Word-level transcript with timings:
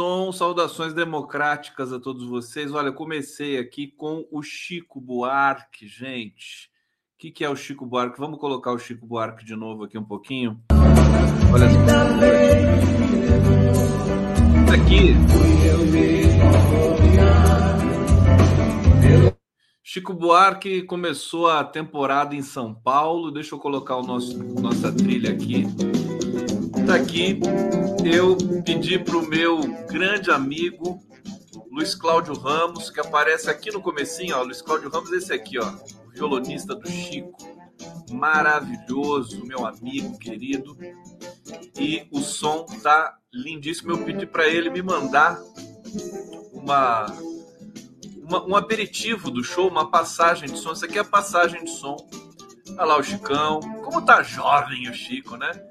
som, 0.00 0.32
saudações 0.32 0.94
democráticas 0.94 1.92
a 1.92 2.00
todos 2.00 2.26
vocês. 2.26 2.72
Olha, 2.72 2.90
comecei 2.90 3.58
aqui 3.58 3.86
com 3.86 4.26
o 4.32 4.42
Chico 4.42 4.98
Buarque, 4.98 5.86
gente. 5.86 6.70
O 7.14 7.18
que, 7.18 7.30
que 7.30 7.44
é 7.44 7.50
o 7.50 7.54
Chico 7.54 7.84
Buarque? 7.84 8.18
Vamos 8.18 8.38
colocar 8.38 8.72
o 8.72 8.78
Chico 8.78 9.06
Buarque 9.06 9.44
de 9.44 9.54
novo 9.54 9.84
aqui 9.84 9.98
um 9.98 10.04
pouquinho. 10.04 10.58
Olha 11.52 11.68
só. 11.68 11.76
Isso 14.64 14.72
aqui. 14.72 15.14
Chico 19.82 20.14
Buarque 20.14 20.80
começou 20.84 21.46
a 21.46 21.62
temporada 21.62 22.34
em 22.34 22.40
São 22.40 22.72
Paulo. 22.72 23.30
Deixa 23.30 23.54
eu 23.54 23.58
colocar 23.58 23.96
o 23.96 24.02
nosso 24.02 24.38
nossa 24.38 24.90
trilha 24.90 25.30
aqui. 25.30 25.66
Tá 26.90 26.96
aqui. 26.96 27.38
Eu 28.04 28.36
pedi 28.64 28.98
para 28.98 29.16
o 29.16 29.24
meu 29.24 29.60
grande 29.86 30.28
amigo 30.28 31.00
Luiz 31.70 31.94
Cláudio 31.94 32.34
Ramos, 32.34 32.90
que 32.90 32.98
aparece 32.98 33.48
aqui 33.48 33.70
no 33.70 33.80
comecinho, 33.80 34.36
ó. 34.36 34.42
Luiz 34.42 34.60
Cláudio 34.60 34.90
Ramos, 34.90 35.12
esse 35.12 35.32
aqui, 35.32 35.56
ó, 35.56 35.68
o 35.68 36.10
violonista 36.10 36.74
do 36.74 36.90
Chico, 36.90 37.38
maravilhoso, 38.10 39.46
meu 39.46 39.64
amigo 39.64 40.18
querido. 40.18 40.76
E 41.78 42.08
o 42.10 42.22
som 42.22 42.66
tá 42.82 43.16
lindíssimo. 43.32 43.92
Eu 43.92 44.04
pedi 44.04 44.26
para 44.26 44.48
ele 44.48 44.68
me 44.68 44.82
mandar 44.82 45.38
uma 46.52 47.06
uma, 48.16 48.44
um 48.46 48.56
aperitivo 48.56 49.30
do 49.30 49.44
show, 49.44 49.68
uma 49.68 49.88
passagem 49.88 50.48
de 50.48 50.58
som. 50.58 50.72
Isso 50.72 50.86
aqui 50.86 50.98
é 50.98 51.02
a 51.02 51.04
passagem 51.04 51.62
de 51.62 51.70
som. 51.70 51.96
Olha 52.70 52.84
lá 52.84 52.98
o 52.98 53.02
Chicão. 53.04 53.60
Como 53.84 54.02
tá 54.02 54.24
jovem 54.24 54.90
o 54.90 54.92
Chico, 54.92 55.36
né? 55.36 55.69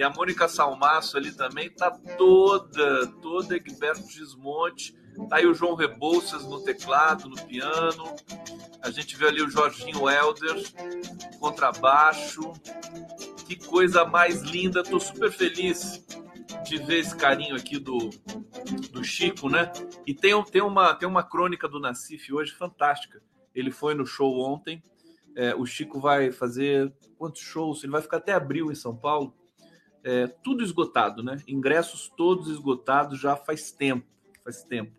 E 0.00 0.02
a 0.02 0.08
Mônica 0.08 0.48
Salmaço 0.48 1.18
ali 1.18 1.30
também 1.30 1.68
tá 1.68 1.90
toda, 1.90 3.06
toda 3.20 3.54
Egberto 3.54 4.08
Gismonte. 4.08 4.94
Tá 5.28 5.36
aí 5.36 5.46
o 5.46 5.52
João 5.52 5.74
Rebouças 5.74 6.42
no 6.42 6.64
teclado, 6.64 7.28
no 7.28 7.36
piano. 7.36 8.16
A 8.80 8.90
gente 8.90 9.14
vê 9.14 9.26
ali 9.26 9.42
o 9.42 9.50
Jorginho 9.50 10.08
Helder, 10.08 10.56
contrabaixo. 11.38 12.40
Que 13.46 13.56
coisa 13.56 14.06
mais 14.06 14.40
linda. 14.40 14.82
Tô 14.82 14.98
super 14.98 15.30
feliz 15.30 16.02
de 16.64 16.78
ver 16.78 17.00
esse 17.00 17.14
carinho 17.14 17.54
aqui 17.54 17.78
do, 17.78 18.08
do 18.92 19.04
Chico, 19.04 19.50
né? 19.50 19.70
E 20.06 20.14
tem, 20.14 20.42
tem, 20.44 20.62
uma, 20.62 20.94
tem 20.94 21.06
uma 21.06 21.22
crônica 21.22 21.68
do 21.68 21.78
Nassif 21.78 22.32
hoje 22.32 22.52
fantástica. 22.52 23.20
Ele 23.54 23.70
foi 23.70 23.92
no 23.94 24.06
show 24.06 24.40
ontem. 24.40 24.82
É, 25.36 25.54
o 25.54 25.66
Chico 25.66 26.00
vai 26.00 26.32
fazer 26.32 26.90
quantos 27.18 27.42
shows? 27.42 27.84
Ele 27.84 27.92
vai 27.92 28.00
ficar 28.00 28.16
até 28.16 28.32
abril 28.32 28.72
em 28.72 28.74
São 28.74 28.96
Paulo. 28.96 29.38
É, 30.02 30.26
tudo 30.26 30.64
esgotado, 30.64 31.22
né? 31.22 31.42
Ingressos 31.46 32.10
todos 32.16 32.48
esgotados 32.48 33.20
já 33.20 33.36
faz 33.36 33.70
tempo, 33.70 34.06
faz 34.42 34.62
tempo. 34.62 34.92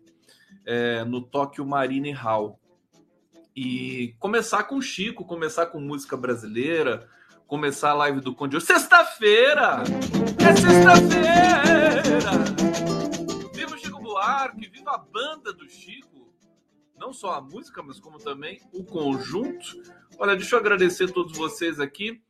É, 0.64 1.04
no 1.04 1.20
Tóquio 1.20 1.66
Marine 1.66 2.12
Hall. 2.12 2.58
E 3.54 4.14
começar 4.18 4.64
com 4.64 4.80
Chico, 4.80 5.24
começar 5.24 5.66
com 5.66 5.78
música 5.80 6.16
brasileira, 6.16 7.06
começar 7.46 7.90
a 7.90 7.94
live 7.94 8.20
do 8.20 8.34
Conde. 8.34 8.58
Sexta-feira! 8.60 9.82
É 10.38 10.56
sexta-feira! 10.56 12.30
Viva 13.52 13.74
o 13.74 13.78
Chico 13.78 14.00
Buarque, 14.00 14.68
viva 14.68 14.92
a 14.92 14.98
banda 14.98 15.52
do 15.52 15.68
Chico! 15.68 16.32
Não 16.96 17.12
só 17.12 17.34
a 17.34 17.40
música, 17.42 17.82
mas 17.82 18.00
como 18.00 18.18
também 18.18 18.60
o 18.72 18.84
conjunto. 18.84 19.82
Olha, 20.18 20.36
deixa 20.36 20.54
eu 20.54 20.60
agradecer 20.60 21.10
a 21.10 21.12
todos 21.12 21.36
vocês 21.36 21.80
aqui. 21.80 22.22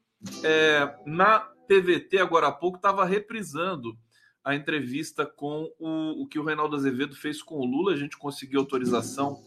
É, 0.42 0.96
na 1.04 1.51
TVT, 1.66 2.18
agora 2.18 2.48
há 2.48 2.52
pouco, 2.52 2.76
estava 2.76 3.04
reprisando 3.04 3.96
a 4.44 4.54
entrevista 4.54 5.24
com 5.24 5.70
o, 5.78 6.22
o 6.22 6.26
que 6.26 6.38
o 6.38 6.44
Reinaldo 6.44 6.74
Azevedo 6.74 7.14
fez 7.14 7.42
com 7.42 7.56
o 7.56 7.64
Lula. 7.64 7.92
A 7.92 7.96
gente 7.96 8.18
conseguiu 8.18 8.60
autorização 8.60 9.40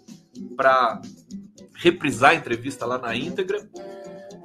para 0.56 1.02
reprisar 1.76 2.32
a 2.32 2.36
entrevista 2.36 2.86
lá 2.86 2.98
na 2.98 3.16
íntegra. 3.16 3.70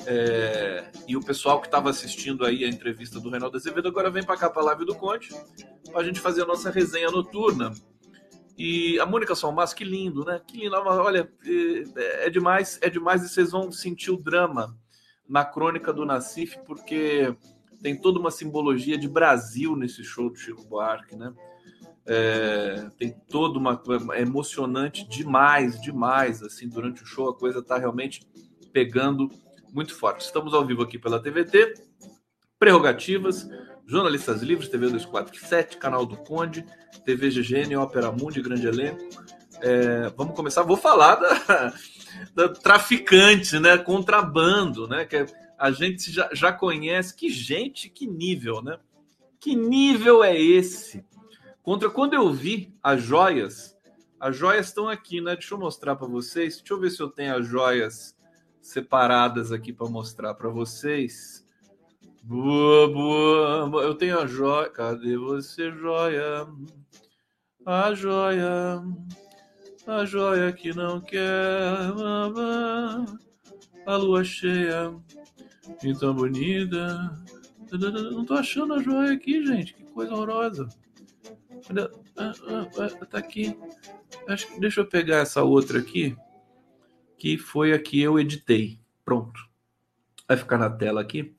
É, 0.06 0.90
e 1.06 1.17
o 1.17 1.22
pessoal 1.22 1.61
que 1.61 1.67
estava 1.67 1.90
assistindo 1.90 2.44
aí 2.44 2.64
a 2.64 2.69
entrevista 2.69 3.20
do 3.20 3.31
Reinaldo 3.31 3.56
Azevedo 3.56 3.88
agora 3.88 4.11
vem 4.11 4.25
para 4.25 4.37
cá 4.37 4.49
para 4.49 4.62
a 4.62 4.64
live 4.66 4.87
do 4.87 4.94
Conte 4.94 5.28
para 5.90 6.00
a 6.00 6.05
gente 6.05 6.20
fazer 6.20 6.43
a 6.43 6.46
nossa 6.46 6.70
resenha 6.70 7.11
noturna. 7.11 7.73
E 8.56 8.99
a 8.99 9.06
Mônica 9.06 9.34
Salmas, 9.34 9.73
que 9.73 9.84
lindo, 9.84 10.25
né? 10.25 10.40
Que 10.46 10.58
lindo. 10.58 10.76
Olha, 10.76 11.31
é, 11.96 12.26
é 12.26 12.31
demais, 12.31 12.78
é 12.82 12.90
demais 12.90 13.23
e 13.23 13.28
vocês 13.28 13.52
vão 13.52 13.70
sentir 13.70 14.11
o 14.11 14.16
drama 14.16 14.76
na 15.28 15.44
crônica 15.44 15.93
do 15.93 16.05
Nassif, 16.05 16.58
porque 16.66 17.34
tem 17.82 17.97
toda 17.97 18.19
uma 18.19 18.31
simbologia 18.31 18.97
de 18.97 19.09
Brasil 19.09 19.77
nesse 19.77 20.05
show 20.05 20.31
do 20.31 20.37
Chico 20.37 20.65
Buarque, 20.65 21.17
né? 21.17 21.32
É, 22.06 22.88
tem 22.99 23.15
toda 23.29 23.59
uma 23.59 23.81
é 24.15 24.23
emocionante 24.23 25.06
demais, 25.09 25.81
demais 25.81 26.43
assim 26.43 26.69
durante 26.69 27.03
o 27.03 27.06
show 27.06 27.29
a 27.29 27.35
coisa 27.35 27.61
está 27.61 27.79
realmente 27.79 28.27
pegando 28.73 29.31
muito 29.73 29.94
forte. 29.94 30.23
Estamos 30.23 30.55
ao 30.55 30.65
vivo 30.65 30.82
aqui 30.82 30.99
pela 30.99 31.21
TVT, 31.21 31.75
Prerrogativas, 32.59 33.49
Jornalistas 33.87 34.43
Livres, 34.43 34.69
TV 34.69 34.87
247, 34.87 35.76
Canal 35.76 36.06
do 36.06 36.17
Conde, 36.17 36.65
TV 37.05 37.31
GGN, 37.31 37.76
Ópera 37.76 38.11
Mundi, 38.12 38.43
Grande 38.43 38.67
Elenco. 38.67 39.09
É, 39.62 40.09
vamos 40.17 40.35
começar, 40.35 40.62
vou 40.62 40.76
falar 40.76 41.17
da, 41.17 41.75
da, 42.35 42.49
traficante, 42.49 43.59
né? 43.59 43.76
Contrabando, 43.79 44.88
né? 44.88 45.05
Que 45.05 45.26
a 45.61 45.71
gente 45.71 46.11
já, 46.11 46.31
já 46.33 46.51
conhece. 46.51 47.15
Que 47.15 47.29
gente, 47.29 47.91
que 47.91 48.07
nível, 48.07 48.62
né? 48.62 48.81
Que 49.39 49.55
nível 49.55 50.25
é 50.25 50.37
esse? 50.41 51.05
Contra 51.62 51.91
quando 51.91 52.15
eu 52.15 52.33
vi 52.33 52.75
as 52.83 53.03
joias, 53.03 53.77
as 54.19 54.35
joias 54.35 54.69
estão 54.69 54.89
aqui, 54.89 55.21
né? 55.21 55.35
Deixa 55.35 55.53
eu 55.53 55.59
mostrar 55.59 55.97
para 55.97 56.09
vocês. 56.09 56.57
Deixa 56.57 56.73
eu 56.73 56.81
ver 56.81 56.91
se 56.91 57.03
eu 57.03 57.11
tenho 57.11 57.37
as 57.37 57.47
joias 57.47 58.17
separadas 58.62 59.53
aqui 59.53 59.71
para 59.71 59.87
mostrar 59.89 60.33
para 60.35 60.49
vocês. 60.49 61.45
Boa, 62.23 62.89
boa. 62.89 63.83
Eu 63.83 63.95
tenho 63.95 64.19
a 64.19 64.27
joia. 64.27 64.71
Cadê 64.71 65.19
você, 65.19 65.71
joia? 65.73 66.47
A 67.67 67.93
joia. 67.93 68.83
A 69.87 70.05
joia 70.07 70.53
que 70.53 70.73
não 70.75 71.03
quer. 71.03 71.21
A 73.87 73.97
lua 73.97 74.25
cheia. 74.25 74.95
E 75.82 75.94
tão 75.94 76.14
bonita. 76.14 77.12
Não 78.12 78.25
tô 78.25 78.34
achando 78.34 78.75
a 78.75 78.82
joia 78.82 79.12
aqui, 79.12 79.44
gente. 79.46 79.75
Que 79.75 79.84
coisa 79.84 80.12
horrorosa. 80.12 80.69
Ah, 82.17 82.32
ah, 82.49 82.67
ah, 82.78 83.06
tá 83.06 83.19
aqui. 83.19 83.56
Deixa 84.58 84.81
eu 84.81 84.87
pegar 84.87 85.19
essa 85.19 85.43
outra 85.43 85.78
aqui 85.78 86.17
que 87.20 87.37
foi 87.37 87.75
a 87.75 87.78
que 87.78 88.00
eu 88.00 88.19
editei. 88.19 88.81
Pronto. 89.05 89.46
Vai 90.26 90.38
ficar 90.38 90.56
na 90.56 90.70
tela 90.70 91.02
aqui. 91.02 91.34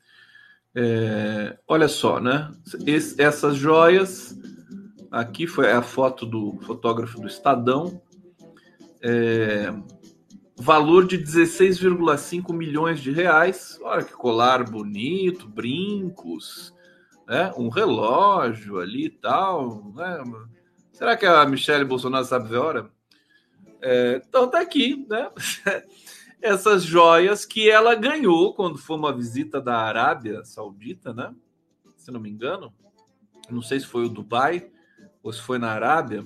É, 0.76 1.58
olha 1.68 1.88
só, 1.88 2.20
né? 2.20 2.52
Esse, 2.86 3.20
essas 3.20 3.58
joias. 3.58 4.38
Aqui 5.10 5.48
foi 5.48 5.72
a 5.72 5.82
foto 5.82 6.26
do 6.26 6.58
fotógrafo 6.62 7.20
do 7.20 7.28
Estadão. 7.28 8.00
É, 9.02 9.74
valor 10.62 11.08
de 11.08 11.18
16,5 11.18 12.54
milhões 12.54 13.00
de 13.02 13.12
reais. 13.12 13.80
Olha 13.82 14.04
que 14.04 14.14
colar 14.14 14.64
bonito, 14.64 15.48
brincos, 15.48 16.72
né? 17.28 17.52
um 17.58 17.68
relógio 17.68 18.80
ali 18.80 19.06
e 19.06 19.10
tal. 19.10 19.92
Né? 19.96 20.24
Será 20.94 21.18
que 21.18 21.26
a 21.26 21.44
Michelle 21.48 21.84
Bolsonaro 21.84 22.26
sabe 22.26 22.48
ver 22.48 22.58
hora? 22.58 22.92
É, 23.82 24.22
então 24.24 24.48
tá 24.48 24.62
aqui, 24.62 25.04
né? 25.10 25.32
Essas 26.40 26.84
joias 26.84 27.44
que 27.44 27.68
ela 27.68 27.96
ganhou 27.96 28.54
quando 28.54 28.78
foi 28.78 28.98
uma 28.98 29.16
visita 29.16 29.60
da 29.60 29.78
Arábia 29.80 30.46
Saudita, 30.46 31.12
né? 31.12 31.34
Se 31.98 32.12
não 32.12 32.20
me 32.20 32.30
engano. 32.30 32.72
Não 33.50 33.64
sei 33.64 33.80
se 33.80 33.88
foi 33.88 34.06
o 34.06 34.10
Dubai 34.10 34.70
ou 35.24 35.34
se 35.34 35.42
foi 35.42 35.58
na 35.58 35.72
Arábia. 35.72 36.24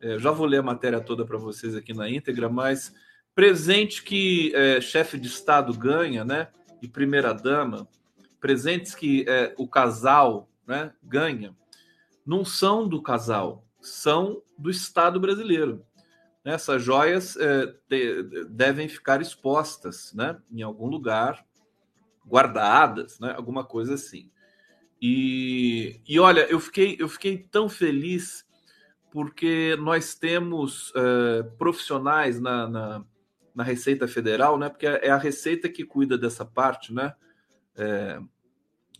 É, 0.00 0.18
já 0.18 0.30
vou 0.30 0.46
ler 0.46 0.60
a 0.60 0.62
matéria 0.62 1.00
toda 1.00 1.26
para 1.26 1.36
vocês 1.36 1.76
aqui 1.76 1.92
na 1.92 2.08
íntegra, 2.08 2.48
mas 2.48 2.94
presente 3.34 4.02
que 4.02 4.52
é, 4.54 4.80
chefe 4.80 5.18
de 5.18 5.28
Estado 5.28 5.72
ganha, 5.72 6.24
né? 6.24 6.48
E 6.82 6.88
primeira 6.88 7.32
dama, 7.32 7.88
presentes 8.40 8.94
que 8.94 9.24
é, 9.28 9.54
o 9.58 9.68
casal 9.68 10.48
né, 10.66 10.92
ganha, 11.02 11.54
não 12.24 12.44
são 12.44 12.88
do 12.88 13.02
casal, 13.02 13.66
são 13.80 14.42
do 14.56 14.70
Estado 14.70 15.20
brasileiro. 15.20 15.84
Essas 16.44 16.82
joias 16.82 17.36
é, 17.36 17.74
de, 17.88 18.44
devem 18.48 18.88
ficar 18.88 19.20
expostas 19.20 20.12
né, 20.14 20.38
em 20.50 20.62
algum 20.62 20.86
lugar, 20.86 21.44
guardadas, 22.26 23.18
né, 23.20 23.34
alguma 23.36 23.64
coisa 23.64 23.94
assim. 23.94 24.30
E, 25.02 26.00
e 26.06 26.18
olha, 26.18 26.46
eu 26.50 26.60
fiquei, 26.60 26.96
eu 26.98 27.08
fiquei 27.08 27.38
tão 27.38 27.68
feliz 27.68 28.46
porque 29.10 29.76
nós 29.80 30.14
temos 30.14 30.92
é, 30.94 31.42
profissionais 31.58 32.40
na, 32.40 32.68
na, 32.68 33.04
na, 33.60 33.64
Receita 33.64 34.08
Federal, 34.08 34.58
né, 34.58 34.68
porque 34.68 34.86
é 34.86 35.10
a 35.10 35.16
Receita 35.16 35.68
que 35.68 35.84
cuida 35.84 36.16
dessa 36.16 36.44
parte, 36.44 36.92
né, 36.92 37.14
é, 37.76 38.18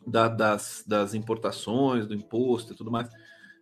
da, 0.07 0.29
das, 0.29 0.85
das 0.87 1.15
importações, 1.15 2.07
do 2.07 2.15
imposto 2.15 2.73
e 2.73 2.77
tudo 2.77 2.91
mais. 2.91 3.09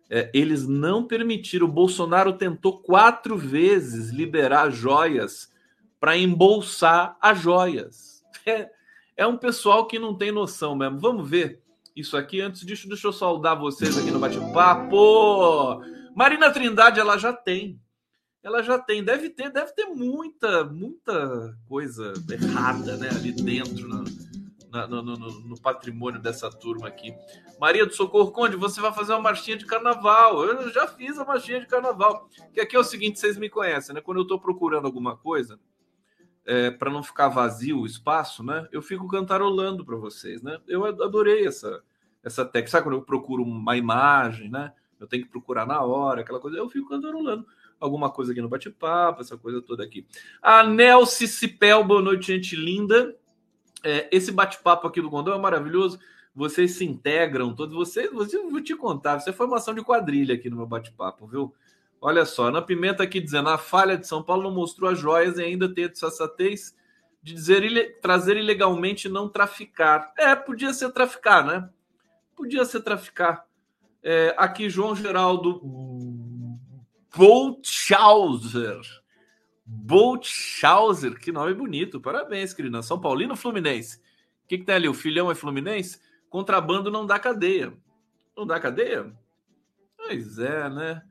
é, 0.09 0.29
eles 0.33 0.67
não 0.67 1.05
permitiram. 1.05 1.67
O 1.67 1.71
Bolsonaro 1.71 2.33
tentou 2.33 2.81
quatro 2.81 3.37
vezes 3.37 4.09
liberar 4.09 4.71
joias 4.71 5.51
para 5.99 6.17
embolsar 6.17 7.15
as 7.21 7.39
joias. 7.39 8.23
É, 8.45 8.69
é, 9.15 9.27
um 9.27 9.37
pessoal 9.37 9.85
que 9.85 9.99
não 9.99 10.15
tem 10.15 10.31
noção 10.31 10.75
mesmo. 10.75 10.97
Vamos 10.97 11.29
ver 11.29 11.61
isso 11.95 12.17
aqui 12.17 12.41
antes 12.41 12.65
disso. 12.65 12.87
Deixa 12.87 13.07
eu 13.07 13.13
saudar 13.13 13.59
vocês 13.59 13.97
aqui 13.97 14.09
no 14.09 14.19
bate-papo. 14.19 15.81
Marina 16.15 16.49
Trindade, 16.51 16.99
ela 16.99 17.17
já 17.17 17.33
tem. 17.33 17.79
Ela 18.41 18.63
já 18.63 18.79
tem, 18.79 19.03
deve 19.03 19.29
ter, 19.29 19.51
deve 19.51 19.73
ter 19.73 19.85
muita, 19.85 20.63
muita 20.63 21.57
coisa 21.67 22.13
errada, 22.31 22.95
né, 22.97 23.09
ali 23.09 23.33
dentro, 23.33 23.87
né? 23.87 24.03
no, 24.87 25.01
no, 25.01 25.15
no, 25.17 25.59
patrimônio 25.59 26.21
dessa 26.21 26.49
turma 26.49 26.87
aqui. 26.87 27.13
Maria 27.59 27.85
do 27.85 27.93
Socorro 27.93 28.31
Conde, 28.31 28.55
você 28.55 28.79
vai 28.79 28.93
fazer 28.93 29.13
uma 29.13 29.21
marchinha 29.21 29.57
de 29.57 29.65
carnaval. 29.65 30.45
Eu 30.45 30.69
já 30.71 30.87
fiz 30.87 31.17
a 31.17 31.25
marchinha 31.25 31.59
de 31.59 31.65
carnaval. 31.65 32.29
Que 32.53 32.61
aqui 32.61 32.75
é 32.75 32.79
o 32.79 32.83
seguinte, 32.83 33.19
vocês 33.19 33.37
me 33.37 33.49
conhecem, 33.49 33.95
né? 33.95 34.01
Quando 34.01 34.19
eu 34.19 34.23
estou 34.23 34.39
procurando 34.39 34.85
alguma 34.85 35.17
coisa, 35.17 35.59
é, 36.45 36.71
para 36.71 36.91
não 36.91 37.03
ficar 37.03 37.29
vazio 37.29 37.79
o 37.79 37.85
espaço, 37.85 38.43
né? 38.43 38.67
Eu 38.71 38.81
fico 38.81 39.07
cantarolando 39.07 39.83
para 39.83 39.95
vocês, 39.95 40.41
né? 40.41 40.59
Eu 40.67 40.85
adorei 40.85 41.47
essa 41.47 41.83
essa 42.23 42.45
técnica. 42.45 42.71
Sabe 42.71 42.83
quando 42.83 42.95
eu 42.95 43.01
procuro 43.01 43.43
uma 43.43 43.77
imagem, 43.77 44.49
né? 44.49 44.73
Eu 44.99 45.07
tenho 45.07 45.23
que 45.23 45.29
procurar 45.29 45.65
na 45.65 45.81
hora, 45.81 46.21
aquela 46.21 46.39
coisa. 46.39 46.57
Eu 46.57 46.69
fico 46.69 46.89
cantarolando 46.89 47.45
alguma 47.79 48.09
coisa 48.09 48.31
aqui 48.31 48.41
no 48.41 48.49
bate-papo, 48.49 49.21
essa 49.21 49.37
coisa 49.37 49.61
toda 49.61 49.83
aqui. 49.83 50.05
A 50.41 50.63
Nelce 50.63 51.27
Cipel, 51.27 51.83
boa 51.83 52.01
noite, 52.01 52.27
gente 52.27 52.55
linda. 52.55 53.15
É, 53.83 54.09
esse 54.11 54.31
bate-papo 54.31 54.87
aqui 54.87 55.01
do 55.01 55.09
Gondão 55.09 55.33
é 55.33 55.39
maravilhoso. 55.39 55.99
Vocês 56.35 56.71
se 56.71 56.85
integram 56.85 57.53
todos. 57.55 57.75
Vocês, 57.75 58.11
você, 58.11 58.37
vou 58.37 58.61
te 58.61 58.75
contar, 58.75 59.17
isso 59.17 59.29
é 59.29 59.33
formação 59.33 59.73
de 59.73 59.83
quadrilha 59.83 60.35
aqui 60.35 60.49
no 60.49 60.57
meu 60.57 60.67
bate-papo, 60.67 61.27
viu? 61.27 61.53
Olha 62.01 62.25
só, 62.25 62.47
Ana 62.47 62.61
Pimenta 62.61 63.03
aqui 63.03 63.19
dizendo: 63.19 63.49
a 63.49 63.57
falha 63.57 63.97
de 63.97 64.07
São 64.07 64.23
Paulo 64.23 64.43
não 64.43 64.51
mostrou 64.51 64.89
as 64.89 64.97
joias 64.97 65.37
e 65.37 65.43
ainda 65.43 65.67
tem 65.67 65.85
a 65.85 65.93
sensatez 65.93 66.75
de 67.21 67.33
dizer 67.33 67.99
trazer 68.01 68.37
ilegalmente 68.37 69.07
e 69.07 69.11
não 69.11 69.27
traficar. 69.27 70.13
É, 70.17 70.33
podia 70.35 70.71
ser 70.73 70.91
traficar, 70.91 71.45
né? 71.45 71.69
Podia 72.35 72.63
ser 72.63 72.81
traficar. 72.81 73.45
É, 74.01 74.33
aqui, 74.37 74.69
João 74.69 74.95
Geraldo 74.95 75.59
Boltschauser 77.15 78.81
Boltschauser, 79.71 81.19
que 81.19 81.31
nome 81.31 81.53
bonito. 81.53 82.01
Parabéns, 82.01 82.53
querida. 82.53 82.81
São 82.81 82.99
Paulino 82.99 83.35
Fluminense? 83.35 83.97
O 84.43 84.47
que, 84.47 84.57
que 84.57 84.65
tem 84.65 84.73
ali? 84.73 84.89
O 84.89 84.95
filhão 84.95 85.29
é 85.29 85.35
Fluminense? 85.35 85.99
Contrabando 86.27 86.89
não 86.89 87.05
dá 87.05 87.19
cadeia. 87.19 87.71
Não 88.35 88.47
dá 88.47 88.59
cadeia? 88.59 89.13
Pois 89.95 90.39
é, 90.39 90.67
né? 90.69 91.03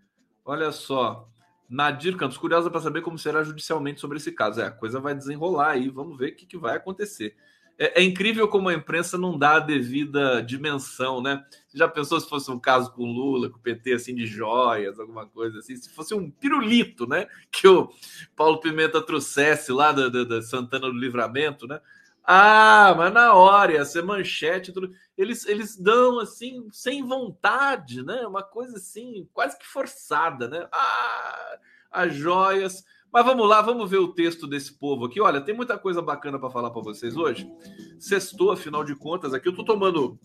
Olha 0.44 0.72
só. 0.72 1.28
Nadir 1.68 2.16
Campos, 2.16 2.36
curiosa 2.36 2.68
para 2.68 2.80
saber 2.80 3.02
como 3.02 3.18
será 3.18 3.44
judicialmente 3.44 4.00
sobre 4.00 4.16
esse 4.16 4.32
caso. 4.32 4.60
É, 4.60 4.66
a 4.66 4.70
coisa 4.72 4.98
vai 4.98 5.14
desenrolar 5.14 5.72
aí, 5.72 5.88
vamos 5.88 6.18
ver 6.18 6.32
o 6.32 6.36
que, 6.36 6.46
que 6.46 6.58
vai 6.58 6.76
acontecer. 6.76 7.36
É, 7.78 8.00
é, 8.00 8.04
incrível 8.04 8.48
como 8.48 8.68
a 8.68 8.74
imprensa 8.74 9.16
não 9.16 9.38
dá 9.38 9.56
a 9.56 9.60
devida 9.60 10.42
dimensão, 10.42 11.22
né? 11.22 11.44
Você 11.68 11.78
já 11.78 11.86
pensou 11.86 12.20
se 12.20 12.28
fosse 12.28 12.50
um 12.50 12.58
caso 12.58 12.92
com 12.92 13.04
Lula, 13.04 13.48
com 13.48 13.56
o 13.56 13.62
PT, 13.62 13.92
assim, 13.92 14.14
de 14.16 14.26
joias, 14.26 14.98
alguma 14.98 15.26
coisa 15.26 15.60
assim? 15.60 15.76
Se 15.76 15.88
fosse 15.90 16.12
um 16.12 16.28
pirulito, 16.28 17.06
né? 17.06 17.28
Que 17.52 17.68
o 17.68 17.88
Paulo 18.34 18.58
Pimenta 18.58 19.00
trouxesse 19.00 19.70
lá 19.70 19.92
da, 19.92 20.42
Santana 20.42 20.88
do 20.88 20.98
Livramento, 20.98 21.68
né? 21.68 21.80
Ah, 22.24 22.94
mas 22.96 23.12
na 23.12 23.32
hora, 23.32 23.72
ia 23.72 23.84
ser 23.84 24.02
manchete, 24.02 24.72
tudo. 24.72 24.92
Eles, 25.16 25.46
eles 25.46 25.76
dão 25.76 26.18
assim, 26.18 26.68
sem 26.72 27.02
vontade, 27.06 28.04
né? 28.04 28.26
Uma 28.26 28.42
coisa 28.42 28.76
assim, 28.76 29.28
quase 29.32 29.56
que 29.56 29.64
forçada, 29.64 30.48
né? 30.48 30.68
Ah, 30.72 31.58
as 31.92 32.14
joias. 32.14 32.84
Mas 33.12 33.24
vamos 33.24 33.48
lá, 33.48 33.62
vamos 33.62 33.90
ver 33.90 33.98
o 33.98 34.12
texto 34.12 34.46
desse 34.46 34.72
povo 34.72 35.06
aqui. 35.06 35.20
Olha, 35.20 35.40
tem 35.40 35.54
muita 35.54 35.78
coisa 35.78 36.02
bacana 36.02 36.38
para 36.38 36.50
falar 36.50 36.70
para 36.70 36.82
vocês 36.82 37.16
hoje. 37.16 37.50
Sextou, 37.98 38.52
afinal 38.52 38.84
de 38.84 38.94
contas, 38.94 39.32
aqui 39.32 39.48
eu 39.48 39.56
tô 39.56 39.64
tomando. 39.64 40.18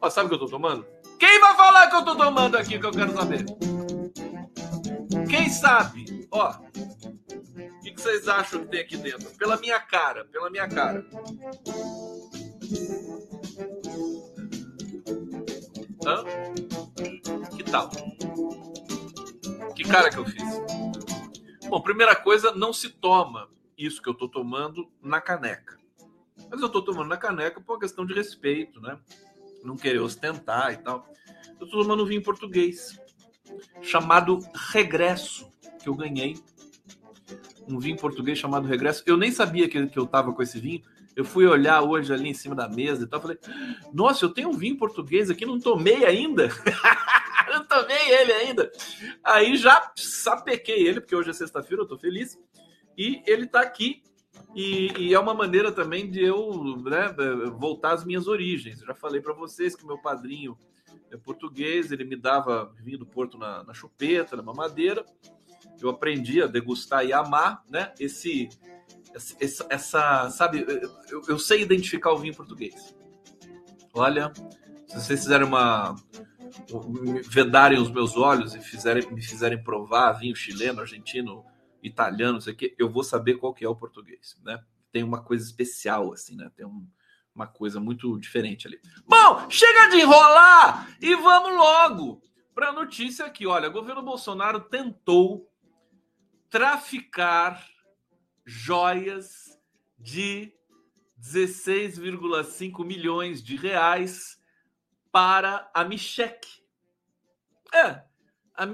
Ó, 0.00 0.10
sabe 0.10 0.26
o 0.26 0.28
que 0.28 0.34
eu 0.34 0.40
tô 0.40 0.46
tomando? 0.46 0.86
Quem 1.18 1.40
vai 1.40 1.56
falar 1.56 1.88
que 1.88 1.96
eu 1.96 2.04
tô 2.04 2.14
tomando 2.14 2.56
aqui 2.56 2.78
que 2.78 2.86
eu 2.86 2.90
quero 2.90 3.12
saber? 3.14 3.44
Quem 5.30 5.48
sabe? 5.48 6.28
Ó, 6.30 6.50
o 6.50 7.80
que, 7.80 7.92
que 7.92 8.00
vocês 8.00 8.28
acham 8.28 8.60
que 8.60 8.66
tem 8.66 8.80
aqui 8.80 8.96
dentro? 8.98 9.30
Pela 9.38 9.56
minha 9.56 9.80
cara, 9.80 10.26
pela 10.26 10.50
minha 10.50 10.68
cara. 10.68 11.06
Hã? 16.04 16.24
Que 17.56 17.64
tal? 17.64 17.90
Que 19.74 19.84
cara 19.84 20.10
que 20.10 20.18
eu 20.18 20.24
fiz? 20.26 20.44
Bom, 21.68 21.80
primeira 21.80 22.14
coisa, 22.14 22.52
não 22.52 22.72
se 22.72 22.88
toma 22.88 23.48
isso 23.76 24.00
que 24.00 24.08
eu 24.08 24.12
estou 24.12 24.28
tomando 24.28 24.88
na 25.02 25.20
caneca. 25.20 25.76
Mas 26.48 26.60
eu 26.60 26.66
estou 26.66 26.82
tomando 26.82 27.08
na 27.08 27.16
caneca 27.16 27.60
por 27.60 27.74
uma 27.74 27.80
questão 27.80 28.06
de 28.06 28.14
respeito, 28.14 28.80
né? 28.80 28.98
Não 29.64 29.76
querer 29.76 29.98
ostentar 29.98 30.72
e 30.72 30.76
tal. 30.76 31.08
Eu 31.58 31.66
estou 31.66 31.82
tomando 31.82 32.04
um 32.04 32.06
vinho 32.06 32.22
português 32.22 32.98
chamado 33.82 34.38
Regresso, 34.70 35.52
que 35.82 35.88
eu 35.88 35.94
ganhei. 35.94 36.36
Um 37.66 37.80
vinho 37.80 37.96
português 37.96 38.38
chamado 38.38 38.68
Regresso. 38.68 39.02
Eu 39.04 39.16
nem 39.16 39.32
sabia 39.32 39.68
que, 39.68 39.86
que 39.88 39.98
eu 39.98 40.04
estava 40.04 40.32
com 40.32 40.42
esse 40.42 40.60
vinho. 40.60 40.82
Eu 41.16 41.24
fui 41.24 41.46
olhar 41.46 41.82
hoje 41.82 42.12
ali 42.12 42.28
em 42.28 42.34
cima 42.34 42.54
da 42.54 42.68
mesa 42.68 43.04
e 43.04 43.06
tal. 43.08 43.20
Falei, 43.20 43.38
nossa, 43.92 44.24
eu 44.24 44.28
tenho 44.28 44.50
um 44.50 44.56
vinho 44.56 44.76
português 44.76 45.30
aqui, 45.30 45.44
não 45.44 45.58
tomei 45.58 46.04
ainda. 46.04 46.48
tomei 47.80 48.10
ele 48.10 48.32
ainda. 48.32 48.70
Aí 49.22 49.56
já 49.56 49.92
sapequei 49.96 50.86
ele, 50.86 51.00
porque 51.00 51.16
hoje 51.16 51.30
é 51.30 51.32
sexta-feira, 51.32 51.82
eu 51.82 51.86
tô 51.86 51.98
feliz. 51.98 52.38
E 52.96 53.22
ele 53.26 53.46
tá 53.46 53.60
aqui. 53.60 54.02
E, 54.54 54.92
e, 54.98 55.14
é 55.14 55.18
uma 55.18 55.34
maneira 55.34 55.70
também 55.70 56.10
de 56.10 56.22
eu 56.22 56.76
né, 56.78 57.14
voltar 57.58 57.92
às 57.92 58.04
minhas 58.04 58.26
origens. 58.26 58.80
Eu 58.80 58.86
já 58.86 58.94
falei 58.94 59.20
para 59.20 59.34
vocês 59.34 59.74
que 59.74 59.86
meu 59.86 59.98
padrinho 59.98 60.56
é 61.10 61.16
português, 61.16 61.92
ele 61.92 62.04
me 62.04 62.16
dava 62.16 62.72
vinho 62.82 62.98
do 62.98 63.06
Porto 63.06 63.36
na, 63.36 63.62
na 63.64 63.74
chupeta, 63.74 64.36
na 64.36 64.42
mamadeira. 64.42 65.04
Eu 65.80 65.90
aprendi 65.90 66.42
a 66.42 66.46
degustar 66.46 67.04
e 67.04 67.12
amar, 67.12 67.62
né? 67.68 67.92
Esse, 68.00 68.48
essa, 69.14 69.66
essa 69.68 70.30
sabe, 70.30 70.64
eu, 71.10 71.22
eu 71.28 71.38
sei 71.38 71.60
identificar 71.60 72.12
o 72.12 72.18
vinho 72.18 72.34
português. 72.34 72.94
Olha, 73.92 74.32
se 74.86 75.00
vocês 75.00 75.20
fizerem 75.20 75.46
uma, 75.46 75.96
vedarem 77.28 77.78
os 77.78 77.90
meus 77.90 78.16
olhos 78.16 78.54
e 78.54 78.60
fizerem, 78.60 79.10
me 79.12 79.22
fizerem 79.22 79.62
provar 79.62 80.12
vinho 80.12 80.34
chileno, 80.34 80.80
argentino, 80.80 81.44
italiano, 81.82 82.34
não 82.34 82.40
sei 82.40 82.54
o 82.54 82.56
eu 82.78 82.90
vou 82.90 83.04
saber 83.04 83.34
qual 83.34 83.54
que 83.54 83.64
é 83.64 83.68
o 83.68 83.76
português, 83.76 84.36
né? 84.44 84.62
Tem 84.90 85.02
uma 85.02 85.22
coisa 85.22 85.44
especial, 85.44 86.12
assim, 86.12 86.36
né? 86.36 86.50
Tem 86.56 86.66
um, 86.66 86.86
uma 87.34 87.46
coisa 87.46 87.78
muito 87.78 88.18
diferente 88.18 88.66
ali. 88.66 88.80
Bom, 89.06 89.48
chega 89.50 89.90
de 89.90 89.98
enrolar 89.98 90.96
e 91.00 91.14
vamos 91.14 91.56
logo 91.56 92.22
para 92.54 92.70
a 92.70 92.72
notícia 92.72 93.26
aqui. 93.26 93.46
Olha, 93.46 93.68
o 93.68 93.72
governo 93.72 94.02
Bolsonaro 94.02 94.60
tentou 94.60 95.50
traficar 96.48 97.66
joias 98.44 99.58
de 99.98 100.52
16,5 101.20 102.84
milhões 102.84 103.42
de 103.42 103.56
reais 103.56 104.38
para 105.16 105.66
a 105.72 105.82
Michek. 105.82 106.46
É, 107.72 108.02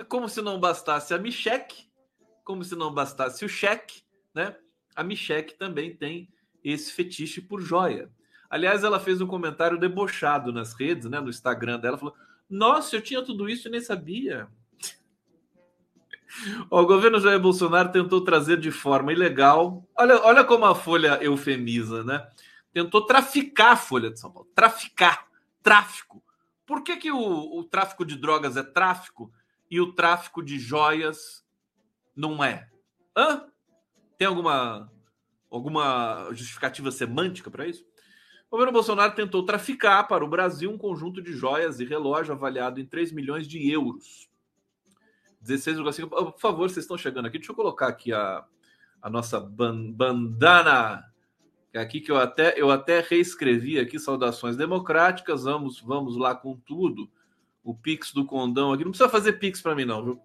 como 0.09 0.29
se 0.29 0.43
não 0.43 0.59
bastasse 0.59 1.15
a 1.15 1.19
Michek, 1.19 1.89
como 2.43 2.65
se 2.65 2.75
não 2.75 2.93
bastasse 2.93 3.45
o 3.45 3.49
cheque, 3.49 4.03
né? 4.35 4.57
A 4.97 5.05
Michek 5.05 5.57
também 5.57 5.95
tem 5.95 6.29
esse 6.65 6.91
fetiche 6.91 7.41
por 7.41 7.61
joia. 7.61 8.11
Aliás, 8.51 8.83
ela 8.83 8.99
fez 8.99 9.21
um 9.21 9.27
comentário 9.29 9.79
debochado 9.79 10.53
nas 10.53 10.73
redes, 10.73 11.09
né, 11.09 11.21
no 11.21 11.31
Instagram 11.31 11.79
dela, 11.79 11.97
falou: 11.97 12.17
Nossa, 12.51 12.97
eu 12.97 13.01
tinha 13.01 13.23
tudo 13.23 13.49
isso 13.49 13.69
e 13.69 13.71
nem 13.71 13.81
sabia. 13.81 14.49
O 16.69 16.85
governo 16.85 17.21
Jair 17.21 17.39
Bolsonaro 17.39 17.93
tentou 17.93 18.21
trazer 18.25 18.59
de 18.59 18.73
forma 18.73 19.13
ilegal. 19.13 19.89
Olha, 19.97 20.21
olha 20.25 20.43
como 20.43 20.65
a 20.65 20.75
Folha 20.75 21.23
eufemiza, 21.23 22.03
né? 22.03 22.27
Tentou 22.73 23.07
traficar 23.07 23.73
a 23.73 23.77
Folha 23.77 24.11
de 24.11 24.19
São 24.19 24.33
Paulo. 24.33 24.51
Traficar. 24.57 25.29
Tráfico. 25.63 26.21
Por 26.67 26.83
que, 26.83 26.97
que 26.97 27.11
o, 27.11 27.59
o 27.59 27.65
tráfico 27.65 28.05
de 28.05 28.17
drogas 28.17 28.57
é 28.57 28.63
tráfico 28.63 29.33
e 29.71 29.81
o 29.81 29.93
tráfico 29.93 30.43
de 30.43 30.59
joias 30.59 31.43
não 32.15 32.43
é? 32.43 32.69
Hã? 33.17 33.47
Tem 34.19 34.27
alguma, 34.27 34.91
alguma 35.51 36.29
justificativa 36.33 36.91
semântica 36.91 37.51
para 37.51 37.67
isso? 37.67 37.85
O 38.47 38.57
governo 38.57 38.73
Bolsonaro 38.73 39.15
tentou 39.15 39.45
traficar 39.45 40.07
para 40.07 40.25
o 40.25 40.29
Brasil 40.29 40.71
um 40.71 40.77
conjunto 40.77 41.23
de 41.23 41.33
joias 41.33 41.81
e 41.81 41.85
relógio 41.85 42.35
avaliado 42.35 42.81
em 42.81 42.87
3 42.87 43.11
milhões 43.13 43.49
de 43.49 43.71
euros. 43.71 44.29
16,5. 45.43 46.09
Por 46.09 46.39
favor, 46.39 46.69
vocês 46.69 46.85
estão 46.85 46.99
chegando 46.99 47.27
aqui. 47.27 47.39
Deixa 47.39 47.51
eu 47.51 47.57
colocar 47.57 47.89
aqui 47.89 48.13
a, 48.13 48.45
a 49.01 49.11
nossa 49.11 49.41
bandana 49.41 51.03
é 51.73 51.81
aqui 51.81 52.01
que 52.01 52.11
eu 52.11 52.17
até 52.17 52.61
eu 52.61 52.71
até 52.71 53.01
reescrevi 53.01 53.79
aqui 53.79 53.99
saudações 53.99 54.57
democráticas. 54.57 55.45
Vamos 55.45 55.81
vamos 55.81 56.17
lá 56.17 56.35
com 56.35 56.57
tudo 56.57 57.11
o 57.65 57.75
Pix 57.75 58.13
do 58.13 58.25
Condão 58.25 58.73
aqui. 58.73 58.85
Não 58.85 58.91
precisa 58.91 59.09
fazer 59.09 59.35
Pix 59.35 59.61
para 59.61 59.75
mim, 59.75 59.85
não, 59.85 60.05
viu? 60.05 60.21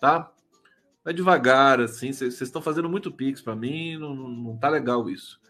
Tá? 0.00 0.32
Vai 1.04 1.14
devagar, 1.14 1.80
assim. 1.80 2.12
Vocês 2.12 2.40
estão 2.40 2.62
fazendo 2.62 2.88
muito 2.88 3.12
Pix 3.12 3.40
para 3.40 3.54
mim, 3.54 3.96
não, 3.96 4.14
não 4.14 4.56
tá 4.56 4.68
legal 4.68 5.08
isso. 5.08 5.40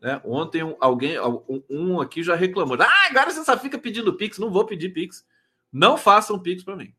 Né? 0.00 0.20
Ontem 0.24 0.62
um, 0.62 0.76
alguém, 0.80 1.18
um, 1.20 1.62
um, 1.68 2.00
aqui 2.00 2.22
já 2.22 2.34
reclamou. 2.34 2.76
Ah, 2.80 3.08
agora 3.10 3.30
você 3.30 3.44
só 3.44 3.56
fica 3.58 3.78
pedindo 3.78 4.14
Pix. 4.14 4.38
Não 4.38 4.50
vou 4.50 4.64
pedir 4.64 4.90
Pix. 4.90 5.26
Não 5.72 5.96
façam 5.96 6.38
Pix 6.38 6.62
para 6.62 6.76
mim. 6.76 6.94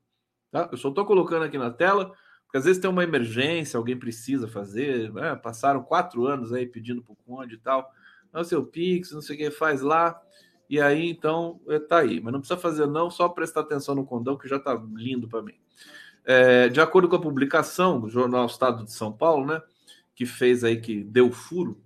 Tá? 0.52 0.68
Eu 0.72 0.78
só 0.78 0.90
estou 0.90 1.06
colocando 1.06 1.44
aqui 1.44 1.58
na 1.58 1.72
tela, 1.72 2.14
porque 2.50 2.58
às 2.58 2.66
vezes 2.66 2.82
tem 2.82 2.90
uma 2.90 3.04
emergência, 3.04 3.78
alguém 3.78 3.96
precisa 3.96 4.48
fazer. 4.48 5.14
Né? 5.14 5.36
Passaram 5.36 5.84
quatro 5.84 6.26
anos 6.26 6.52
aí 6.52 6.66
pedindo 6.66 7.00
para 7.00 7.14
o 7.14 7.16
Conde 7.16 7.54
e 7.54 7.60
tal. 7.60 7.88
Não, 8.34 8.44
seu 8.44 8.66
Pix, 8.66 9.12
não 9.12 9.22
sei 9.22 9.36
o 9.36 9.40
que, 9.40 9.52
faz 9.52 9.82
lá. 9.82 10.20
E 10.68 10.82
aí, 10.82 11.08
então, 11.08 11.62
é, 11.68 11.78
tá 11.78 12.00
aí. 12.00 12.20
Mas 12.20 12.34
não 12.34 12.40
precisa 12.40 12.60
fazer, 12.60 12.88
não, 12.88 13.12
só 13.12 13.30
prestar 13.30 13.62
atenção 13.62 13.94
no 13.94 14.04
condão, 14.04 14.36
que 14.36 14.48
já 14.48 14.58
tá 14.58 14.74
lindo 14.96 15.28
para 15.28 15.44
mim. 15.44 15.54
É, 16.26 16.70
de 16.70 16.82
acordo 16.82 17.08
com 17.08 17.16
a 17.16 17.22
publicação 17.22 18.00
do 18.00 18.10
jornal 18.10 18.48
Estado 18.48 18.84
de 18.84 18.94
São 18.94 19.12
Paulo, 19.12 19.46
né? 19.46 19.62
Que 20.16 20.26
fez 20.26 20.64
aí, 20.64 20.82
que 20.82 21.04
deu 21.04 21.32
furo, 21.32 21.80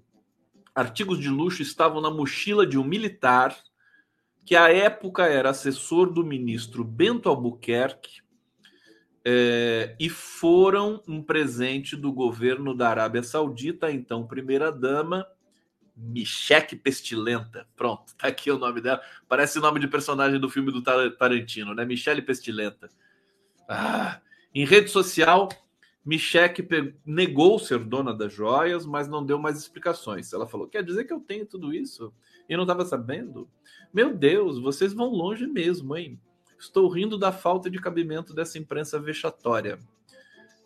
artigos 0.74 1.20
de 1.20 1.27
luxo 1.27 1.62
estavam 1.62 2.00
na 2.00 2.10
mochila 2.10 2.65
de 2.65 2.77
um 2.77 2.86
militar 2.86 3.53
que 4.46 4.55
à 4.55 4.72
época 4.72 5.25
era 5.25 5.50
assessor 5.50 6.10
do 6.10 6.25
ministro 6.25 6.86
Bento 6.86 7.27
Albuquerque 7.27 8.22
é, 9.25 9.95
e 9.99 10.09
foram 10.09 11.01
um 11.07 11.21
presente 11.21 11.95
do 11.95 12.11
governo 12.11 12.75
da 12.75 12.89
Arábia 12.89 13.23
Saudita, 13.23 13.91
então 13.91 14.27
primeira-dama, 14.27 15.25
Micheque 15.95 16.75
Pestilenta. 16.75 17.67
Pronto, 17.75 18.13
tá 18.17 18.27
aqui 18.27 18.51
o 18.51 18.57
nome 18.57 18.81
dela. 18.81 19.01
Parece 19.27 19.59
o 19.59 19.61
nome 19.61 19.79
de 19.79 19.87
personagem 19.87 20.39
do 20.39 20.49
filme 20.49 20.71
do 20.71 20.81
Tarantino, 20.81 21.73
né? 21.73 21.85
Michele 21.85 22.21
Pestilenta. 22.21 22.89
Ah, 23.69 24.19
em 24.53 24.65
rede 24.65 24.89
social, 24.89 25.47
Micheque 26.05 26.67
negou 27.05 27.57
ser 27.59 27.79
dona 27.79 28.13
das 28.13 28.33
joias, 28.33 28.85
mas 28.85 29.07
não 29.07 29.25
deu 29.25 29.39
mais 29.39 29.57
explicações. 29.57 30.33
Ela 30.33 30.47
falou: 30.47 30.67
quer 30.67 30.83
dizer 30.83 31.05
que 31.05 31.13
eu 31.13 31.19
tenho 31.19 31.45
tudo 31.45 31.73
isso? 31.73 32.13
E 32.49 32.57
não 32.57 32.63
estava 32.63 32.83
sabendo? 32.85 33.49
Meu 33.93 34.13
Deus, 34.13 34.59
vocês 34.59 34.93
vão 34.93 35.09
longe 35.09 35.47
mesmo, 35.47 35.95
hein? 35.95 36.19
Estou 36.63 36.88
rindo 36.88 37.17
da 37.17 37.29
falta 37.29 37.70
de 37.70 37.77
cabimento 37.77 38.34
dessa 38.34 38.58
imprensa 38.58 38.98
vexatória. 38.98 39.77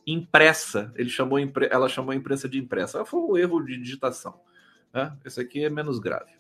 Impressa, 0.06 0.94
ele 0.96 1.10
chamou, 1.10 1.40
ela 1.72 1.90
chamou 1.90 2.12
a 2.12 2.16
imprensa 2.16 2.48
de 2.48 2.60
impressa. 2.60 3.04
Foi 3.04 3.20
um 3.20 3.36
erro 3.36 3.60
de 3.62 3.76
digitação. 3.78 4.40
Né? 4.94 5.18
Esse 5.26 5.42
aqui 5.42 5.66
é 5.66 5.72
menos 5.72 5.98
grave. 5.98 6.32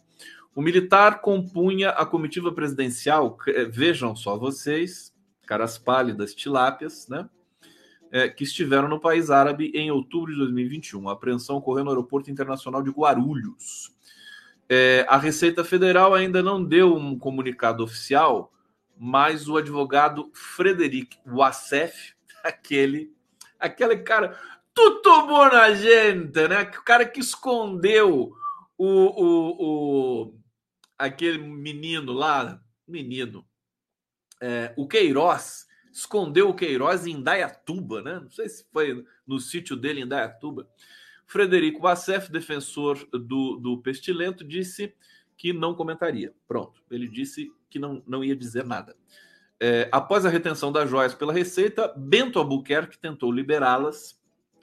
O 0.53 0.61
militar 0.61 1.21
compunha 1.21 1.89
a 1.89 2.05
comitiva 2.05 2.51
presidencial, 2.51 3.35
eh, 3.47 3.65
vejam 3.65 4.15
só 4.15 4.37
vocês, 4.37 5.11
caras 5.47 5.75
pálidas, 5.75 6.35
tilápias, 6.35 7.07
né? 7.07 7.27
É, 8.11 8.29
que 8.29 8.43
estiveram 8.43 8.87
no 8.87 9.01
país 9.01 9.29
árabe 9.29 9.71
em 9.73 9.91
outubro 9.91 10.31
de 10.31 10.37
2021. 10.37 11.09
A 11.09 11.13
apreensão 11.13 11.57
ocorreu 11.57 11.83
no 11.83 11.89
Aeroporto 11.89 12.31
Internacional 12.31 12.81
de 12.81 12.91
Guarulhos. 12.91 13.91
É, 14.69 15.05
a 15.09 15.17
Receita 15.17 15.63
Federal 15.63 16.13
ainda 16.13 16.41
não 16.41 16.63
deu 16.63 16.95
um 16.95 17.17
comunicado 17.17 17.83
oficial, 17.83 18.53
mas 18.99 19.47
o 19.47 19.57
advogado 19.57 20.31
Frederic 20.33 21.17
Wassef, 21.25 22.13
aquele, 22.43 23.13
aquele 23.59 23.97
cara, 23.97 24.39
tudo 24.73 25.27
bom 25.27 25.45
na 25.45 25.73
gente, 25.73 26.47
né? 26.47 26.63
O 26.63 26.83
cara 26.83 27.05
que 27.05 27.19
escondeu 27.19 28.35
o, 28.77 28.85
o, 28.85 30.25
o 30.25 30.33
aquele 30.97 31.37
menino 31.37 32.13
lá, 32.13 32.61
menino, 32.87 33.45
é, 34.41 34.73
o 34.77 34.87
Queiroz, 34.87 35.67
escondeu 35.91 36.49
o 36.49 36.53
Queiroz 36.53 37.07
em 37.07 37.13
Indaiatuba, 37.13 38.01
né? 38.01 38.19
Não 38.19 38.29
sei 38.29 38.47
se 38.49 38.65
foi 38.71 39.03
no 39.25 39.39
sítio 39.39 39.75
dele 39.75 40.01
em 40.01 40.03
Indaiatuba. 40.03 40.69
Frederico 41.25 41.81
Vassef, 41.81 42.31
defensor 42.31 43.05
do, 43.11 43.57
do 43.57 43.81
Pestilento, 43.81 44.43
disse 44.43 44.93
que 45.35 45.51
não 45.51 45.75
comentaria. 45.75 46.33
Pronto, 46.47 46.81
ele 46.89 47.07
disse 47.07 47.51
que 47.69 47.79
não, 47.79 48.01
não 48.05 48.23
ia 48.23 48.35
dizer 48.35 48.65
nada. 48.65 48.95
É, 49.59 49.89
após 49.91 50.25
a 50.25 50.29
retenção 50.29 50.71
das 50.71 50.89
joias 50.89 51.15
pela 51.15 51.33
Receita, 51.33 51.93
Bento 51.97 52.39
Albuquerque 52.39 52.97
tentou 52.97 53.31
liberá-las. 53.31 54.19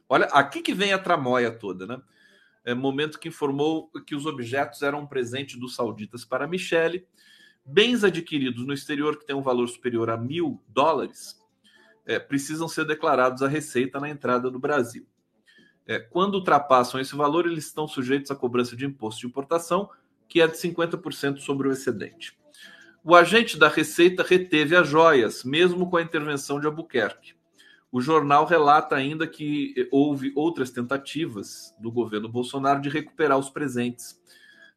Olha, 0.08 0.26
aqui 0.26 0.62
que 0.62 0.74
vem 0.74 0.92
a 0.92 0.98
tramóia 0.98 1.50
toda, 1.50 1.86
né? 1.86 2.00
é, 2.64 2.74
momento 2.74 3.18
que 3.18 3.28
informou 3.28 3.90
que 4.06 4.14
os 4.14 4.24
objetos 4.24 4.82
eram 4.82 5.00
um 5.00 5.06
presente 5.06 5.58
dos 5.58 5.74
sauditas 5.74 6.24
para 6.24 6.48
Michele. 6.48 7.06
Bens 7.64 8.02
adquiridos 8.02 8.66
no 8.66 8.72
exterior 8.72 9.18
que 9.18 9.26
têm 9.26 9.36
um 9.36 9.42
valor 9.42 9.68
superior 9.68 10.10
a 10.10 10.16
mil 10.16 10.62
dólares 10.68 11.40
é, 12.06 12.18
precisam 12.18 12.68
ser 12.68 12.86
declarados 12.86 13.42
à 13.42 13.48
Receita 13.48 14.00
na 14.00 14.08
entrada 14.08 14.50
do 14.50 14.58
Brasil. 14.58 15.06
É, 15.86 15.98
quando 15.98 16.34
ultrapassam 16.34 16.98
esse 17.00 17.14
valor, 17.14 17.46
eles 17.46 17.66
estão 17.66 17.86
sujeitos 17.86 18.30
à 18.30 18.34
cobrança 18.34 18.74
de 18.74 18.86
imposto 18.86 19.20
de 19.20 19.26
importação, 19.26 19.88
que 20.26 20.40
é 20.40 20.46
de 20.46 20.56
50% 20.56 21.38
sobre 21.38 21.68
o 21.68 21.72
excedente. 21.72 22.36
O 23.06 23.14
agente 23.14 23.58
da 23.58 23.68
Receita 23.68 24.24
reteve 24.26 24.74
as 24.74 24.88
joias, 24.88 25.44
mesmo 25.44 25.90
com 25.90 25.98
a 25.98 26.02
intervenção 26.02 26.58
de 26.58 26.64
Albuquerque. 26.64 27.34
O 27.92 28.00
jornal 28.00 28.46
relata 28.46 28.96
ainda 28.96 29.26
que 29.26 29.86
houve 29.90 30.32
outras 30.34 30.70
tentativas 30.70 31.74
do 31.78 31.92
governo 31.92 32.30
Bolsonaro 32.30 32.80
de 32.80 32.88
recuperar 32.88 33.36
os 33.36 33.50
presentes, 33.50 34.18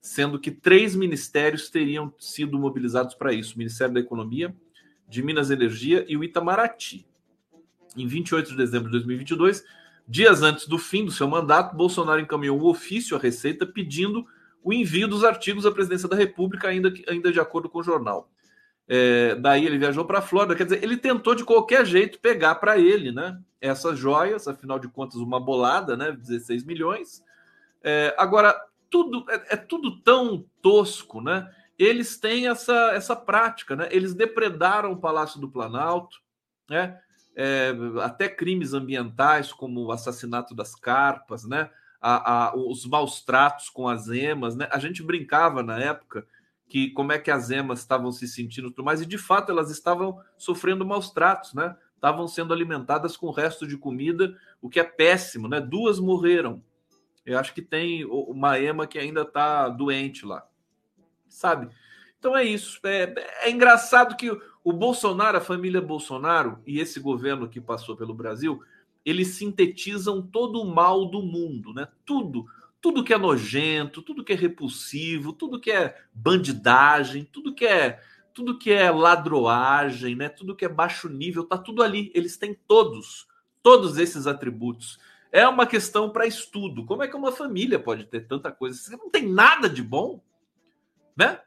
sendo 0.01 0.37
que 0.37 0.51
três 0.51 0.93
ministérios 0.93 1.69
teriam 1.69 2.13
sido 2.19 2.59
mobilizados 2.59 3.15
para 3.15 3.31
isso: 3.31 3.55
o 3.55 3.59
Ministério 3.59 3.93
da 3.93 4.01
Economia, 4.01 4.53
de 5.07 5.23
Minas 5.23 5.49
e 5.49 5.53
Energia 5.53 6.05
e 6.05 6.17
o 6.17 6.23
Itamaraty. 6.23 7.07
Em 7.95 8.05
28 8.05 8.51
de 8.51 8.57
dezembro 8.57 8.87
de 8.87 8.97
2022, 8.97 9.63
dias 10.05 10.41
antes 10.41 10.67
do 10.67 10.77
fim 10.77 11.05
do 11.05 11.11
seu 11.11 11.29
mandato, 11.29 11.77
Bolsonaro 11.77 12.19
encaminhou 12.19 12.59
um 12.59 12.65
ofício 12.65 13.15
à 13.15 13.19
Receita 13.21 13.65
pedindo 13.65 14.27
o 14.67 14.73
envio 14.73 15.07
dos 15.07 15.23
artigos 15.23 15.65
à 15.65 15.71
presidência 15.71 16.09
da 16.09 16.15
República, 16.17 16.67
ainda, 16.67 16.93
ainda 17.07 17.31
de 17.31 17.39
acordo 17.39 17.69
com 17.69 17.79
o 17.79 17.83
jornal. 17.83 18.29
É, 18.85 19.33
daí 19.35 19.65
ele 19.65 19.77
viajou 19.77 20.03
para 20.03 20.19
a 20.19 20.21
Flórida, 20.21 20.57
quer 20.57 20.65
dizer, 20.65 20.83
ele 20.83 20.97
tentou 20.97 21.33
de 21.33 21.45
qualquer 21.45 21.85
jeito 21.85 22.19
pegar 22.19 22.55
para 22.55 22.77
ele, 22.77 23.13
né? 23.13 23.39
Essas 23.61 23.97
joias, 23.97 24.45
afinal 24.45 24.77
de 24.77 24.89
contas, 24.89 25.21
uma 25.21 25.39
bolada, 25.39 25.95
né? 25.95 26.11
16 26.11 26.65
milhões. 26.65 27.23
É, 27.81 28.13
agora, 28.17 28.61
tudo 28.89 29.25
é, 29.29 29.53
é, 29.53 29.55
tudo 29.55 30.01
tão 30.01 30.43
tosco, 30.61 31.21
né? 31.21 31.49
Eles 31.79 32.17
têm 32.17 32.49
essa, 32.49 32.91
essa 32.93 33.15
prática, 33.15 33.73
né? 33.73 33.87
Eles 33.89 34.13
depredaram 34.13 34.91
o 34.91 34.99
Palácio 34.99 35.39
do 35.39 35.47
Planalto, 35.47 36.17
né? 36.69 36.99
É, 37.37 37.73
até 38.03 38.27
crimes 38.27 38.73
ambientais, 38.73 39.53
como 39.53 39.85
o 39.85 39.91
assassinato 39.93 40.53
das 40.53 40.75
carpas, 40.75 41.45
né? 41.45 41.69
A, 42.09 42.47
a, 42.49 42.55
os 42.55 42.85
maus 42.85 43.21
tratos 43.21 43.69
com 43.69 43.87
as 43.87 44.07
emas, 44.07 44.55
né? 44.55 44.69
A 44.71 44.79
gente 44.79 45.03
brincava 45.03 45.61
na 45.61 45.77
época 45.77 46.25
que 46.69 46.91
como 46.91 47.11
é 47.11 47.19
que 47.19 47.29
as 47.29 47.49
emas 47.49 47.79
estavam 47.79 48.11
se 48.11 48.27
sentindo 48.27 48.71
tudo 48.71 48.85
mais, 48.85 49.01
e 49.01 49.05
de 49.05 49.17
fato 49.17 49.51
elas 49.51 49.69
estavam 49.69 50.21
sofrendo 50.37 50.85
maus 50.85 51.11
tratos, 51.11 51.53
né? 51.53 51.75
Estavam 51.95 52.27
sendo 52.27 52.53
alimentadas 52.53 53.17
com 53.17 53.29
resto 53.31 53.67
de 53.67 53.77
comida, 53.77 54.37
o 54.61 54.69
que 54.69 54.79
é 54.79 54.83
péssimo, 54.83 55.47
né? 55.47 55.59
Duas 55.59 55.99
morreram. 55.99 56.63
Eu 57.25 57.37
acho 57.39 57.53
que 57.53 57.61
tem 57.61 58.05
uma 58.05 58.57
ema 58.57 58.87
que 58.87 58.97
ainda 58.97 59.23
está 59.23 59.67
doente 59.67 60.25
lá, 60.25 60.47
sabe? 61.27 61.69
Então 62.17 62.37
é 62.37 62.43
isso. 62.43 62.79
É, 62.85 63.13
é 63.43 63.51
engraçado 63.51 64.15
que 64.15 64.29
o 64.63 64.73
Bolsonaro, 64.73 65.37
a 65.37 65.41
família 65.41 65.81
Bolsonaro 65.81 66.59
e 66.65 66.79
esse 66.79 66.99
governo 66.99 67.49
que 67.49 67.59
passou 67.59 67.97
pelo 67.97 68.13
Brasil, 68.13 68.61
eles 69.09 69.29
sintetizam 69.29 70.21
todo 70.21 70.61
o 70.61 70.75
mal 70.75 71.05
do 71.05 71.21
mundo, 71.21 71.73
né? 71.73 71.87
Tudo 72.05 72.45
tudo 72.79 73.03
que 73.03 73.13
é 73.13 73.17
nojento, 73.17 74.01
tudo 74.01 74.23
que 74.23 74.33
é 74.33 74.35
repulsivo, 74.35 75.33
tudo 75.33 75.59
que 75.59 75.71
é 75.71 75.99
bandidagem, 76.13 77.25
tudo 77.25 77.53
que 77.53 77.65
é 77.65 77.99
tudo 78.33 78.57
que 78.57 78.71
é 78.71 78.91
ladroagem, 78.91 80.15
né? 80.15 80.29
Tudo 80.29 80.55
que 80.55 80.63
é 80.63 80.69
baixo 80.69 81.09
nível, 81.09 81.43
tá 81.43 81.57
tudo 81.57 81.81
ali. 81.81 82.11
Eles 82.13 82.37
têm 82.37 82.53
todos, 82.67 83.27
todos 83.63 83.97
esses 83.97 84.27
atributos. 84.27 84.99
É 85.31 85.47
uma 85.47 85.65
questão 85.65 86.11
para 86.11 86.27
estudo. 86.27 86.85
Como 86.85 87.01
é 87.01 87.07
que 87.07 87.15
uma 87.15 87.31
família 87.31 87.79
pode 87.79 88.05
ter 88.05 88.27
tanta 88.27 88.51
coisa? 88.51 88.77
Você 88.77 88.95
não 88.95 89.09
tem 89.09 89.27
nada 89.27 89.67
de 89.67 89.81
bom, 89.81 90.21
né? 91.15 91.41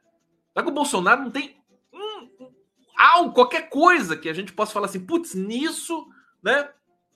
Tá 0.52 0.64
com 0.64 0.70
o 0.70 0.74
Bolsonaro 0.74 1.22
não 1.22 1.30
tem 1.30 1.62
um, 1.92 2.50
algo, 2.98 3.32
qualquer 3.32 3.68
coisa 3.68 4.16
que 4.16 4.28
a 4.28 4.34
gente 4.34 4.52
possa 4.52 4.72
falar 4.72 4.86
assim, 4.86 5.06
putz, 5.06 5.32
nisso, 5.32 6.08
né? 6.42 6.70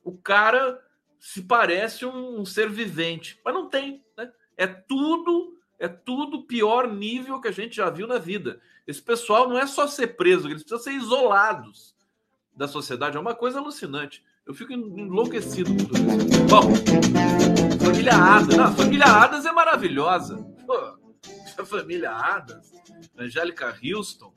O 0.04 0.12
cara 0.12 0.80
se 1.18 1.42
parece 1.42 2.04
um, 2.04 2.40
um 2.40 2.44
ser 2.44 2.68
vivente, 2.68 3.40
mas 3.44 3.54
não 3.54 3.68
tem. 3.68 4.04
Né? 4.16 4.30
É 4.56 4.66
tudo, 4.66 5.56
é 5.78 5.88
tudo 5.88 6.44
pior 6.44 6.86
nível 6.86 7.40
que 7.40 7.48
a 7.48 7.52
gente 7.52 7.76
já 7.76 7.88
viu 7.88 8.06
na 8.06 8.18
vida. 8.18 8.60
Esse 8.86 9.00
pessoal 9.00 9.48
não 9.48 9.58
é 9.58 9.66
só 9.66 9.86
ser 9.86 10.08
preso, 10.08 10.48
eles 10.48 10.62
precisam 10.62 10.78
ser 10.78 10.92
isolados 10.92 11.94
da 12.54 12.68
sociedade. 12.68 13.16
É 13.16 13.20
uma 13.20 13.34
coisa 13.34 13.58
alucinante. 13.58 14.22
Eu 14.46 14.52
fico 14.52 14.74
enlouquecido 14.74 15.70
com 15.70 15.84
tudo 15.84 15.98
isso. 15.98 16.44
Bom, 16.50 16.74
família 17.82 18.14
Adas. 18.14 18.56
Não, 18.56 18.76
família 18.76 19.06
Adas 19.06 19.46
é 19.46 19.52
maravilhosa. 19.52 20.36
Pô, 20.66 20.98
a 21.56 21.64
família 21.64 22.10
Adas, 22.10 22.70
Angélica 23.16 23.74
Houston, 23.82 24.34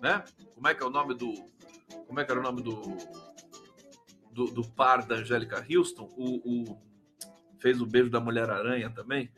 né? 0.00 0.22
como 0.54 0.68
é 0.68 0.74
que 0.74 0.82
é 0.82 0.86
o 0.86 0.90
nome 0.90 1.14
do. 1.14 1.34
Como 2.06 2.20
é 2.20 2.24
que 2.24 2.30
era 2.30 2.38
o 2.38 2.42
nome 2.42 2.62
do. 2.62 2.80
Do, 4.30 4.46
do 4.46 4.62
par 4.62 5.04
da 5.06 5.16
Angélica 5.16 5.64
Houston? 5.68 6.12
O, 6.16 6.36
o, 6.70 6.82
fez 7.58 7.80
o 7.80 7.86
beijo 7.86 8.10
da 8.10 8.20
Mulher-Aranha 8.20 8.90
também, 8.90 9.30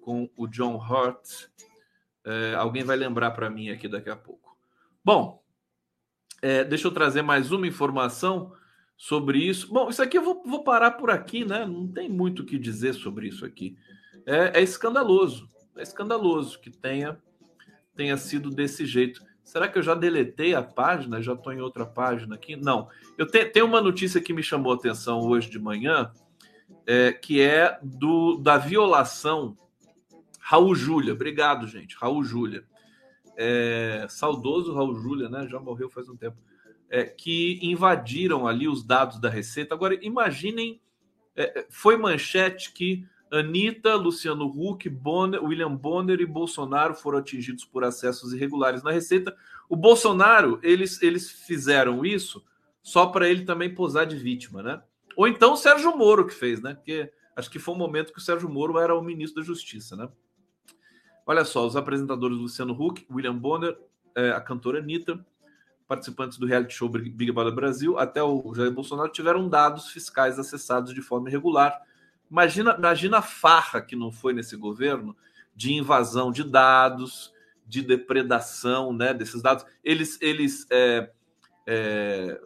com 0.00 0.28
o 0.36 0.46
John 0.46 0.76
Hurt. 0.76 1.48
É, 2.24 2.54
alguém 2.54 2.84
vai 2.84 2.96
lembrar 2.96 3.32
para 3.32 3.50
mim 3.50 3.70
aqui 3.70 3.88
daqui 3.88 4.10
a 4.10 4.16
pouco. 4.16 4.56
Bom, 5.04 5.42
é, 6.42 6.64
deixa 6.64 6.86
eu 6.86 6.92
trazer 6.92 7.22
mais 7.22 7.52
uma 7.52 7.66
informação 7.66 8.52
sobre 8.96 9.38
isso. 9.38 9.72
Bom, 9.72 9.88
isso 9.88 10.02
aqui 10.02 10.18
eu 10.18 10.22
vou, 10.22 10.42
vou 10.44 10.62
parar 10.62 10.92
por 10.92 11.10
aqui, 11.10 11.44
né? 11.44 11.64
Não 11.64 11.88
tem 11.88 12.08
muito 12.08 12.42
o 12.42 12.46
que 12.46 12.58
dizer 12.58 12.94
sobre 12.94 13.28
isso 13.28 13.44
aqui. 13.44 13.76
É, 14.26 14.60
é 14.60 14.62
escandaloso, 14.62 15.50
é 15.76 15.82
escandaloso 15.82 16.60
que 16.60 16.70
tenha, 16.70 17.18
tenha 17.96 18.16
sido 18.16 18.50
desse 18.50 18.84
jeito. 18.84 19.22
Será 19.50 19.66
que 19.66 19.76
eu 19.76 19.82
já 19.82 19.96
deletei 19.96 20.54
a 20.54 20.62
página? 20.62 21.20
Já 21.20 21.32
estou 21.32 21.52
em 21.52 21.60
outra 21.60 21.84
página 21.84 22.36
aqui? 22.36 22.54
Não. 22.54 22.88
Eu 23.18 23.26
te, 23.26 23.44
tenho 23.46 23.66
uma 23.66 23.80
notícia 23.80 24.20
que 24.20 24.32
me 24.32 24.44
chamou 24.44 24.70
a 24.70 24.76
atenção 24.76 25.18
hoje 25.22 25.50
de 25.50 25.58
manhã, 25.58 26.12
é, 26.86 27.12
que 27.12 27.42
é 27.42 27.76
do 27.82 28.36
da 28.36 28.56
violação. 28.56 29.56
Raul 30.38 30.72
Júlia, 30.76 31.14
obrigado, 31.14 31.66
gente. 31.66 31.96
Raul 31.96 32.22
Júlia. 32.22 32.62
É, 33.36 34.06
saudoso 34.08 34.72
Raul 34.72 34.94
Júlia, 34.94 35.28
né? 35.28 35.48
Já 35.48 35.58
morreu 35.58 35.90
faz 35.90 36.08
um 36.08 36.16
tempo 36.16 36.36
é, 36.88 37.02
que 37.02 37.58
invadiram 37.60 38.46
ali 38.46 38.68
os 38.68 38.84
dados 38.84 39.18
da 39.18 39.28
Receita. 39.28 39.74
Agora, 39.74 39.98
imaginem, 40.00 40.80
é, 41.34 41.66
foi 41.68 41.96
manchete 41.96 42.72
que 42.72 43.04
Anitta, 43.30 43.94
Luciano 43.94 44.46
Huck, 44.46 44.88
Bonner, 44.88 45.42
William 45.42 45.74
Bonner 45.74 46.20
e 46.20 46.26
Bolsonaro 46.26 46.94
foram 46.94 47.18
atingidos 47.18 47.64
por 47.64 47.84
acessos 47.84 48.32
irregulares 48.32 48.82
na 48.82 48.90
Receita. 48.90 49.36
O 49.68 49.76
Bolsonaro, 49.76 50.58
eles, 50.62 51.00
eles 51.00 51.30
fizeram 51.30 52.04
isso 52.04 52.44
só 52.82 53.06
para 53.06 53.28
ele 53.28 53.44
também 53.44 53.72
posar 53.72 54.06
de 54.06 54.16
vítima, 54.16 54.62
né? 54.62 54.82
Ou 55.16 55.28
então 55.28 55.52
o 55.52 55.56
Sérgio 55.56 55.96
Moro 55.96 56.26
que 56.26 56.34
fez, 56.34 56.60
né? 56.60 56.74
Porque 56.74 57.12
acho 57.36 57.50
que 57.50 57.58
foi 57.58 57.74
um 57.74 57.78
momento 57.78 58.12
que 58.12 58.18
o 58.18 58.22
Sérgio 58.22 58.48
Moro 58.48 58.78
era 58.78 58.96
o 58.96 59.02
ministro 59.02 59.40
da 59.40 59.46
Justiça, 59.46 59.94
né? 59.94 60.08
Olha 61.26 61.44
só, 61.44 61.64
os 61.64 61.76
apresentadores 61.76 62.36
Luciano 62.36 62.72
Huck, 62.72 63.06
William 63.10 63.36
Bonner, 63.36 63.78
é, 64.16 64.30
a 64.30 64.40
cantora 64.40 64.78
Anitta, 64.78 65.24
participantes 65.86 66.38
do 66.38 66.46
reality 66.46 66.74
show 66.74 66.88
Big 66.88 67.30
Brother 67.30 67.54
Brasil, 67.54 67.98
até 67.98 68.22
o 68.22 68.52
Jair 68.54 68.72
Bolsonaro, 68.72 69.10
tiveram 69.10 69.48
dados 69.48 69.88
fiscais 69.88 70.38
acessados 70.38 70.92
de 70.92 71.02
forma 71.02 71.28
irregular. 71.28 71.80
Imagina, 72.30 72.76
imagina 72.78 73.18
a 73.18 73.22
farra 73.22 73.80
que 73.80 73.96
não 73.96 74.12
foi 74.12 74.32
nesse 74.32 74.56
governo 74.56 75.16
de 75.54 75.72
invasão 75.72 76.30
de 76.30 76.44
dados, 76.44 77.32
de 77.66 77.82
depredação 77.82 78.92
né, 78.92 79.12
desses 79.12 79.42
dados. 79.42 79.64
Eles, 79.82 80.20
eles 80.20 80.66
é, 80.70 81.10
é, 81.66 82.40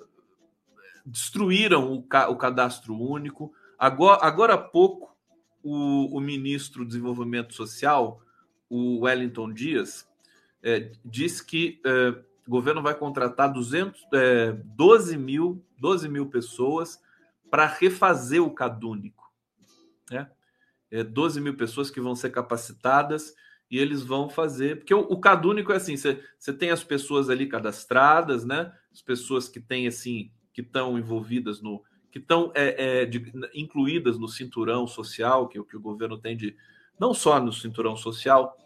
destruíram 1.04 1.92
o, 1.92 2.02
ca, 2.02 2.28
o, 2.28 2.36
cadastro 2.36 2.98
único. 2.98 3.52
Agora, 3.78 4.24
agora 4.24 4.54
há 4.54 4.58
pouco, 4.58 5.14
o, 5.62 6.16
o 6.16 6.20
ministro 6.20 6.84
do 6.84 6.88
Desenvolvimento 6.88 7.54
Social, 7.54 8.20
o 8.68 9.00
Wellington 9.00 9.52
Dias, 9.52 10.08
é, 10.62 10.92
disse 11.04 11.44
que 11.44 11.80
é, 11.84 12.08
o 12.46 12.50
governo 12.50 12.82
vai 12.82 12.94
contratar 12.94 13.52
200, 13.52 14.06
é, 14.12 14.52
12, 14.52 15.16
mil, 15.16 15.64
12 15.78 16.08
mil 16.08 16.26
pessoas 16.26 17.00
para 17.50 17.66
refazer 17.66 18.42
o 18.42 18.50
cadúnico. 18.50 19.23
Né? 20.10 20.30
É 20.90 21.02
12 21.02 21.40
mil 21.40 21.56
pessoas 21.56 21.90
que 21.90 22.00
vão 22.00 22.14
ser 22.14 22.30
capacitadas 22.30 23.34
e 23.70 23.78
eles 23.78 24.02
vão 24.02 24.28
fazer. 24.28 24.78
Porque 24.78 24.94
o, 24.94 25.00
o 25.00 25.20
cadúnico 25.20 25.72
é 25.72 25.76
assim: 25.76 25.96
você, 25.96 26.16
tem 26.56 26.70
as 26.70 26.84
pessoas 26.84 27.28
ali 27.28 27.46
cadastradas, 27.46 28.44
né? 28.44 28.72
As 28.92 29.02
pessoas 29.02 29.48
que 29.48 29.60
têm 29.60 29.86
assim, 29.86 30.30
que 30.52 30.60
estão 30.60 30.98
envolvidas 30.98 31.60
no. 31.60 31.82
que 32.10 32.18
estão 32.18 32.52
é, 32.54 33.02
é, 33.02 33.10
incluídas 33.54 34.18
no 34.18 34.28
cinturão 34.28 34.86
social, 34.86 35.48
que, 35.48 35.62
que 35.64 35.76
o 35.76 35.80
governo 35.80 36.18
tem 36.18 36.36
de. 36.36 36.56
Não 36.98 37.12
só 37.12 37.40
no 37.40 37.52
cinturão 37.52 37.96
social, 37.96 38.56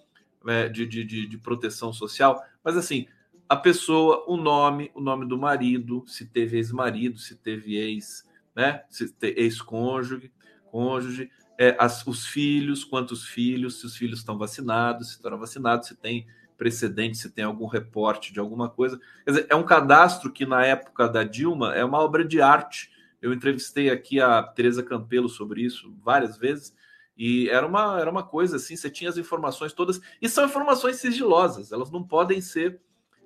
é, 0.46 0.68
de, 0.68 0.86
de, 0.86 1.04
de, 1.04 1.26
de 1.26 1.38
proteção 1.38 1.92
social, 1.92 2.42
mas 2.62 2.76
assim, 2.76 3.06
a 3.48 3.56
pessoa, 3.56 4.24
o 4.28 4.36
nome, 4.36 4.90
o 4.94 5.00
nome 5.00 5.26
do 5.26 5.38
marido, 5.38 6.04
se 6.06 6.26
teve 6.26 6.58
ex-marido, 6.58 7.18
se 7.18 7.34
teve 7.34 7.76
ex, 7.76 8.28
né? 8.54 8.84
Se 8.90 9.14
ex-cônjuge, 9.22 10.30
cônjuge, 10.70 11.30
é, 11.58 11.76
as, 11.78 12.06
os 12.06 12.26
filhos, 12.26 12.84
quantos 12.84 13.24
filhos, 13.24 13.80
se 13.80 13.86
os 13.86 13.96
filhos 13.96 14.20
estão 14.20 14.38
vacinados, 14.38 15.08
se 15.08 15.14
estão 15.14 15.38
vacinados, 15.38 15.88
se 15.88 15.96
tem 15.96 16.26
precedente, 16.56 17.18
se 17.18 17.30
tem 17.30 17.44
algum 17.44 17.66
reporte 17.66 18.32
de 18.32 18.40
alguma 18.40 18.68
coisa. 18.68 19.00
Quer 19.24 19.30
dizer, 19.30 19.46
é 19.48 19.54
um 19.54 19.64
cadastro 19.64 20.32
que 20.32 20.46
na 20.46 20.64
época 20.64 21.08
da 21.08 21.24
Dilma 21.24 21.74
é 21.74 21.84
uma 21.84 21.98
obra 21.98 22.24
de 22.24 22.40
arte. 22.40 22.90
Eu 23.20 23.32
entrevistei 23.32 23.90
aqui 23.90 24.20
a 24.20 24.42
Teresa 24.42 24.82
Campelo 24.82 25.28
sobre 25.28 25.62
isso 25.62 25.94
várias 26.02 26.36
vezes. 26.36 26.74
E 27.16 27.48
era 27.48 27.66
uma, 27.66 28.00
era 28.00 28.10
uma 28.10 28.22
coisa 28.22 28.56
assim, 28.56 28.76
você 28.76 28.88
tinha 28.88 29.10
as 29.10 29.18
informações 29.18 29.72
todas, 29.72 30.00
e 30.22 30.28
são 30.28 30.44
informações 30.44 30.96
sigilosas, 30.96 31.72
elas 31.72 31.90
não 31.90 32.04
podem 32.04 32.40
ser 32.40 32.80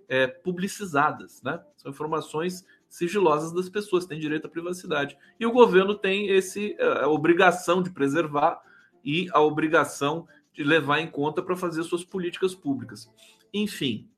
é, 0.09 0.27
publicizadas, 0.27 1.43
né? 1.43 1.63
São 1.77 1.91
informações 1.91 2.65
sigilosas 2.93 3.53
das 3.53 3.71
pessoas, 3.71 4.05
têm 4.05 4.21
direito 4.21 4.47
à 4.47 4.51
privacidade. 4.51 5.17
E 5.41 5.47
o 5.47 5.51
governo 5.51 5.95
tem 5.95 6.29
esse, 6.29 6.77
é, 6.79 7.05
a 7.05 7.09
obrigação 7.09 7.83
de 7.83 7.89
preservar 7.91 8.61
e 9.03 9.29
a 9.33 9.41
obrigação 9.41 10.29
de 10.53 10.63
levar 10.63 11.01
em 11.01 11.07
conta 11.07 11.41
para 11.43 11.57
fazer 11.57 11.83
suas 11.85 12.05
políticas 12.05 12.55
públicas. 12.55 13.11
Enfim, 13.53 14.11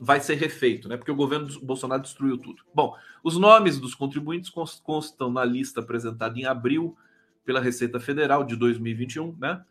vai 0.00 0.20
ser 0.20 0.36
refeito, 0.36 0.88
né? 0.88 0.96
Porque 0.96 1.12
o 1.12 1.16
governo 1.16 1.46
Bolsonaro 1.60 2.00
destruiu 2.00 2.38
tudo. 2.38 2.62
Bom, 2.74 2.96
os 3.22 3.36
nomes 3.36 3.78
dos 3.78 3.94
contribuintes 3.94 4.50
constam 4.82 5.30
na 5.30 5.44
lista 5.44 5.80
apresentada 5.80 6.38
em 6.38 6.46
abril 6.46 6.96
pela 7.44 7.60
Receita 7.60 8.00
Federal 8.00 8.42
de 8.42 8.56
2021, 8.56 9.36
né? 9.38 9.62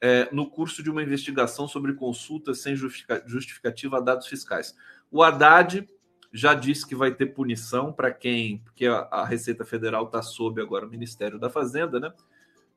é, 0.00 0.28
no 0.32 0.48
curso 0.48 0.82
de 0.82 0.90
uma 0.90 1.02
investigação 1.02 1.66
sobre 1.66 1.94
consultas 1.94 2.60
sem 2.60 2.76
justificativa 2.76 3.98
a 3.98 4.00
dados 4.00 4.26
fiscais. 4.26 4.74
O 5.10 5.22
Haddad 5.22 5.88
já 6.32 6.54
disse 6.54 6.86
que 6.86 6.94
vai 6.94 7.12
ter 7.12 7.26
punição 7.26 7.92
para 7.92 8.10
quem, 8.10 8.58
porque 8.58 8.86
a, 8.86 9.24
Receita 9.24 9.64
Federal 9.64 10.04
está 10.04 10.22
sob 10.22 10.60
agora 10.60 10.86
o 10.86 10.90
Ministério 10.90 11.38
da 11.38 11.48
Fazenda, 11.48 11.98
né? 11.98 12.12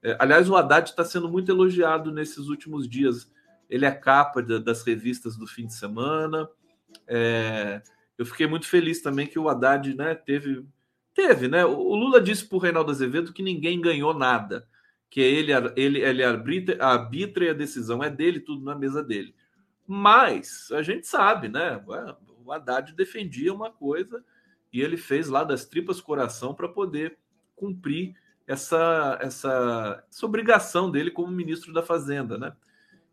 É, 0.02 0.16
aliás, 0.20 0.50
o 0.50 0.56
Haddad 0.56 0.90
está 0.90 1.04
sendo 1.04 1.30
muito 1.30 1.52
elogiado 1.52 2.12
nesses 2.12 2.48
últimos 2.48 2.88
dias. 2.88 3.32
Ele 3.70 3.86
é 3.86 3.92
capa 3.92 4.42
das 4.42 4.84
revistas 4.84 5.38
do 5.38 5.46
fim 5.46 5.68
de 5.68 5.74
semana. 5.74 6.50
É, 7.08 7.82
eu 8.18 8.26
fiquei 8.26 8.48
muito 8.48 8.68
feliz 8.68 9.02
também 9.02 9.28
que 9.28 9.38
o 9.38 9.48
Haddad 9.48 9.94
né, 9.96 10.16
teve. 10.16 10.66
Teve, 11.14 11.50
né? 11.50 11.66
O 11.66 11.94
Lula 11.94 12.22
disse 12.22 12.46
para 12.46 12.56
o 12.56 12.60
Reinaldo 12.60 12.90
Azevedo 12.90 13.34
que 13.34 13.44
ninguém 13.44 13.82
ganhou 13.82 14.14
nada 14.14 14.66
que 15.12 15.20
ele, 15.20 15.52
ele, 15.76 16.00
ele 16.00 16.24
arbitra, 16.24 16.84
arbitra 16.84 17.46
e 17.46 17.50
a 17.50 17.54
decisão 17.54 18.02
é 18.02 18.10
dele, 18.10 18.40
tudo 18.40 18.64
na 18.64 18.74
mesa 18.74 19.04
dele. 19.04 19.36
Mas 19.86 20.72
a 20.72 20.82
gente 20.82 21.06
sabe, 21.06 21.50
né? 21.50 21.84
O 22.52 22.54
Haddad 22.54 22.94
defendia 22.94 23.54
uma 23.54 23.72
coisa 23.72 24.24
e 24.74 24.82
ele 24.82 24.98
fez 24.98 25.30
lá 25.30 25.44
das 25.44 25.66
tripas 25.66 26.02
coração 26.02 26.54
para 26.54 26.68
poder 26.68 27.18
cumprir 27.56 28.14
essa, 28.46 29.18
essa, 29.22 30.04
essa, 30.10 30.26
obrigação 30.26 30.92
dele 30.92 31.12
como 31.12 31.32
ministro 31.32 31.72
da 31.72 31.82
Fazenda, 31.82 32.38
né? 32.38 32.54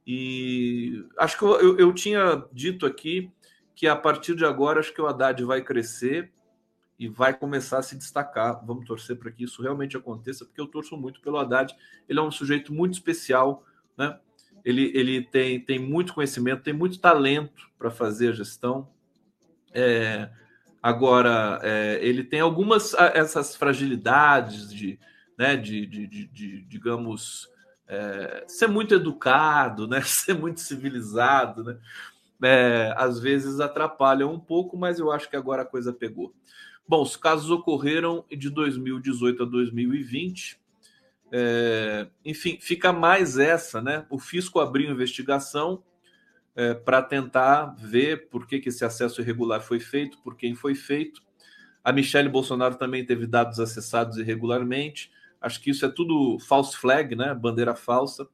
E 0.05 1.05
acho 1.17 1.39
que 1.39 1.45
eu, 1.45 1.61
eu, 1.61 1.79
eu 1.79 1.95
tinha 1.95 2.45
dito 2.53 2.85
aqui 2.85 3.31
que 3.77 3.87
a 3.87 3.95
partir 3.95 4.35
de 4.35 4.45
agora 4.45 4.81
acho 4.81 4.93
que 4.93 5.01
o 5.01 5.07
Haddad 5.07 5.45
vai 5.45 5.63
crescer 5.63 6.33
e 6.99 7.07
vai 7.07 7.33
começar 7.33 7.79
a 7.79 7.83
se 7.83 7.97
destacar. 7.97 8.65
Vamos 8.67 8.87
torcer 8.87 9.17
para 9.17 9.31
que 9.31 9.45
isso 9.45 9.63
realmente 9.63 9.97
aconteça, 9.97 10.45
porque 10.45 10.61
eu 10.61 10.67
torço 10.67 10.97
muito 10.97 11.21
pelo 11.21 11.39
Haddad. 11.39 11.77
Ele 12.09 12.19
é 12.19 12.23
um 12.23 12.31
sujeito 12.31 12.75
muito 12.75 12.95
especial, 12.95 13.65
né? 13.97 14.19
Ele, 14.65 14.91
ele 14.95 15.23
tem, 15.23 15.61
tem 15.61 15.79
muito 15.79 16.13
conhecimento, 16.13 16.65
tem 16.65 16.75
muito 16.75 16.99
talento 16.99 17.71
para 17.79 17.91
fazer 17.91 18.31
a 18.31 18.33
gestão. 18.33 18.89
É, 19.73 20.29
agora, 20.83 21.61
é, 21.63 21.99
ele 22.03 22.25
tem 22.25 22.41
algumas 22.41 22.95
essas 22.95 23.55
fragilidades 23.57 24.73
de, 24.73 24.99
né, 25.39 25.57
de, 25.57 25.87
de, 25.87 26.07
de, 26.07 26.27
de 26.27 26.63
digamos, 26.63 27.49
é, 27.87 28.45
ser 28.47 28.69
muito 28.69 28.95
educado, 28.95 29.87
né, 29.87 30.01
ser 30.05 30.35
muito 30.35 30.61
civilizado, 30.61 31.65
né? 31.65 31.79
É, 32.41 32.95
às 32.97 33.19
vezes 33.19 33.59
atrapalham 33.59 34.33
um 34.33 34.39
pouco, 34.39 34.77
mas 34.77 35.01
eu 35.01 35.11
acho 35.11 35.29
que 35.29 35.35
agora 35.35 35.63
a 35.63 35.67
coisa 35.67 35.93
pegou. 35.93 36.33
Bom, 36.87 37.03
os 37.03 37.17
casos 37.17 37.51
ocorreram 37.51 38.25
de 38.31 38.49
2018 38.49 39.43
a 39.43 39.47
2020. 39.47 40.59
É, 41.31 42.07
enfim, 42.25 42.57
fica 42.61 42.93
mais 42.93 43.39
essa, 43.39 43.83
né? 43.83 44.07
O 44.09 44.19
fisco 44.19 44.61
abriu 44.61 44.91
investigação 44.91 45.83
é, 46.59 46.75
para 46.75 47.01
tentar 47.01 47.67
ver 47.79 48.29
por 48.31 48.45
que, 48.45 48.59
que 48.59 48.69
esse 48.69 48.85
acesso 48.85 49.21
irregular 49.21 49.61
foi 49.61 49.79
feito, 49.79 50.19
por 50.25 50.37
quem 50.37 50.57
foi 50.57 50.75
feito. 50.75 51.23
A 51.85 51.93
Michelle 51.93 52.29
Bolsonaro 52.29 52.75
também 52.75 53.07
teve 53.07 53.29
dados 53.29 53.61
acessados 53.61 54.19
irregularmente. 54.19 55.09
Acho 55.41 55.63
que 55.63 55.71
isso 55.71 55.87
é 55.87 55.89
tudo 55.89 56.37
false 56.41 56.77
flag, 56.77 57.15
né? 57.15 57.33
Bandeira 57.33 57.77
falsa. 57.77 58.29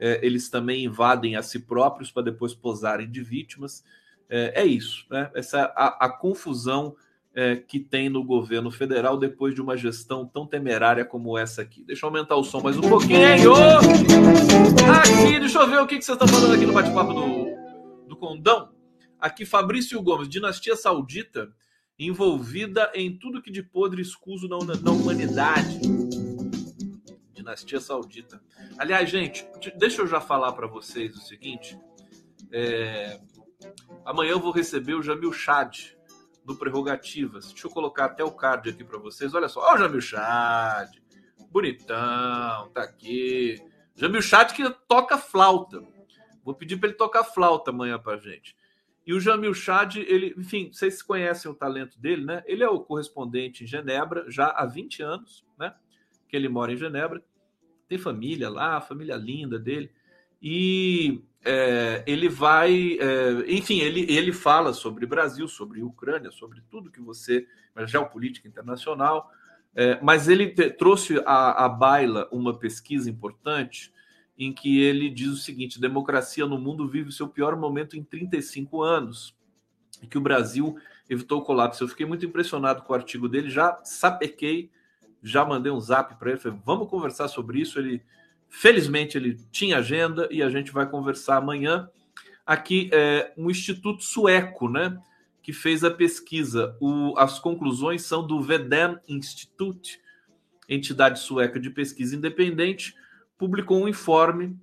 É, 0.00 0.18
eles 0.24 0.48
também 0.48 0.86
invadem 0.86 1.36
a 1.36 1.42
si 1.42 1.58
próprios 1.58 2.10
para 2.10 2.22
depois 2.22 2.54
posarem 2.54 3.10
de 3.10 3.22
vítimas. 3.22 3.84
É, 4.30 4.62
é 4.62 4.64
isso, 4.64 5.04
né? 5.10 5.30
Essa 5.34 5.70
a, 5.76 6.06
a 6.06 6.08
confusão 6.08 6.96
é, 7.38 7.54
que 7.54 7.78
tem 7.78 8.08
no 8.08 8.24
governo 8.24 8.68
federal 8.68 9.16
depois 9.16 9.54
de 9.54 9.62
uma 9.62 9.76
gestão 9.76 10.26
tão 10.26 10.44
temerária 10.44 11.04
como 11.04 11.38
essa 11.38 11.62
aqui. 11.62 11.84
Deixa 11.84 12.04
eu 12.04 12.08
aumentar 12.08 12.34
o 12.34 12.42
som 12.42 12.60
mais 12.60 12.76
um 12.76 12.80
pouquinho. 12.80 13.28
Aqui, 14.90 15.38
deixa 15.38 15.60
eu 15.60 15.70
ver 15.70 15.78
o 15.78 15.86
que, 15.86 15.98
que 15.98 16.04
vocês 16.04 16.16
estão 16.20 16.26
falando 16.26 16.56
aqui 16.56 16.66
no 16.66 16.72
bate-papo 16.72 17.14
do, 17.14 18.08
do 18.08 18.16
Condão. 18.16 18.72
Aqui, 19.20 19.46
Fabrício 19.46 20.02
Gomes, 20.02 20.28
dinastia 20.28 20.74
saudita 20.74 21.48
envolvida 21.96 22.90
em 22.92 23.16
tudo 23.16 23.40
que 23.40 23.52
de 23.52 23.62
podre 23.62 24.02
escuso 24.02 24.48
na, 24.48 24.58
na 24.58 24.90
humanidade. 24.90 25.78
Dinastia 27.32 27.78
saudita. 27.78 28.42
Aliás, 28.76 29.08
gente, 29.08 29.46
deixa 29.76 30.02
eu 30.02 30.08
já 30.08 30.20
falar 30.20 30.54
para 30.54 30.66
vocês 30.66 31.14
o 31.14 31.20
seguinte. 31.20 31.78
É... 32.50 33.20
Amanhã 34.04 34.32
eu 34.32 34.40
vou 34.40 34.50
receber 34.50 34.94
o 34.94 35.02
Jamil 35.02 35.32
Chad 35.32 35.96
do 36.48 36.56
Prerrogativas. 36.56 37.52
Deixa 37.52 37.66
eu 37.66 37.70
colocar 37.70 38.06
até 38.06 38.24
o 38.24 38.32
card 38.32 38.70
aqui 38.70 38.82
para 38.82 38.98
vocês. 38.98 39.34
Olha 39.34 39.48
só, 39.48 39.60
olha 39.60 39.74
o 39.74 39.78
Jamil 39.84 40.00
Chad. 40.00 40.88
Bonitão, 41.50 42.70
tá 42.72 42.82
aqui. 42.84 43.62
Jamil 43.94 44.22
Chad 44.22 44.52
que 44.52 44.68
toca 44.88 45.18
flauta. 45.18 45.82
Vou 46.42 46.54
pedir 46.54 46.78
para 46.78 46.88
ele 46.88 46.96
tocar 46.96 47.22
flauta 47.22 47.70
amanhã 47.70 47.98
pra 47.98 48.16
gente. 48.16 48.56
E 49.06 49.12
o 49.12 49.20
Jamil 49.20 49.52
Chad, 49.52 49.96
ele, 49.96 50.34
enfim, 50.38 50.70
vocês 50.72 51.02
conhecem 51.02 51.50
o 51.50 51.54
talento 51.54 52.00
dele, 52.00 52.24
né? 52.24 52.42
Ele 52.46 52.64
é 52.64 52.68
o 52.68 52.80
correspondente 52.80 53.64
em 53.64 53.66
Genebra 53.66 54.24
já 54.30 54.46
há 54.46 54.64
20 54.64 55.02
anos, 55.02 55.44
né? 55.58 55.74
Que 56.26 56.34
ele 56.34 56.48
mora 56.48 56.72
em 56.72 56.78
Genebra. 56.78 57.22
Tem 57.86 57.98
família 57.98 58.48
lá, 58.48 58.80
família 58.80 59.16
linda 59.16 59.58
dele. 59.58 59.92
E 60.40 61.22
é, 61.44 62.02
ele 62.06 62.28
vai, 62.28 62.98
é, 63.00 63.44
enfim, 63.52 63.80
ele, 63.80 64.06
ele 64.12 64.32
fala 64.32 64.72
sobre 64.72 65.06
Brasil, 65.06 65.46
sobre 65.46 65.82
Ucrânia, 65.82 66.30
sobre 66.30 66.62
tudo 66.70 66.90
que 66.90 67.00
você, 67.00 67.46
geopolítica 67.86 68.48
internacional, 68.48 69.30
é, 69.74 69.98
mas 70.02 70.28
ele 70.28 70.48
te, 70.48 70.70
trouxe 70.70 71.22
à, 71.24 71.64
à 71.64 71.68
baila 71.68 72.28
uma 72.32 72.58
pesquisa 72.58 73.08
importante 73.08 73.92
em 74.36 74.52
que 74.52 74.80
ele 74.80 75.10
diz 75.10 75.28
o 75.28 75.36
seguinte: 75.36 75.80
democracia 75.80 76.46
no 76.46 76.58
mundo 76.58 76.88
vive 76.88 77.08
o 77.08 77.12
seu 77.12 77.28
pior 77.28 77.56
momento 77.56 77.96
em 77.96 78.02
35 78.02 78.82
anos, 78.82 79.36
e 80.02 80.06
que 80.06 80.18
o 80.18 80.20
Brasil 80.20 80.76
evitou 81.08 81.40
o 81.40 81.44
colapso. 81.44 81.84
Eu 81.84 81.88
fiquei 81.88 82.06
muito 82.06 82.24
impressionado 82.26 82.82
com 82.82 82.92
o 82.92 82.96
artigo 82.96 83.28
dele, 83.28 83.50
já 83.50 83.78
sapequei, 83.84 84.70
já 85.22 85.44
mandei 85.44 85.72
um 85.72 85.80
zap 85.80 86.14
para 86.16 86.30
ele, 86.30 86.40
falei, 86.40 86.58
vamos 86.64 86.88
conversar 86.88 87.28
sobre 87.28 87.60
isso. 87.60 87.78
Ele 87.78 88.02
Felizmente 88.48 89.16
ele 89.16 89.38
tinha 89.50 89.78
agenda 89.78 90.28
e 90.30 90.42
a 90.42 90.48
gente 90.48 90.72
vai 90.72 90.88
conversar 90.88 91.36
amanhã. 91.36 91.88
Aqui 92.46 92.90
é 92.92 93.32
um 93.36 93.50
instituto 93.50 94.02
sueco, 94.02 94.68
né? 94.68 94.98
Que 95.42 95.52
fez 95.52 95.84
a 95.84 95.90
pesquisa. 95.90 96.76
O, 96.80 97.14
as 97.18 97.38
conclusões 97.38 98.02
são 98.02 98.26
do 98.26 98.40
Vedem 98.40 98.98
Institute, 99.06 100.00
entidade 100.68 101.20
sueca 101.20 101.60
de 101.60 101.70
pesquisa 101.70 102.16
independente, 102.16 102.94
publicou 103.36 103.82
um 103.82 103.88
informe 103.88 104.56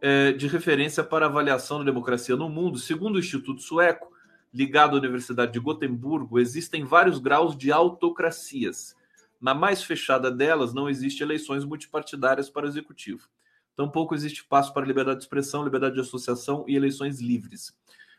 é, 0.00 0.32
de 0.32 0.46
referência 0.46 1.02
para 1.02 1.26
avaliação 1.26 1.78
da 1.78 1.84
democracia 1.84 2.36
no 2.36 2.48
mundo. 2.48 2.78
Segundo 2.78 3.16
o 3.16 3.18
Instituto 3.18 3.62
Sueco, 3.62 4.12
ligado 4.52 4.94
à 4.94 4.98
Universidade 4.98 5.52
de 5.52 5.60
Gotemburgo, 5.60 6.38
existem 6.38 6.84
vários 6.84 7.18
graus 7.18 7.56
de 7.56 7.72
autocracias 7.72 8.94
na 9.42 9.52
mais 9.52 9.82
fechada 9.82 10.30
delas, 10.30 10.72
não 10.72 10.88
existe 10.88 11.22
eleições 11.22 11.64
multipartidárias 11.64 12.48
para 12.48 12.64
o 12.64 12.68
executivo. 12.68 13.28
Tampouco 13.74 14.14
existe 14.14 14.42
espaço 14.42 14.72
para 14.72 14.86
liberdade 14.86 15.18
de 15.18 15.24
expressão, 15.24 15.64
liberdade 15.64 15.96
de 15.96 16.00
associação 16.00 16.64
e 16.68 16.76
eleições 16.76 17.20
livres. 17.20 17.76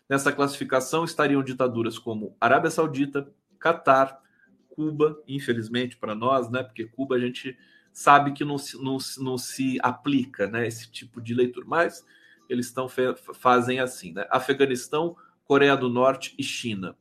Nessa 0.10 0.34
classificação 0.34 1.06
estariam 1.06 1.42
ditaduras 1.42 1.98
como 1.98 2.36
Arábia 2.42 2.70
Saudita, 2.70 3.32
Catar, 3.58 4.22
Cuba, 4.68 5.18
infelizmente 5.26 5.96
para 5.96 6.14
nós, 6.14 6.50
né? 6.50 6.62
Porque 6.62 6.86
Cuba 6.88 7.16
a 7.16 7.20
gente 7.20 7.58
sabe 7.94 8.34
que 8.34 8.44
não 8.44 8.58
se, 8.58 8.76
não, 8.84 8.98
não 9.20 9.38
se 9.38 9.78
aplica 9.82 10.48
né, 10.48 10.68
esse 10.68 10.92
tipo 10.92 11.22
de 11.22 11.34
leitura, 11.34 11.66
mas 11.66 12.04
eles 12.50 12.66
estão 12.66 12.90
fazem 13.34 13.80
assim, 13.80 14.12
né? 14.12 14.28
Afeganistão, 14.30 15.16
Coreia 15.46 15.78
do 15.78 15.88
Norte 15.88 16.36
e 16.38 16.44
China. 16.44 16.98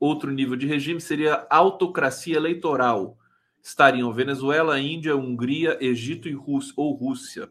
Outro 0.00 0.32
nível 0.32 0.56
de 0.56 0.66
regime 0.66 1.00
seria 1.00 1.46
autocracia 1.50 2.34
eleitoral, 2.34 3.18
estariam 3.62 4.12
Venezuela, 4.12 4.80
Índia, 4.80 5.16
Hungria, 5.16 5.78
Egito 5.80 6.28
e 6.28 6.32
Rússia, 6.32 6.74
ou 6.76 6.94
Rússia. 6.94 7.50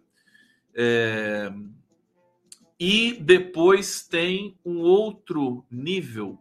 É... 0.73 1.51
E 2.79 3.13
depois 3.13 4.07
tem 4.07 4.57
um 4.63 4.79
outro 4.79 5.65
nível. 5.69 6.39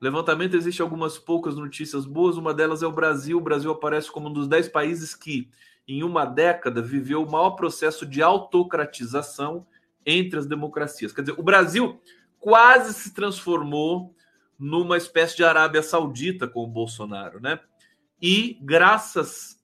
Levantamento 0.00 0.54
existe 0.54 0.82
algumas 0.82 1.18
poucas 1.18 1.56
notícias 1.56 2.04
boas. 2.04 2.36
Uma 2.36 2.52
delas 2.52 2.82
é 2.82 2.86
o 2.86 2.92
Brasil. 2.92 3.38
O 3.38 3.42
Brasil 3.42 3.70
aparece 3.70 4.10
como 4.12 4.28
um 4.28 4.32
dos 4.32 4.46
dez 4.46 4.68
países 4.68 5.14
que, 5.14 5.48
em 5.88 6.04
uma 6.04 6.24
década, 6.24 6.82
viveu 6.82 7.22
o 7.22 7.30
maior 7.30 7.52
processo 7.52 8.04
de 8.04 8.22
autocratização 8.22 9.66
entre 10.04 10.38
as 10.38 10.46
democracias. 10.46 11.12
Quer 11.12 11.22
dizer, 11.22 11.40
o 11.40 11.42
Brasil 11.42 12.00
quase 12.38 12.94
se 12.94 13.12
transformou 13.12 14.14
numa 14.58 14.96
espécie 14.96 15.36
de 15.36 15.44
Arábia 15.44 15.82
Saudita 15.82 16.46
com 16.46 16.64
o 16.64 16.66
Bolsonaro, 16.66 17.40
né? 17.40 17.60
E 18.20 18.58
graças 18.62 19.62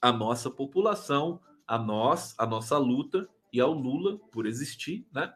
à 0.00 0.12
nossa 0.12 0.50
população, 0.50 1.40
a 1.66 1.78
nós, 1.78 2.34
a 2.38 2.46
nossa 2.46 2.76
luta 2.76 3.28
e 3.52 3.60
ao 3.60 3.72
Lula 3.72 4.18
por 4.30 4.46
existir, 4.46 5.06
né? 5.12 5.32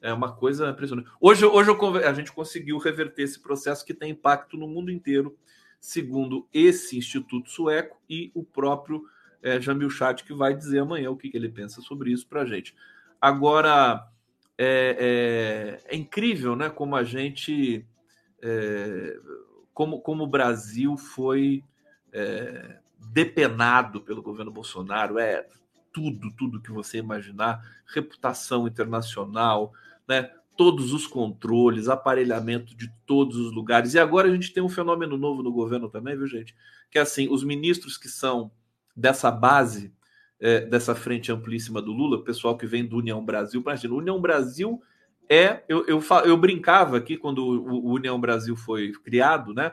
É 0.00 0.12
uma 0.12 0.32
coisa 0.32 0.68
impressionante. 0.70 1.10
Hoje, 1.20 1.44
hoje 1.44 1.70
a 2.04 2.12
gente 2.12 2.32
conseguiu 2.32 2.78
reverter 2.78 3.22
esse 3.22 3.40
processo 3.40 3.84
que 3.84 3.92
tem 3.92 4.12
impacto 4.12 4.56
no 4.56 4.68
mundo 4.68 4.92
inteiro, 4.92 5.36
segundo 5.80 6.48
esse 6.52 6.96
instituto 6.96 7.50
sueco 7.50 8.00
e 8.08 8.30
o 8.32 8.44
próprio 8.44 9.04
é, 9.42 9.60
Jamil 9.60 9.90
Chat, 9.90 10.24
que 10.24 10.32
vai 10.32 10.54
dizer 10.54 10.80
amanhã 10.80 11.10
o 11.10 11.16
que, 11.16 11.28
que 11.28 11.36
ele 11.36 11.48
pensa 11.48 11.80
sobre 11.80 12.12
isso 12.12 12.28
para 12.28 12.42
a 12.42 12.46
gente. 12.46 12.76
Agora, 13.20 14.08
é, 14.56 15.80
é, 15.88 15.94
é, 15.94 15.96
incrível 15.96 16.56
né, 16.56 16.68
como 16.68 16.96
a 16.96 17.02
gente 17.02 17.86
é, 18.42 19.18
como, 19.78 20.00
como 20.00 20.24
o 20.24 20.26
Brasil 20.26 20.96
foi 20.96 21.62
é, 22.12 22.78
depenado 22.98 24.00
pelo 24.00 24.20
governo 24.20 24.50
Bolsonaro, 24.50 25.20
é 25.20 25.46
tudo, 25.92 26.32
tudo 26.32 26.60
que 26.60 26.72
você 26.72 26.98
imaginar, 26.98 27.62
reputação 27.86 28.66
internacional, 28.66 29.72
né? 30.08 30.32
todos 30.56 30.92
os 30.92 31.06
controles, 31.06 31.88
aparelhamento 31.88 32.74
de 32.74 32.92
todos 33.06 33.36
os 33.36 33.52
lugares. 33.54 33.94
E 33.94 34.00
agora 34.00 34.26
a 34.26 34.34
gente 34.34 34.52
tem 34.52 34.60
um 34.60 34.68
fenômeno 34.68 35.16
novo 35.16 35.44
no 35.44 35.52
governo 35.52 35.88
também, 35.88 36.16
viu, 36.16 36.26
gente? 36.26 36.56
Que 36.90 36.98
é 36.98 37.02
assim, 37.02 37.28
os 37.30 37.44
ministros 37.44 37.96
que 37.96 38.08
são 38.08 38.50
dessa 38.96 39.30
base, 39.30 39.94
é, 40.40 40.62
dessa 40.62 40.92
frente 40.92 41.30
amplíssima 41.30 41.80
do 41.80 41.92
Lula, 41.92 42.24
pessoal 42.24 42.58
que 42.58 42.66
vem 42.66 42.84
do 42.84 42.96
União 42.96 43.24
Brasil, 43.24 43.60
imagina, 43.60 43.94
União 43.94 44.20
Brasil 44.20 44.82
é. 45.28 45.62
Eu, 45.68 45.86
eu, 45.86 46.02
eu 46.24 46.36
brincava 46.36 46.96
aqui 46.96 47.16
quando 47.16 47.44
o 47.44 47.92
União 47.92 48.20
Brasil 48.20 48.56
foi 48.56 48.92
criado, 48.92 49.52
né? 49.52 49.72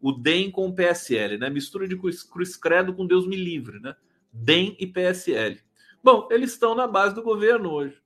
O 0.00 0.12
DEM 0.12 0.50
com 0.50 0.66
o 0.68 0.74
PSL, 0.74 1.38
né? 1.38 1.48
Mistura 1.48 1.86
de 1.86 1.96
cruz, 1.96 2.22
cruz 2.22 2.56
credo 2.56 2.94
com 2.94 3.06
Deus 3.06 3.26
me 3.26 3.36
livre, 3.36 3.78
né? 3.80 3.94
DEM 4.32 4.76
e 4.78 4.86
PSL. 4.86 5.60
Bom, 6.02 6.28
eles 6.30 6.52
estão 6.52 6.74
na 6.74 6.86
base 6.86 7.14
do 7.14 7.22
governo 7.22 7.70
hoje. 7.70 8.00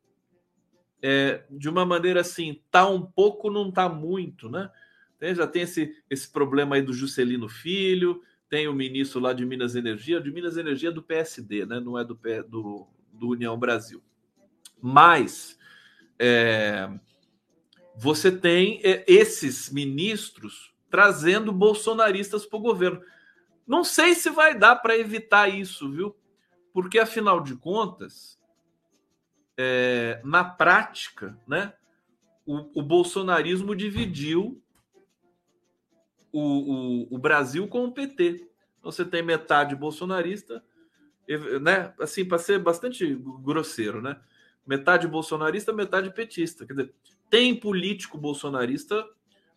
É, 1.03 1.45
de 1.51 1.69
uma 1.69 1.87
maneira 1.87 2.21
assim, 2.21 2.61
tá 2.71 2.87
um 2.89 3.01
pouco, 3.01 3.51
não 3.51 3.71
tá 3.71 3.89
muito, 3.89 4.51
né? 4.51 4.71
Tem, 5.19 5.35
já 5.35 5.47
tem 5.47 5.63
esse, 5.63 5.95
esse 6.09 6.31
problema 6.31 6.77
aí 6.77 6.83
do 6.83 6.93
Juscelino 6.93 7.49
Filho, 7.49 8.23
tem 8.49 8.69
o 8.69 8.75
ministro 8.75 9.21
lá 9.21 9.33
de 9.33 9.47
Minas 9.47 9.77
Energia, 9.77 10.21
de 10.21 10.31
Minas 10.31 10.57
Energia 10.57 10.89
é 10.89 10.93
do 10.93 11.03
PSD, 11.03 11.65
né? 11.65 11.79
Não 11.79 11.99
é 11.99 12.05
do, 12.05 12.19
do, 12.49 12.87
do 13.13 13.29
União 13.29 13.59
Brasil. 13.59 14.03
Mas 14.83 15.59
é, 16.23 16.91
você 17.97 18.31
tem 18.31 18.79
é, 18.85 19.03
esses 19.09 19.71
ministros 19.71 20.75
trazendo 20.91 21.51
bolsonaristas 21.51 22.45
para 22.45 22.59
o 22.59 22.63
governo. 22.63 23.01
Não 23.67 23.83
sei 23.83 24.15
se 24.15 24.29
vai 24.29 24.57
dar 24.57 24.77
para 24.77 24.99
evitar 24.99 25.49
isso, 25.49 25.91
viu? 25.91 26.15
Porque, 26.75 26.99
afinal 26.99 27.41
de 27.41 27.57
contas, 27.57 28.39
é, 29.57 30.21
na 30.23 30.45
prática, 30.45 31.39
né, 31.49 31.73
o, 32.45 32.81
o 32.81 32.83
bolsonarismo 32.83 33.75
dividiu 33.75 34.63
o, 36.31 36.41
o, 36.41 37.15
o, 37.15 37.19
Brasil 37.19 37.67
com 37.67 37.85
o 37.85 37.93
PT. 37.93 38.47
Você 38.83 39.05
tem 39.05 39.23
metade 39.23 39.75
bolsonarista, 39.75 40.63
né? 41.61 41.95
Assim, 41.99 42.25
para 42.25 42.39
ser 42.39 42.59
bastante 42.59 43.15
grosseiro, 43.43 44.03
né? 44.03 44.21
Metade 44.67 45.07
bolsonarista, 45.09 45.73
metade 45.73 46.11
petista. 46.13 46.67
Quer 46.67 46.73
dizer, 46.75 46.95
tem 47.29 47.55
político 47.55 48.19
bolsonarista 48.19 49.07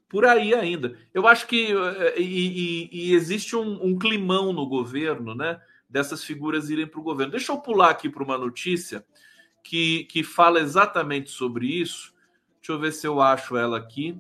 por 0.07 0.25
aí 0.25 0.53
ainda. 0.53 0.95
Eu 1.13 1.27
acho 1.27 1.47
que 1.47 1.71
eh, 1.71 2.19
e, 2.19 2.89
e, 2.91 3.09
e 3.09 3.13
existe 3.13 3.55
um, 3.55 3.83
um, 3.83 3.97
climão 3.97 4.53
no 4.53 4.65
governo, 4.67 5.33
né? 5.33 5.59
Dessas 5.89 6.23
figuras 6.23 6.69
irem 6.69 6.87
para 6.87 6.99
o 6.99 7.03
governo. 7.03 7.31
Deixa 7.31 7.51
eu 7.51 7.57
pular 7.57 7.89
aqui 7.89 8.09
para 8.09 8.23
uma 8.23 8.37
notícia 8.37 9.05
que, 9.63 10.03
que 10.05 10.23
fala 10.23 10.59
exatamente 10.59 11.31
sobre 11.31 11.67
isso. 11.67 12.13
Deixa 12.57 12.73
eu 12.73 12.79
ver 12.79 12.91
se 12.93 13.07
eu 13.07 13.21
acho 13.21 13.57
ela 13.57 13.77
aqui. 13.77 14.19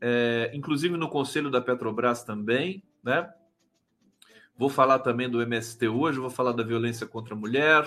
É, 0.00 0.50
inclusive 0.54 0.96
no 0.96 1.08
conselho 1.08 1.50
da 1.50 1.60
Petrobras 1.60 2.22
também, 2.22 2.82
né? 3.02 3.28
Vou 4.56 4.68
falar 4.68 4.98
também 5.00 5.28
do 5.28 5.42
MST 5.42 5.88
hoje, 5.88 6.18
vou 6.18 6.30
falar 6.30 6.52
da 6.52 6.62
violência 6.62 7.06
contra 7.06 7.34
a 7.34 7.36
mulher, 7.36 7.82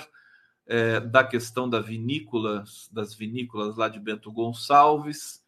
é, 0.66 1.00
da 1.00 1.24
questão 1.24 1.70
da 1.70 1.80
vinícola, 1.80 2.64
das 2.92 3.14
vinícolas 3.14 3.78
lá 3.78 3.88
de 3.88 4.00
Bento 4.00 4.32
Gonçalves. 4.32 5.44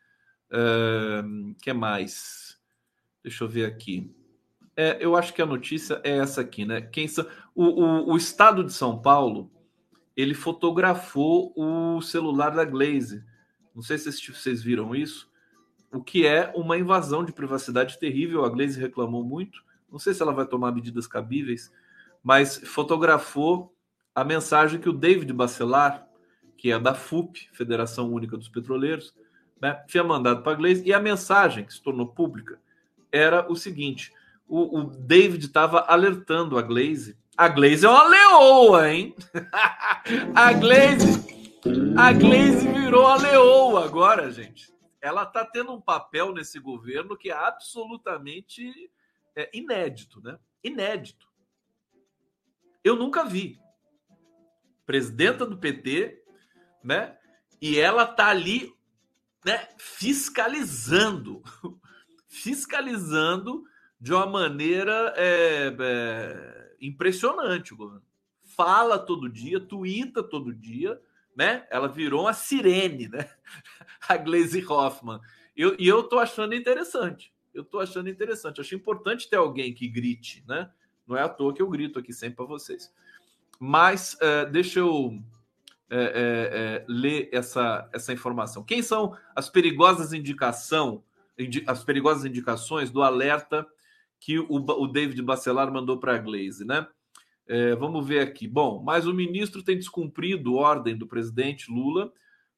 É, 0.51 1.23
que 1.61 1.73
mais? 1.73 2.59
Deixa 3.23 3.43
eu 3.43 3.49
ver 3.49 3.65
aqui. 3.65 4.13
É, 4.75 4.97
eu 4.99 5.15
acho 5.15 5.33
que 5.33 5.41
a 5.41 5.45
notícia 5.45 6.01
é 6.03 6.17
essa 6.17 6.41
aqui, 6.41 6.65
né? 6.65 6.81
Quem 6.81 7.07
são, 7.07 7.25
o, 7.53 7.63
o, 7.63 8.11
o, 8.11 8.17
estado 8.17 8.63
de 8.63 8.73
São 8.73 9.01
Paulo 9.01 9.49
ele 10.15 10.33
fotografou 10.33 11.53
o 11.55 12.01
celular 12.01 12.49
da 12.49 12.65
Glaze. 12.65 13.23
Não 13.73 13.81
sei 13.81 13.97
se 13.97 14.11
vocês 14.11 14.61
viram 14.61 14.95
isso. 14.95 15.29
O 15.91 16.03
que 16.03 16.25
é 16.25 16.51
uma 16.55 16.77
invasão 16.77 17.23
de 17.23 17.33
privacidade 17.33 17.97
terrível. 17.97 18.43
A 18.43 18.49
Glaze 18.49 18.79
reclamou 18.79 19.23
muito. 19.23 19.63
Não 19.89 19.99
sei 19.99 20.13
se 20.13 20.21
ela 20.21 20.33
vai 20.33 20.45
tomar 20.45 20.71
medidas 20.71 21.07
cabíveis, 21.07 21.71
mas 22.23 22.57
fotografou 22.57 23.74
a 24.15 24.23
mensagem 24.23 24.79
que 24.79 24.87
o 24.87 24.93
David 24.93 25.33
Bacelar, 25.33 26.07
que 26.57 26.71
é 26.71 26.79
da 26.79 26.95
FUP, 26.95 27.49
Federação 27.51 28.11
Única 28.11 28.37
dos 28.37 28.47
Petroleiros, 28.47 29.13
né, 29.61 29.83
tinha 29.87 30.03
mandado 30.03 30.41
para 30.41 30.53
a 30.53 30.55
Glaze. 30.55 30.85
E 30.85 30.93
a 30.93 30.99
mensagem 30.99 31.65
que 31.65 31.73
se 31.73 31.81
tornou 31.81 32.07
pública 32.07 32.59
era 33.11 33.51
o 33.51 33.55
seguinte: 33.57 34.13
o, 34.47 34.79
o 34.79 34.83
David 34.85 35.45
estava 35.45 35.81
alertando 35.81 36.57
a 36.57 36.61
Glaze. 36.61 37.17
A 37.37 37.49
Glaze 37.49 37.85
é 37.85 37.89
uma 37.89 38.07
leoa, 38.07 38.89
hein? 38.89 39.13
a 40.33 40.53
Glaze, 40.53 41.59
a 41.97 42.13
Glaze 42.13 42.67
virou 42.69 43.05
a 43.07 43.17
leoa 43.17 43.83
agora, 43.83 44.31
gente. 44.31 44.73
Ela 45.01 45.23
está 45.23 45.43
tendo 45.43 45.73
um 45.73 45.81
papel 45.81 46.33
nesse 46.33 46.57
governo 46.59 47.17
que 47.17 47.29
é 47.29 47.33
absolutamente 47.33 48.89
é, 49.35 49.49
inédito, 49.53 50.21
né? 50.21 50.39
Inédito. 50.63 51.27
Eu 52.81 52.95
nunca 52.95 53.25
vi. 53.25 53.59
Presidenta 54.85 55.45
do 55.45 55.57
PT, 55.57 56.23
né? 56.83 57.17
E 57.61 57.79
ela 57.79 58.05
tá 58.05 58.27
ali, 58.27 58.73
né? 59.43 59.67
Fiscalizando, 59.77 61.41
fiscalizando 62.27 63.63
de 63.99 64.13
uma 64.13 64.25
maneira 64.25 65.13
é, 65.15 65.75
é, 65.79 66.75
impressionante 66.81 67.73
governo. 67.73 68.05
Fala 68.43 68.99
todo 68.99 69.29
dia, 69.29 69.59
tuita 69.59 70.21
todo 70.21 70.53
dia, 70.53 71.01
né? 71.35 71.65
Ela 71.69 71.87
virou 71.87 72.21
uma 72.21 72.33
sirene, 72.33 73.09
né? 73.09 73.29
A 74.07 74.15
Glaze 74.17 74.63
Hoffman. 74.65 75.19
Eu, 75.55 75.75
e 75.79 75.87
eu 75.87 76.03
tô 76.03 76.19
achando 76.19 76.53
interessante. 76.53 77.33
Eu 77.53 77.63
tô 77.63 77.79
achando 77.79 78.09
interessante. 78.09 78.61
Acho 78.61 78.75
importante 78.75 79.29
ter 79.29 79.37
alguém 79.37 79.73
que 79.73 79.87
grite, 79.87 80.43
né? 80.47 80.69
Não 81.07 81.15
é 81.15 81.21
à 81.21 81.29
toa 81.29 81.53
que 81.53 81.61
eu 81.61 81.69
grito 81.69 81.99
aqui 81.99 82.11
sempre 82.11 82.37
para 82.37 82.45
vocês. 82.45 82.93
Mas 83.59 84.17
é, 84.21 84.45
deixa 84.45 84.79
eu 84.79 85.19
é, 85.89 86.83
é, 86.83 86.85
ler 86.87 87.29
essa, 87.31 87.89
essa 87.93 88.13
informação. 88.13 88.63
Quem 88.63 88.81
são 88.81 89.15
as 89.35 89.49
perigosas 89.49 90.13
indicação, 90.13 91.03
indi, 91.37 91.63
as 91.67 91.83
perigosas 91.83 92.25
indicações 92.25 92.89
do 92.89 93.01
alerta 93.01 93.65
que 94.19 94.39
o, 94.39 94.47
o 94.49 94.87
David 94.87 95.21
Bacelar 95.21 95.71
mandou 95.71 95.99
para 95.99 96.15
a 96.15 96.17
Glaze, 96.17 96.65
né? 96.65 96.87
Vamos 97.77 98.07
ver 98.07 98.21
aqui. 98.21 98.47
Bom, 98.47 98.81
mas 98.83 99.05
o 99.05 99.13
ministro 99.13 99.61
tem 99.61 99.77
descumprido 99.77 100.55
ordem 100.55 100.97
do 100.97 101.05
presidente 101.05 101.69
Lula 101.71 102.11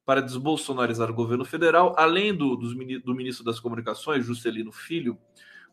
para 0.08 0.22
desbolsonarizar 0.22 1.10
o 1.10 1.14
governo 1.14 1.44
federal, 1.44 1.94
além 1.98 2.34
do, 2.34 2.56
dos, 2.56 2.74
do 2.74 3.14
ministro 3.14 3.44
das 3.44 3.60
Comunicações, 3.60 4.24
Juscelino 4.24 4.72
Filho, 4.72 5.18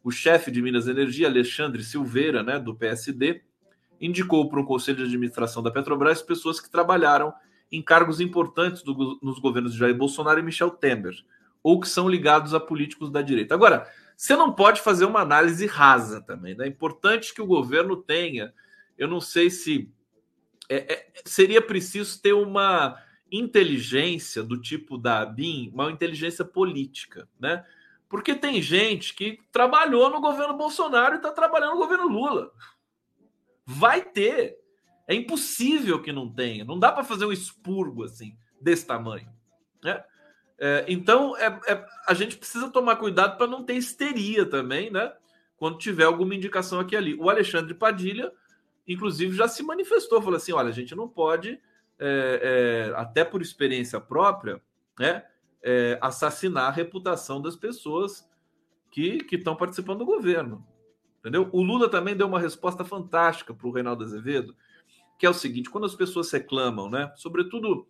o 0.03 0.11
chefe 0.11 0.51
de 0.51 0.61
Minas 0.61 0.89
Energia, 0.89 1.27
Alexandre 1.27 1.81
Silveira, 1.81 2.43
né, 2.43 2.59
do 2.59 2.75
PSD, 2.75 3.41
indicou 3.99 4.49
para 4.49 4.59
o 4.59 4.65
Conselho 4.65 4.97
de 4.97 5.03
Administração 5.03 5.63
da 5.63 5.71
Petrobras 5.71 6.21
pessoas 6.21 6.59
que 6.59 6.69
trabalharam 6.69 7.33
em 7.71 7.81
cargos 7.81 8.19
importantes 8.19 8.81
do, 8.83 9.19
nos 9.21 9.39
governos 9.39 9.73
de 9.73 9.79
Jair 9.79 9.95
Bolsonaro 9.95 10.39
e 10.39 10.43
Michel 10.43 10.69
Temer, 10.69 11.15
ou 11.63 11.79
que 11.79 11.87
são 11.87 12.07
ligados 12.07 12.53
a 12.53 12.59
políticos 12.59 13.09
da 13.09 13.21
direita. 13.21 13.55
Agora, 13.55 13.89
você 14.15 14.35
não 14.35 14.53
pode 14.53 14.81
fazer 14.81 15.05
uma 15.05 15.21
análise 15.21 15.65
rasa 15.65 16.21
também. 16.21 16.55
Né? 16.55 16.65
É 16.65 16.67
importante 16.67 17.33
que 17.33 17.41
o 17.41 17.47
governo 17.47 17.97
tenha. 17.97 18.53
Eu 18.97 19.07
não 19.07 19.19
sei 19.19 19.49
se 19.49 19.91
é, 20.69 20.93
é, 20.93 21.07
seria 21.25 21.61
preciso 21.61 22.21
ter 22.21 22.33
uma 22.33 22.97
inteligência 23.31 24.43
do 24.43 24.59
tipo 24.61 24.97
da 24.97 25.25
BIM, 25.25 25.71
uma 25.73 25.91
inteligência 25.91 26.45
política, 26.45 27.27
né? 27.39 27.65
Porque 28.07 28.35
tem 28.35 28.61
gente 28.61 29.15
que 29.15 29.39
trabalhou 29.51 30.09
no 30.09 30.21
governo 30.21 30.55
Bolsonaro 30.55 31.15
e 31.15 31.17
está 31.17 31.31
trabalhando 31.31 31.73
no 31.73 31.79
governo 31.79 32.07
Lula. 32.07 32.51
Vai 33.65 34.01
ter. 34.01 34.57
É 35.07 35.13
impossível 35.13 36.01
que 36.01 36.11
não 36.11 36.31
tenha. 36.31 36.63
Não 36.65 36.79
dá 36.79 36.91
para 36.91 37.03
fazer 37.03 37.25
um 37.25 37.31
expurgo 37.31 38.03
assim, 38.03 38.37
desse 38.59 38.85
tamanho. 38.85 39.29
Né? 39.83 40.03
É, 40.57 40.85
então, 40.87 41.35
é, 41.37 41.47
é, 41.67 41.85
a 42.07 42.13
gente 42.13 42.37
precisa 42.37 42.69
tomar 42.69 42.95
cuidado 42.95 43.37
para 43.37 43.47
não 43.47 43.63
ter 43.63 43.73
histeria 43.73 44.45
também, 44.45 44.89
né? 44.89 45.13
Quando 45.57 45.77
tiver 45.77 46.05
alguma 46.05 46.35
indicação 46.35 46.79
aqui 46.79 46.95
ali. 46.95 47.15
O 47.15 47.29
Alexandre 47.29 47.73
Padilha, 47.73 48.31
inclusive, 48.87 49.35
já 49.35 49.47
se 49.47 49.63
manifestou, 49.63 50.21
falou 50.21 50.37
assim: 50.37 50.53
olha, 50.53 50.69
a 50.69 50.73
gente 50.73 50.95
não 50.95 51.07
pode, 51.07 51.59
é, 51.99 52.89
é, 52.89 52.93
até 52.95 53.23
por 53.23 53.41
experiência 53.41 53.99
própria, 53.99 54.61
né, 54.99 55.25
é, 55.61 55.97
assassinar 56.01 56.67
a 56.67 56.71
reputação 56.71 57.41
das 57.41 57.55
pessoas 57.55 58.29
que 58.91 59.25
estão 59.31 59.55
participando 59.57 59.99
do 59.99 60.05
governo. 60.05 60.65
Entendeu? 61.25 61.49
O 61.51 61.63
Lula 61.63 61.89
também 61.89 62.15
deu 62.15 62.27
uma 62.27 62.39
resposta 62.39 62.85
fantástica 62.85 63.51
para 63.51 63.67
o 63.67 63.71
Reinaldo 63.71 64.03
Azevedo, 64.03 64.55
que 65.17 65.25
é 65.25 65.29
o 65.29 65.33
seguinte: 65.33 65.71
quando 65.71 65.85
as 65.85 65.95
pessoas 65.95 66.29
reclamam, 66.31 66.87
né, 66.87 67.11
sobretudo 67.15 67.87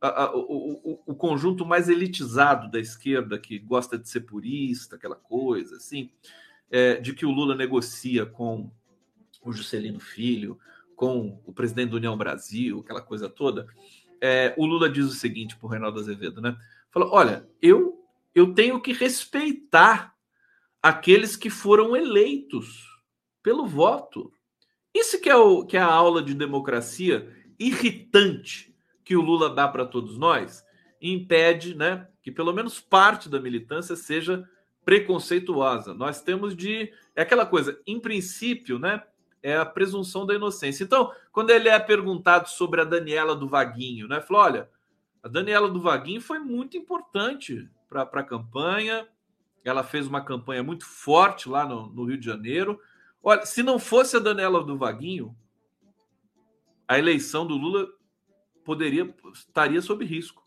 a, 0.00 0.24
a, 0.24 0.34
o, 0.34 0.98
o, 1.04 1.14
conjunto 1.14 1.66
mais 1.66 1.90
elitizado 1.90 2.70
da 2.70 2.80
esquerda, 2.80 3.38
que 3.38 3.58
gosta 3.58 3.98
de 3.98 4.08
ser 4.08 4.20
purista, 4.20 4.96
aquela 4.96 5.16
coisa 5.16 5.76
assim, 5.76 6.10
é, 6.70 6.94
de 6.94 7.12
que 7.12 7.26
o 7.26 7.30
Lula 7.30 7.54
negocia 7.54 8.24
com 8.24 8.70
o 9.44 9.52
Juscelino 9.52 10.00
Filho, 10.00 10.58
com 10.96 11.42
o 11.44 11.52
presidente 11.52 11.90
da 11.90 11.96
União 11.96 12.16
Brasil, 12.16 12.80
aquela 12.80 13.02
coisa 13.02 13.28
toda. 13.28 13.66
É, 14.18 14.54
o 14.56 14.64
Lula 14.64 14.88
diz 14.88 15.04
o 15.04 15.10
seguinte 15.12 15.58
para 15.58 15.66
o 15.66 15.70
Reinaldo 15.70 16.00
Azevedo, 16.00 16.40
né? 16.40 16.56
Fala: 16.90 17.06
olha, 17.10 17.46
eu, 17.60 18.02
eu 18.34 18.54
tenho 18.54 18.80
que 18.80 18.94
respeitar 18.94 20.16
aqueles 20.88 21.36
que 21.36 21.50
foram 21.50 21.96
eleitos 21.96 22.86
pelo 23.42 23.66
voto. 23.66 24.32
Isso 24.94 25.20
que 25.20 25.28
é, 25.28 25.36
o, 25.36 25.64
que 25.64 25.76
é 25.76 25.80
a 25.80 25.92
aula 25.92 26.22
de 26.22 26.34
democracia 26.34 27.32
irritante 27.58 28.74
que 29.04 29.16
o 29.16 29.22
Lula 29.22 29.50
dá 29.50 29.66
para 29.66 29.86
todos 29.86 30.18
nós 30.18 30.64
impede 31.00 31.74
né, 31.74 32.08
que 32.22 32.30
pelo 32.30 32.52
menos 32.52 32.80
parte 32.80 33.28
da 33.28 33.40
militância 33.40 33.94
seja 33.96 34.48
preconceituosa. 34.84 35.92
Nós 35.92 36.22
temos 36.22 36.56
de. 36.56 36.92
É 37.14 37.22
aquela 37.22 37.44
coisa, 37.44 37.78
em 37.86 38.00
princípio, 38.00 38.78
né? 38.78 39.02
É 39.42 39.56
a 39.56 39.66
presunção 39.66 40.26
da 40.26 40.34
inocência. 40.34 40.82
Então, 40.82 41.12
quando 41.30 41.50
ele 41.50 41.68
é 41.68 41.78
perguntado 41.78 42.48
sobre 42.48 42.80
a 42.80 42.84
Daniela 42.84 43.36
do 43.36 43.46
Vaguinho, 43.46 44.08
né? 44.08 44.20
Falou: 44.20 44.42
olha, 44.42 44.70
a 45.22 45.28
Daniela 45.28 45.68
do 45.68 45.80
Vaguinho 45.80 46.20
foi 46.20 46.38
muito 46.38 46.76
importante 46.76 47.68
para 47.88 48.02
a 48.02 48.22
campanha. 48.22 49.06
Ela 49.68 49.84
fez 49.84 50.06
uma 50.06 50.24
campanha 50.24 50.62
muito 50.62 50.84
forte 50.84 51.48
lá 51.48 51.66
no, 51.66 51.88
no 51.88 52.04
Rio 52.04 52.18
de 52.18 52.26
Janeiro. 52.26 52.80
Olha, 53.22 53.44
se 53.44 53.62
não 53.62 53.78
fosse 53.78 54.16
a 54.16 54.20
Daniela 54.20 54.64
do 54.64 54.78
Vaguinho, 54.78 55.36
a 56.86 56.98
eleição 56.98 57.46
do 57.46 57.56
Lula 57.56 57.88
poderia 58.64 59.14
estaria 59.32 59.80
sob 59.82 60.04
risco. 60.04 60.46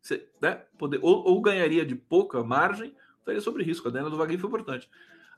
Você, 0.00 0.28
né? 0.40 0.62
Poder, 0.78 1.00
ou, 1.02 1.24
ou, 1.26 1.40
ganharia 1.40 1.84
de 1.84 1.96
pouca 1.96 2.42
margem, 2.44 2.94
estaria 3.18 3.40
sob 3.40 3.62
risco. 3.62 3.88
A 3.88 3.90
Daniela 3.90 4.10
do 4.10 4.16
Vaguinho 4.16 4.38
foi 4.38 4.48
importante. 4.48 4.88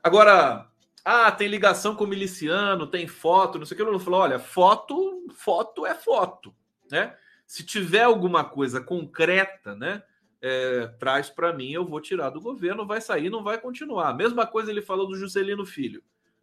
Agora, 0.03 0.69
ah, 1.03 1.31
tem 1.31 1.47
ligação 1.47 1.95
com 1.95 2.03
o 2.03 2.07
miliciano, 2.07 2.85
tem 2.85 3.07
foto, 3.07 3.57
não 3.57 3.65
sei 3.65 3.75
o 3.75 3.77
que. 3.77 3.89
Ele 3.89 3.99
falou: 3.99 4.19
olha, 4.19 4.37
foto, 4.37 5.27
foto 5.33 5.85
é 5.85 5.95
foto, 5.95 6.53
né? 6.91 7.15
Se 7.47 7.65
tiver 7.65 8.03
alguma 8.03 8.43
coisa 8.43 8.79
concreta, 8.79 9.75
né? 9.75 10.03
É, 10.41 10.87
traz 10.99 11.29
para 11.29 11.51
mim, 11.53 11.71
eu 11.71 11.85
vou 11.85 11.99
tirar 11.99 12.29
do 12.29 12.39
governo, 12.39 12.85
vai 12.85 13.01
sair, 13.01 13.29
não 13.29 13.43
vai 13.43 13.59
continuar. 13.59 14.13
Mesma 14.13 14.47
coisa 14.47 14.71
ele 14.71 14.81
falou 14.81 15.07
do 15.07 15.15
Juscelino 15.15 15.65
Filho, 15.65 16.01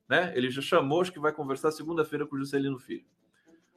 né? 0.09 0.33
Ele 0.37 0.51
já 0.51 0.61
chamou, 0.61 1.01
acho 1.01 1.13
que 1.13 1.19
vai 1.19 1.33
conversar 1.33 1.71
segunda-feira 1.71 2.27
com 2.27 2.37
o 2.37 2.39
Juscelino 2.39 2.79
Filho. 2.79 3.07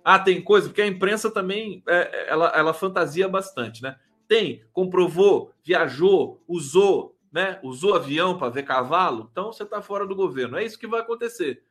Ah, 0.03 0.19
tem 0.19 0.41
coisa, 0.41 0.67
porque 0.67 0.81
a 0.81 0.87
imprensa 0.87 1.31
também 1.31 1.83
é, 1.87 2.29
ela, 2.29 2.49
ela 2.55 2.73
fantasia 2.73 3.27
bastante, 3.27 3.81
né? 3.81 3.97
Tem, 4.27 4.63
comprovou, 4.73 5.53
viajou, 5.63 6.43
usou, 6.47 7.17
né? 7.31 7.59
Usou 7.63 7.95
avião 7.95 8.37
para 8.37 8.49
ver 8.49 8.63
cavalo, 8.63 9.29
então 9.31 9.51
você 9.51 9.63
está 9.63 9.81
fora 9.81 10.05
do 10.05 10.15
governo. 10.15 10.57
É 10.57 10.63
isso 10.63 10.79
que 10.79 10.87
vai 10.87 11.01
acontecer. 11.01 11.63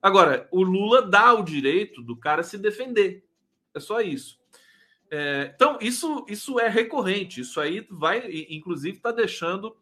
Agora, 0.00 0.46
o 0.50 0.62
Lula 0.62 1.02
dá 1.02 1.34
o 1.34 1.42
direito 1.42 2.02
do 2.02 2.16
cara 2.16 2.42
se 2.42 2.56
defender. 2.56 3.24
É 3.74 3.80
só 3.80 4.00
isso. 4.00 4.38
É, 5.10 5.52
então, 5.54 5.78
isso, 5.80 6.24
isso 6.28 6.58
é 6.58 6.68
recorrente. 6.68 7.40
Isso 7.40 7.60
aí 7.60 7.86
vai, 7.90 8.28
inclusive, 8.50 8.96
está 8.96 9.12
deixando 9.12 9.76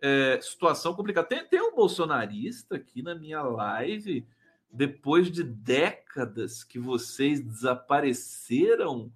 é, 0.00 0.38
situação 0.40 0.94
complicada. 0.94 1.26
Tem, 1.26 1.44
tem 1.44 1.60
um 1.60 1.74
bolsonarista 1.74 2.76
aqui 2.76 3.02
na 3.02 3.14
minha 3.14 3.42
live, 3.42 4.26
depois 4.70 5.30
de 5.30 5.42
décadas 5.42 6.62
que 6.62 6.78
vocês 6.78 7.40
desapareceram. 7.40 9.12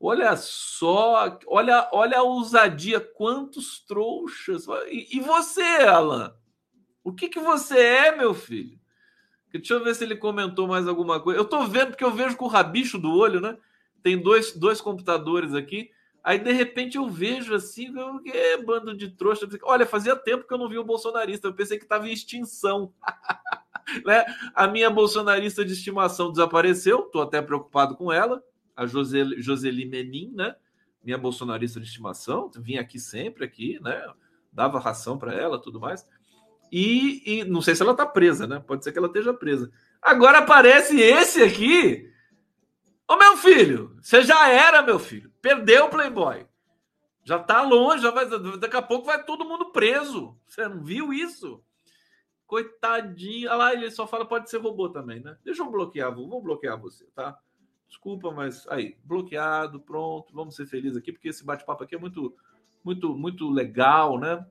Olha 0.00 0.36
só, 0.36 1.38
olha, 1.46 1.88
olha 1.92 2.18
a 2.18 2.22
ousadia, 2.22 3.00
quantos 3.00 3.80
trouxas. 3.80 4.66
E, 4.88 5.16
e 5.16 5.20
você, 5.20 5.62
Alan? 5.62 6.34
O 7.02 7.12
que, 7.12 7.28
que 7.28 7.40
você 7.40 7.78
é, 7.78 8.16
meu 8.16 8.34
filho? 8.34 8.78
Deixa 9.50 9.74
eu 9.74 9.82
ver 9.82 9.94
se 9.94 10.04
ele 10.04 10.14
comentou 10.14 10.68
mais 10.68 10.86
alguma 10.86 11.18
coisa. 11.20 11.40
Eu 11.40 11.44
tô 11.44 11.66
vendo 11.66 11.88
porque 11.88 12.04
eu 12.04 12.12
vejo 12.12 12.36
com 12.36 12.44
o 12.44 12.48
rabicho 12.48 12.98
do 12.98 13.10
olho, 13.10 13.40
né? 13.40 13.56
Tem 14.02 14.20
dois, 14.20 14.52
dois 14.52 14.80
computadores 14.80 15.54
aqui. 15.54 15.90
Aí, 16.22 16.38
de 16.38 16.52
repente, 16.52 16.96
eu 16.96 17.08
vejo 17.08 17.54
assim, 17.54 17.92
que 18.22 18.30
é 18.30 18.62
bando 18.62 18.94
de 18.94 19.08
trouxa. 19.08 19.48
Olha, 19.62 19.86
fazia 19.86 20.14
tempo 20.14 20.46
que 20.46 20.52
eu 20.52 20.58
não 20.58 20.68
vi 20.68 20.78
o 20.78 20.84
bolsonarista. 20.84 21.48
Eu 21.48 21.54
pensei 21.54 21.78
que 21.78 21.84
estava 21.84 22.08
em 22.08 22.12
extinção. 22.12 22.92
né? 24.04 24.24
A 24.54 24.66
minha 24.66 24.90
bolsonarista 24.90 25.64
de 25.64 25.72
estimação 25.72 26.30
desapareceu. 26.30 27.00
Estou 27.00 27.22
até 27.22 27.40
preocupado 27.40 27.96
com 27.96 28.12
ela. 28.12 28.42
A 28.76 28.86
Joseli, 28.86 29.40
Joseli 29.40 29.86
Menin, 29.86 30.32
né? 30.34 30.54
Minha 31.02 31.18
bolsonarista 31.18 31.80
de 31.80 31.86
estimação. 31.86 32.50
Vinha 32.58 32.80
aqui 32.80 32.98
sempre, 32.98 33.44
aqui, 33.44 33.78
né? 33.80 34.04
Dava 34.52 34.78
ração 34.78 35.16
para 35.16 35.32
ela, 35.32 35.60
tudo 35.60 35.80
mais. 35.80 36.06
E, 36.70 37.22
e, 37.24 37.44
não 37.44 37.62
sei 37.62 37.74
se 37.74 37.82
ela 37.82 37.92
está 37.92 38.04
presa, 38.04 38.46
né? 38.46 38.62
Pode 38.66 38.84
ser 38.84 38.92
que 38.92 38.98
ela 38.98 39.06
esteja 39.06 39.32
presa. 39.32 39.70
Agora 40.02 40.38
aparece 40.38 41.00
esse 41.00 41.42
aqui. 41.42 42.10
Ô 43.08 43.16
meu 43.16 43.38
filho, 43.38 43.96
você 44.02 44.22
já 44.22 44.50
era, 44.50 44.82
meu 44.82 44.98
filho. 44.98 45.32
Perdeu 45.40 45.86
o 45.86 45.88
Playboy. 45.88 46.46
Já 47.24 47.38
tá 47.38 47.62
longe, 47.62 48.02
já 48.02 48.10
vai, 48.10 48.26
daqui 48.58 48.76
a 48.76 48.82
pouco 48.82 49.06
vai 49.06 49.24
todo 49.24 49.46
mundo 49.46 49.72
preso. 49.72 50.36
Você 50.46 50.68
não 50.68 50.84
viu 50.84 51.10
isso? 51.10 51.64
Coitadinho. 52.46 53.48
Olha 53.48 53.56
lá, 53.56 53.72
ele 53.72 53.90
só 53.90 54.06
fala 54.06 54.26
pode 54.26 54.50
ser 54.50 54.58
robô 54.58 54.90
também, 54.90 55.20
né? 55.20 55.38
Deixa 55.42 55.62
eu 55.62 55.70
bloquear, 55.70 56.14
vou 56.14 56.42
bloquear 56.42 56.78
você, 56.78 57.06
tá? 57.14 57.38
Desculpa, 57.86 58.30
mas 58.30 58.68
aí, 58.68 58.98
bloqueado, 59.02 59.80
pronto. 59.80 60.34
Vamos 60.34 60.54
ser 60.54 60.66
felizes 60.66 60.98
aqui, 60.98 61.10
porque 61.10 61.28
esse 61.28 61.44
bate-papo 61.44 61.84
aqui 61.84 61.94
é 61.94 61.98
muito, 61.98 62.36
muito, 62.84 63.14
muito 63.16 63.48
legal, 63.48 64.18
né? 64.18 64.46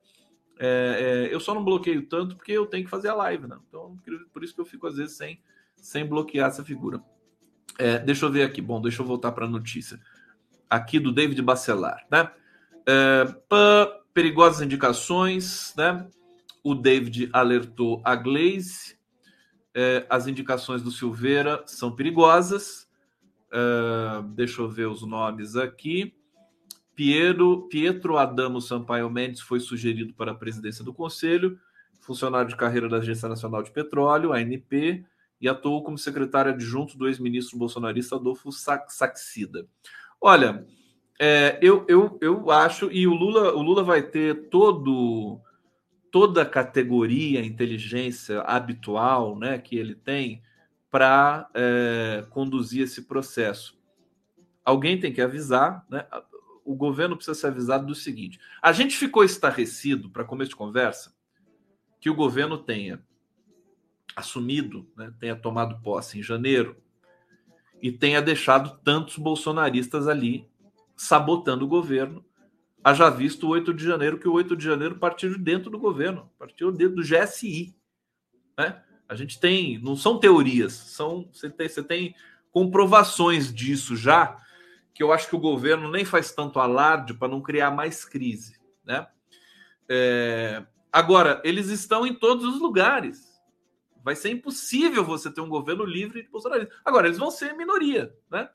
É, 0.58 1.28
é, 1.28 1.34
eu 1.34 1.38
só 1.38 1.54
não 1.54 1.64
bloqueio 1.64 2.08
tanto 2.08 2.34
porque 2.34 2.50
eu 2.50 2.66
tenho 2.66 2.84
que 2.84 2.90
fazer 2.90 3.08
a 3.08 3.14
live, 3.14 3.46
né? 3.46 3.56
Então, 3.68 3.96
por 4.32 4.42
isso 4.42 4.52
que 4.52 4.60
eu 4.60 4.66
fico 4.66 4.88
às 4.88 4.96
vezes 4.96 5.16
sem, 5.16 5.40
sem 5.76 6.04
bloquear 6.04 6.48
essa 6.48 6.64
figura. 6.64 7.00
É, 7.78 7.98
deixa 8.00 8.26
eu 8.26 8.32
ver 8.32 8.42
aqui. 8.42 8.60
Bom, 8.60 8.82
deixa 8.82 9.00
eu 9.00 9.06
voltar 9.06 9.32
para 9.32 9.46
a 9.46 9.48
notícia. 9.48 10.00
Aqui 10.68 10.98
do 10.98 11.12
David 11.12 11.40
Bacelar, 11.40 12.04
né? 12.10 12.30
É, 12.86 13.24
pá, 13.48 13.88
perigosas 14.12 14.60
indicações, 14.60 15.72
né? 15.76 16.06
O 16.62 16.74
David 16.74 17.30
alertou 17.32 18.02
a 18.04 18.16
Glaze. 18.16 18.98
É, 19.74 20.04
as 20.10 20.26
indicações 20.26 20.82
do 20.82 20.90
Silveira 20.90 21.62
são 21.66 21.94
perigosas. 21.94 22.88
É, 23.52 24.22
deixa 24.34 24.60
eu 24.60 24.68
ver 24.68 24.88
os 24.88 25.02
nomes 25.02 25.54
aqui. 25.54 26.14
Piero, 26.96 27.68
Pietro 27.68 28.18
Adamo 28.18 28.60
Sampaio 28.60 29.08
Mendes 29.08 29.40
foi 29.40 29.60
sugerido 29.60 30.12
para 30.14 30.32
a 30.32 30.34
presidência 30.34 30.84
do 30.84 30.92
Conselho, 30.92 31.56
funcionário 32.00 32.48
de 32.48 32.56
carreira 32.56 32.88
da 32.88 32.96
Agência 32.96 33.28
Nacional 33.28 33.62
de 33.62 33.70
Petróleo, 33.70 34.32
ANP, 34.32 35.06
e 35.40 35.48
atuou 35.48 35.82
como 35.82 35.98
secretário 35.98 36.52
adjunto 36.52 36.96
do 36.96 37.06
ex-ministro 37.06 37.58
bolsonarista 37.58 38.16
Adolfo 38.16 38.50
Saxida. 38.52 39.66
Olha, 40.20 40.66
é, 41.20 41.58
eu, 41.62 41.84
eu, 41.88 42.18
eu 42.20 42.50
acho, 42.50 42.90
e 42.92 43.06
o 43.06 43.14
Lula, 43.14 43.52
o 43.54 43.62
Lula 43.62 43.82
vai 43.82 44.02
ter 44.02 44.48
todo 44.48 45.40
toda 46.10 46.42
a 46.42 46.46
categoria 46.46 47.44
inteligência 47.44 48.40
habitual 48.40 49.38
né, 49.38 49.58
que 49.58 49.76
ele 49.76 49.94
tem 49.94 50.42
para 50.90 51.48
é, 51.52 52.24
conduzir 52.30 52.84
esse 52.84 53.02
processo. 53.02 53.78
Alguém 54.64 54.98
tem 54.98 55.12
que 55.12 55.20
avisar, 55.20 55.84
né? 55.90 56.06
o 56.64 56.74
governo 56.74 57.16
precisa 57.16 57.38
ser 57.38 57.46
avisado 57.48 57.86
do 57.86 57.94
seguinte: 57.94 58.38
a 58.62 58.72
gente 58.72 58.96
ficou 58.96 59.24
estarrecido, 59.24 60.10
para 60.10 60.24
começo 60.24 60.50
de 60.50 60.56
conversa, 60.56 61.14
que 62.00 62.10
o 62.10 62.14
governo 62.14 62.58
tenha 62.58 63.02
assumido, 64.16 64.88
né, 64.96 65.12
tenha 65.18 65.36
tomado 65.36 65.80
posse 65.82 66.18
em 66.18 66.22
janeiro 66.22 66.76
e 67.80 67.92
tenha 67.92 68.20
deixado 68.20 68.78
tantos 68.82 69.16
bolsonaristas 69.16 70.08
ali 70.08 70.48
sabotando 70.96 71.64
o 71.64 71.68
governo. 71.68 72.24
Haja 72.82 73.08
visto 73.10 73.46
o 73.46 73.50
8 73.50 73.72
de 73.72 73.84
janeiro, 73.84 74.18
que 74.18 74.28
o 74.28 74.32
8 74.32 74.56
de 74.56 74.64
janeiro 74.64 74.98
partiu 74.98 75.30
de 75.30 75.38
dentro 75.38 75.70
do 75.70 75.78
governo, 75.78 76.30
partiu 76.38 76.72
dentro 76.72 76.96
do 76.96 77.02
GSI. 77.02 77.76
Né? 78.56 78.82
A 79.08 79.14
gente 79.14 79.38
tem, 79.38 79.78
não 79.78 79.96
são 79.96 80.18
teorias, 80.18 80.72
são 80.72 81.28
você 81.32 81.48
tem, 81.48 81.68
você 81.68 81.82
tem 81.82 82.14
comprovações 82.50 83.52
disso 83.52 83.96
já 83.96 84.36
que 84.98 85.02
eu 85.02 85.12
acho 85.12 85.28
que 85.28 85.36
o 85.36 85.40
governo 85.40 85.88
nem 85.88 86.04
faz 86.04 86.32
tanto 86.32 86.58
alarde 86.58 87.14
para 87.14 87.28
não 87.28 87.40
criar 87.40 87.70
mais 87.70 88.04
crise. 88.04 88.58
Né? 88.84 89.06
É... 89.88 90.64
Agora, 90.92 91.40
eles 91.44 91.68
estão 91.68 92.04
em 92.04 92.12
todos 92.12 92.44
os 92.44 92.60
lugares. 92.60 93.27
Vai 94.02 94.16
ser 94.16 94.30
impossível 94.30 95.04
você 95.04 95.30
ter 95.30 95.40
um 95.40 95.48
governo 95.48 95.84
livre 95.84 96.22
de 96.22 96.28
bolsonarismo. 96.28 96.72
Agora, 96.84 97.06
eles 97.06 97.18
vão 97.18 97.30
ser 97.30 97.54
minoria, 97.54 98.14
né? 98.30 98.48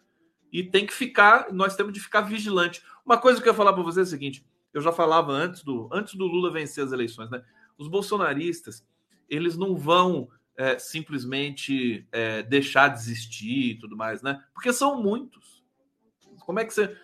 E 0.52 0.64
tem 0.64 0.86
que 0.86 0.94
ficar, 0.94 1.52
nós 1.52 1.76
temos 1.76 1.94
de 1.94 2.00
ficar 2.00 2.22
vigilante. 2.22 2.84
Uma 3.06 3.18
coisa 3.18 3.42
que 3.42 3.48
eu 3.48 3.54
ia 3.54 3.58
falar 3.58 3.74
para 3.74 3.84
você 3.84 4.02
é 4.02 4.04
o 4.04 4.08
seguinte: 4.08 4.46
eu 4.74 4.82
já 4.82 4.92
falava 4.92 5.32
antes 5.32 5.64
do, 5.64 5.90
antes 5.92 6.16
do 6.16 6.26
Lula 6.26 6.52
vencer 6.52 6.84
as 6.84 6.92
eleições, 6.92 7.30
né? 7.30 7.44
Os 7.78 7.88
bolsonaristas, 7.88 8.86
eles 9.28 9.58
não 9.58 9.76
vão 9.76 10.30
é, 10.56 10.78
simplesmente 10.78 12.08
é, 12.12 12.44
deixar 12.44 12.90
de 12.90 13.00
existir 13.00 13.72
e 13.72 13.80
tudo 13.80 13.98
mais, 13.98 14.22
né? 14.22 14.44
Porque 14.54 14.72
são 14.72 15.02
muitos. 15.02 15.64
Como 16.46 16.60
é 16.60 16.66
que 16.66 16.74
você. 16.74 16.96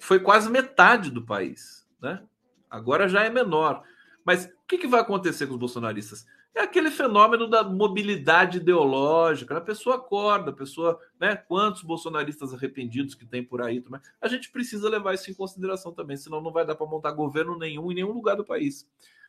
Foi 0.00 0.18
quase 0.18 0.50
metade 0.50 1.10
do 1.10 1.24
país, 1.24 1.86
né? 2.00 2.22
Agora 2.70 3.08
já 3.08 3.22
é 3.22 3.30
menor. 3.30 3.82
Mas 4.24 4.46
o 4.46 4.66
que, 4.66 4.78
que 4.78 4.88
vai 4.88 5.00
acontecer 5.00 5.46
com 5.46 5.52
os 5.52 5.60
bolsonaristas? 5.60 6.26
É 6.56 6.62
aquele 6.62 6.90
fenômeno 6.90 7.46
da 7.46 7.62
mobilidade 7.62 8.56
ideológica. 8.56 9.58
A 9.58 9.60
pessoa 9.60 9.96
acorda, 9.96 10.50
a 10.50 10.54
pessoa, 10.54 10.98
né? 11.20 11.36
Quantos 11.36 11.82
bolsonaristas 11.82 12.54
arrependidos 12.54 13.14
que 13.14 13.26
tem 13.26 13.44
por 13.44 13.60
aí 13.60 13.82
também. 13.82 14.00
A 14.18 14.26
gente 14.26 14.50
precisa 14.50 14.88
levar 14.88 15.12
isso 15.12 15.30
em 15.30 15.34
consideração 15.34 15.92
também, 15.92 16.16
senão 16.16 16.40
não 16.40 16.50
vai 16.50 16.64
dar 16.64 16.74
para 16.74 16.86
montar 16.86 17.10
governo 17.10 17.58
nenhum 17.58 17.92
em 17.92 17.96
nenhum 17.96 18.12
lugar 18.12 18.36
do 18.36 18.44
país, 18.44 18.88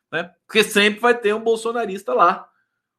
né? 0.09 0.33
Porque 0.45 0.63
sempre 0.63 1.01
vai 1.01 1.19
ter 1.19 1.35
um 1.35 1.43
bolsonarista 1.43 2.13
lá, 2.13 2.49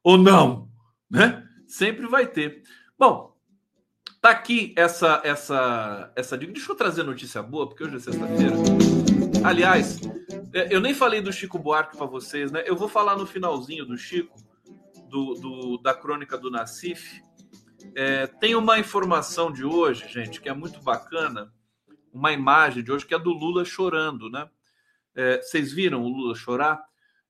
ou 0.03 0.15
não, 0.15 0.69
né? 1.09 1.43
Sempre 1.65 2.05
vai 2.05 2.27
ter. 2.27 2.61
Bom, 2.99 3.29
Tá 4.21 4.31
aqui 4.31 4.73
essa 4.75 5.21
essa 5.23 6.11
essa 6.13 6.37
dica. 6.37 6.51
Deixa 6.51 6.69
eu 6.69 6.75
trazer 6.75 7.03
notícia 7.03 7.41
boa, 7.41 7.69
porque 7.69 7.85
hoje 7.85 7.95
é 7.95 7.99
sexta-feira. 7.99 8.53
Aliás, 9.45 9.97
eu 10.53 10.79
nem 10.79 10.93
falei 10.93 11.21
do 11.21 11.31
Chico 11.31 11.59
Buarque 11.59 11.97
para 11.97 12.05
vocês, 12.05 12.51
né? 12.51 12.63
Eu 12.65 12.75
vou 12.75 12.89
falar 12.89 13.15
no 13.15 13.25
finalzinho 13.25 13.85
do 13.85 13.97
Chico, 13.97 14.35
do, 15.09 15.33
do 15.35 15.77
da 15.77 15.93
crônica 15.93 16.37
do 16.37 16.49
Nacif. 16.49 17.21
É, 17.95 18.27
tem 18.27 18.55
uma 18.55 18.79
informação 18.79 19.51
de 19.51 19.63
hoje, 19.63 20.07
gente, 20.07 20.41
que 20.41 20.49
é 20.49 20.53
muito 20.53 20.81
bacana. 20.81 21.53
Uma 22.11 22.31
imagem 22.31 22.83
de 22.83 22.91
hoje 22.91 23.05
que 23.05 23.13
é 23.13 23.19
do 23.19 23.31
Lula 23.31 23.63
chorando, 23.63 24.29
né? 24.29 24.49
É, 25.15 25.41
vocês 25.41 25.71
viram 25.71 26.03
o 26.03 26.09
Lula 26.09 26.35
chorar? 26.35 26.83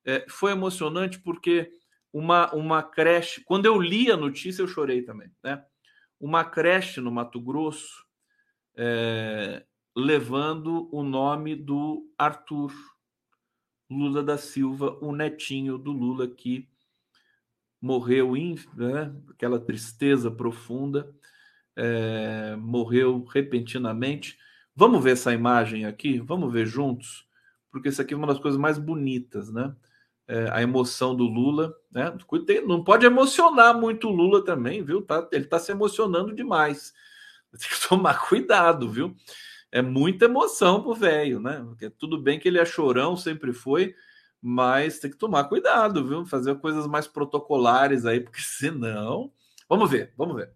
É, 0.05 0.26
foi 0.30 0.51
emocionante 0.51 1.20
porque 1.20 1.70
uma, 2.11 2.53
uma 2.53 2.82
creche. 2.82 3.43
Quando 3.43 3.65
eu 3.65 3.80
li 3.80 4.11
a 4.11 4.17
notícia, 4.17 4.61
eu 4.61 4.67
chorei 4.67 5.01
também, 5.01 5.32
né? 5.43 5.63
uma 6.20 6.43
creche 6.43 6.99
no 6.99 7.11
Mato 7.11 7.39
Grosso 7.39 8.05
é, 8.76 9.63
levando 9.95 10.89
o 10.91 11.01
nome 11.01 11.55
do 11.55 12.11
Arthur 12.17 12.74
Lula 13.89 14.23
da 14.23 14.37
Silva, 14.37 14.97
o 15.01 15.11
netinho 15.11 15.77
do 15.77 15.91
Lula 15.91 16.27
que 16.27 16.67
morreu 17.81 18.35
em 18.35 18.55
né, 18.75 19.13
aquela 19.29 19.59
tristeza 19.59 20.29
profunda, 20.29 21.13
é, 21.75 22.55
morreu 22.57 23.23
repentinamente. 23.23 24.37
Vamos 24.75 25.03
ver 25.03 25.11
essa 25.11 25.33
imagem 25.33 25.85
aqui? 25.85 26.19
Vamos 26.19 26.51
ver 26.51 26.65
juntos? 26.65 27.27
Porque 27.71 27.89
isso 27.89 28.01
aqui 28.01 28.13
é 28.13 28.17
uma 28.17 28.27
das 28.27 28.39
coisas 28.39 28.59
mais 28.59 28.77
bonitas, 28.77 29.51
né? 29.51 29.75
é, 30.29 30.47
a 30.51 30.61
emoção 30.61 31.15
do 31.15 31.23
Lula, 31.23 31.75
né? 31.91 32.15
Não 32.67 32.83
pode 32.83 33.03
emocionar 33.03 33.73
muito 33.73 34.07
o 34.07 34.11
Lula 34.11 34.45
também, 34.45 34.83
viu? 34.83 35.01
Tá, 35.01 35.27
ele 35.31 35.45
está 35.45 35.57
se 35.57 35.71
emocionando 35.71 36.35
demais. 36.35 36.93
Tem 37.51 37.67
que 37.67 37.89
tomar 37.89 38.27
cuidado, 38.29 38.87
viu? 38.87 39.15
É 39.72 39.82
muita 39.82 40.26
emoção 40.26 40.82
pro 40.82 40.93
velho, 40.93 41.39
né? 41.39 41.63
Porque 41.67 41.89
tudo 41.89 42.22
bem 42.22 42.39
que 42.39 42.47
ele 42.47 42.59
é 42.59 42.65
chorão, 42.65 43.15
sempre 43.15 43.53
foi, 43.53 43.93
mas 44.41 44.99
tem 44.99 45.11
que 45.11 45.17
tomar 45.17 45.43
cuidado, 45.45 46.07
viu? 46.07 46.26
Fazer 46.26 46.55
coisas 46.59 46.88
mais 46.88 47.07
protocolares 47.07 48.05
aí, 48.05 48.20
porque 48.20 48.41
senão. 48.41 49.32
Vamos 49.67 49.89
ver, 49.89 50.13
vamos 50.17 50.36
ver. 50.36 50.51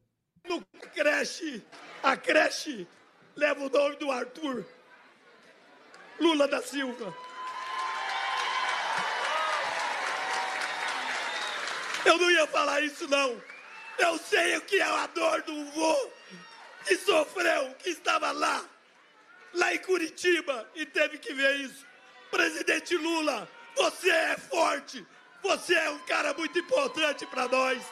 No 0.47 0.61
creche, 0.93 1.63
a 2.01 2.17
creche 2.17 2.87
leva 3.35 3.65
o 3.65 3.69
nome 3.69 3.95
do 3.97 4.11
Arthur 4.11 4.65
Lula 6.19 6.47
da 6.47 6.61
Silva. 6.61 7.13
Eu 12.05 12.17
não 12.17 12.29
ia 12.29 12.45
falar 12.47 12.81
isso, 12.81 13.07
não. 13.07 13.41
Eu 13.97 14.17
sei 14.17 14.57
o 14.57 14.61
que 14.61 14.77
é 14.77 14.83
a 14.83 15.07
dor 15.07 15.41
do 15.43 15.65
vô 15.71 16.09
que 16.85 16.97
sofreu, 16.97 17.73
que 17.75 17.89
estava 17.89 18.31
lá, 18.31 18.63
lá 19.53 19.73
em 19.73 19.79
Curitiba 19.79 20.69
e 20.75 20.85
teve 20.85 21.17
que 21.17 21.33
ver 21.33 21.55
isso. 21.61 21.85
Presidente 22.31 22.95
Lula, 22.97 23.47
você 23.75 24.09
é 24.09 24.37
forte, 24.37 25.05
você 25.41 25.75
é 25.75 25.89
um 25.89 25.99
cara 25.99 26.33
muito 26.33 26.57
importante 26.57 27.25
para 27.27 27.47
nós. 27.47 27.83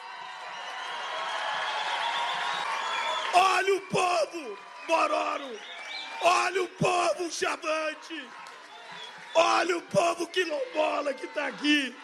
Olha 3.33 3.75
o 3.75 3.81
povo, 3.81 4.57
Mororo. 4.87 5.59
Olha 6.21 6.63
o 6.63 6.67
povo 6.67 7.31
Chavante. 7.31 8.29
Olha 9.33 9.77
o 9.77 9.81
povo 9.83 10.27
quilombola 10.27 11.13
que 11.13 11.25
está 11.25 11.47
aqui. 11.47 11.95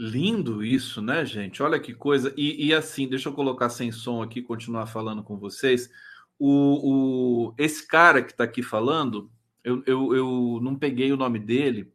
Lindo 0.00 0.64
isso, 0.64 1.02
né, 1.02 1.24
gente? 1.24 1.60
Olha 1.60 1.80
que 1.80 1.92
coisa. 1.92 2.32
E, 2.36 2.68
e, 2.68 2.72
assim, 2.72 3.08
deixa 3.08 3.28
eu 3.28 3.32
colocar 3.32 3.68
sem 3.68 3.90
som 3.90 4.22
aqui, 4.22 4.40
continuar 4.40 4.86
falando 4.86 5.24
com 5.24 5.36
vocês. 5.36 5.90
O, 6.38 7.48
o 7.48 7.54
esse 7.58 7.84
cara 7.84 8.22
que 8.22 8.30
está 8.30 8.44
aqui 8.44 8.62
falando, 8.62 9.28
eu, 9.64 9.82
eu, 9.86 10.14
eu, 10.14 10.60
não 10.62 10.76
peguei 10.76 11.10
o 11.10 11.16
nome 11.16 11.40
dele, 11.40 11.92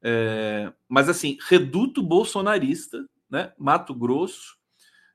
é, 0.00 0.72
mas 0.88 1.06
assim, 1.10 1.36
reduto 1.46 2.02
bolsonarista, 2.02 3.04
né? 3.28 3.52
Mato 3.58 3.94
Grosso, 3.94 4.56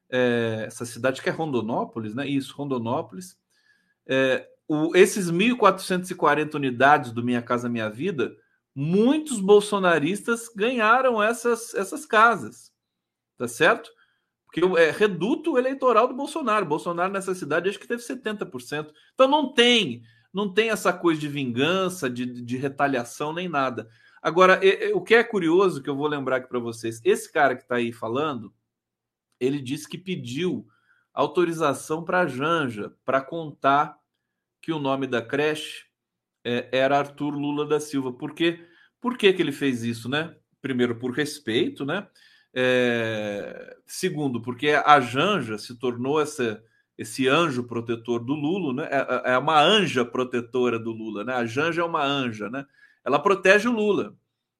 é, 0.08 0.66
essa 0.68 0.86
cidade 0.86 1.24
que 1.24 1.30
é 1.30 1.32
Rondonópolis, 1.32 2.14
né? 2.14 2.28
Isso, 2.28 2.56
Rondonópolis. 2.56 3.40
É, 4.06 4.48
o, 4.68 4.96
esses 4.96 5.32
1.440 5.32 6.54
unidades 6.54 7.12
do 7.12 7.24
Minha 7.24 7.42
Casa 7.42 7.68
Minha 7.68 7.90
Vida 7.90 8.38
muitos 8.82 9.42
bolsonaristas 9.42 10.48
ganharam 10.56 11.22
essas, 11.22 11.74
essas 11.74 12.06
casas, 12.06 12.72
tá 13.38 13.46
certo? 13.46 13.92
Porque 14.46 14.62
é 14.80 14.90
reduto 14.90 15.58
eleitoral 15.58 16.08
do 16.08 16.14
Bolsonaro. 16.14 16.66
Bolsonaro 16.66 17.12
nessa 17.12 17.36
cidade 17.36 17.68
acho 17.68 17.78
que 17.78 17.88
teve 17.88 18.02
70%. 18.02 18.90
Então 19.14 19.28
não 19.28 19.54
tem, 19.54 20.02
não 20.34 20.54
tem 20.54 20.70
essa 20.70 20.94
coisa 20.94 21.20
de 21.20 21.28
vingança, 21.28 22.10
de, 22.10 22.26
de 22.26 22.56
retaliação, 22.56 23.34
nem 23.34 23.50
nada. 23.50 23.90
Agora, 24.22 24.62
o 24.94 25.02
que 25.02 25.14
é 25.14 25.26
curioso, 25.26 25.84
que 25.84 25.90
eu 25.90 25.96
vou 25.96 26.08
lembrar 26.08 26.38
aqui 26.38 26.48
para 26.48 26.60
vocês, 26.60 27.02
esse 27.04 27.30
cara 27.30 27.58
que 27.58 27.64
está 27.64 27.76
aí 27.76 27.92
falando, 27.92 28.54
ele 29.42 29.60
disse 29.60 29.90
que 29.90 29.98
pediu 29.98 30.66
autorização 31.14 32.06
para 32.06 32.22
a 32.22 32.28
Janja 32.28 32.96
para 33.04 33.20
contar 33.20 34.00
que 34.62 34.72
o 34.72 34.80
nome 34.80 35.06
da 35.06 35.22
creche 35.22 35.84
é, 36.46 36.70
era 36.72 36.98
Arthur 36.98 37.32
Lula 37.32 37.68
da 37.68 37.80
Silva. 37.80 38.14
Por 38.14 38.34
quê? 38.34 38.69
Por 39.02 39.18
que, 39.18 39.32
que 39.34 39.42
ele 39.42 39.52
fez 39.52 39.84
isso, 39.84 40.10
né? 40.10 40.36
Primeiro, 40.62 40.96
por 40.96 41.12
respeito, 41.12 41.86
né? 41.86 42.08
É... 42.54 43.78
Segundo, 43.86 44.42
porque 44.42 44.70
a 44.70 45.00
Janja 45.00 45.58
se 45.58 45.78
tornou 45.78 46.20
essa, 46.20 46.64
esse 46.98 47.28
anjo 47.28 47.64
protetor 47.64 48.24
do 48.24 48.34
Lula, 48.34 48.74
né? 48.74 48.90
É, 48.92 49.34
é 49.34 49.38
uma 49.38 49.62
anja 49.62 50.04
protetora 50.04 50.78
do 50.78 50.92
Lula, 50.92 51.24
né? 51.24 51.34
A 51.34 51.46
Janja 51.46 51.82
é 51.82 51.86
uma 51.86 52.04
anja, 52.04 52.50
né? 52.50 52.66
Ela 53.06 53.20
protege 53.20 53.68
o 53.68 53.74
Lula. 53.74 54.16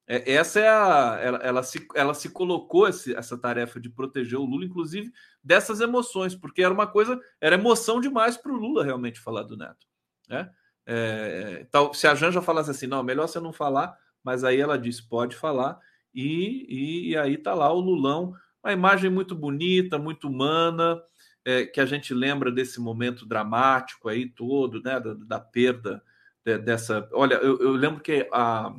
É, 0.08 0.34
essa 0.34 0.60
é 0.60 0.68
a. 0.68 1.20
Ela, 1.22 1.38
ela, 1.40 1.64
se, 1.64 1.88
ela 1.94 2.14
se 2.16 2.30
colocou 2.30 2.88
esse, 2.88 3.16
essa 3.16 3.38
tarefa 3.38 3.80
de 3.80 3.90
proteger 3.90 4.40
o 4.40 4.46
Lula, 4.46 4.66
inclusive 4.66 5.12
dessas 5.44 5.82
emoções, 5.82 6.36
porque 6.36 6.64
era 6.64 6.74
uma 6.74 6.88
coisa, 6.88 7.20
era 7.40 7.56
emoção 7.56 8.02
demais 8.02 8.36
para 8.36 8.52
o 8.52 8.58
Lula 8.58 8.84
realmente 8.84 9.20
falar 9.20 9.44
do 9.44 9.56
Neto. 9.56 9.86
Né? 10.28 10.50
É, 10.86 11.60
então, 11.62 11.94
se 11.94 12.08
a 12.08 12.16
Janja 12.16 12.42
falasse 12.42 12.72
assim, 12.72 12.88
não, 12.88 13.04
melhor 13.04 13.28
você 13.28 13.40
não 13.40 13.54
falar, 13.54 13.96
mas 14.24 14.44
aí 14.44 14.60
ela 14.60 14.78
disse, 14.78 15.08
pode 15.08 15.36
falar, 15.36 15.80
e, 16.14 16.66
e, 16.70 17.10
e 17.10 17.18
aí 17.18 17.38
tá 17.38 17.54
lá 17.54 17.72
o 17.72 17.80
Lulão, 17.80 18.34
uma 18.64 18.74
imagem 18.74 19.10
muito 19.10 19.36
bonita, 19.36 19.98
muito 19.98 20.28
humana, 20.28 21.02
é, 21.46 21.66
que 21.66 21.80
a 21.80 21.86
gente 21.86 22.14
lembra 22.14 22.52
desse 22.52 22.80
momento 22.80 23.26
dramático 23.26 24.10
aí 24.10 24.30
todo, 24.30 24.82
né, 24.82 25.00
da, 25.00 25.14
da 25.14 25.40
perda 25.40 26.04
de, 26.44 26.58
dessa. 26.58 27.08
Olha, 27.14 27.36
eu, 27.36 27.60
eu, 27.60 27.72
lembro 27.72 28.02
que 28.02 28.28
a, 28.32 28.74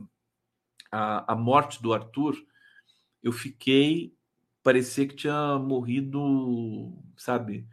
a, 0.92 1.32
a 1.32 1.36
morte 1.36 1.82
do 1.82 1.92
Arthur, 1.92 2.36
eu 3.22 3.32
fiquei, 3.32 4.14
parecia 4.62 5.06
que 5.06 5.16
tinha 5.16 5.58
morrido, 5.58 6.92
sabe, 7.16 7.66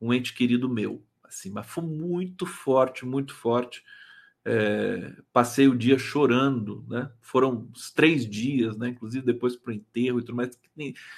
um 0.00 0.12
ente 0.12 0.34
querido 0.34 0.68
meu 0.68 1.04
assim, 1.28 1.50
mas 1.50 1.66
foi 1.66 1.84
muito 1.84 2.46
forte, 2.46 3.06
muito 3.06 3.34
forte. 3.34 3.84
É, 4.50 5.12
passei 5.30 5.68
o 5.68 5.76
dia 5.76 5.98
chorando, 5.98 6.82
né? 6.88 7.10
Foram 7.20 7.70
três 7.94 8.26
dias, 8.26 8.78
né? 8.78 8.88
Inclusive 8.88 9.26
depois 9.26 9.54
para 9.54 9.72
o 9.72 9.74
enterro 9.74 10.18
e 10.18 10.22
tudo 10.22 10.36
mais, 10.36 10.58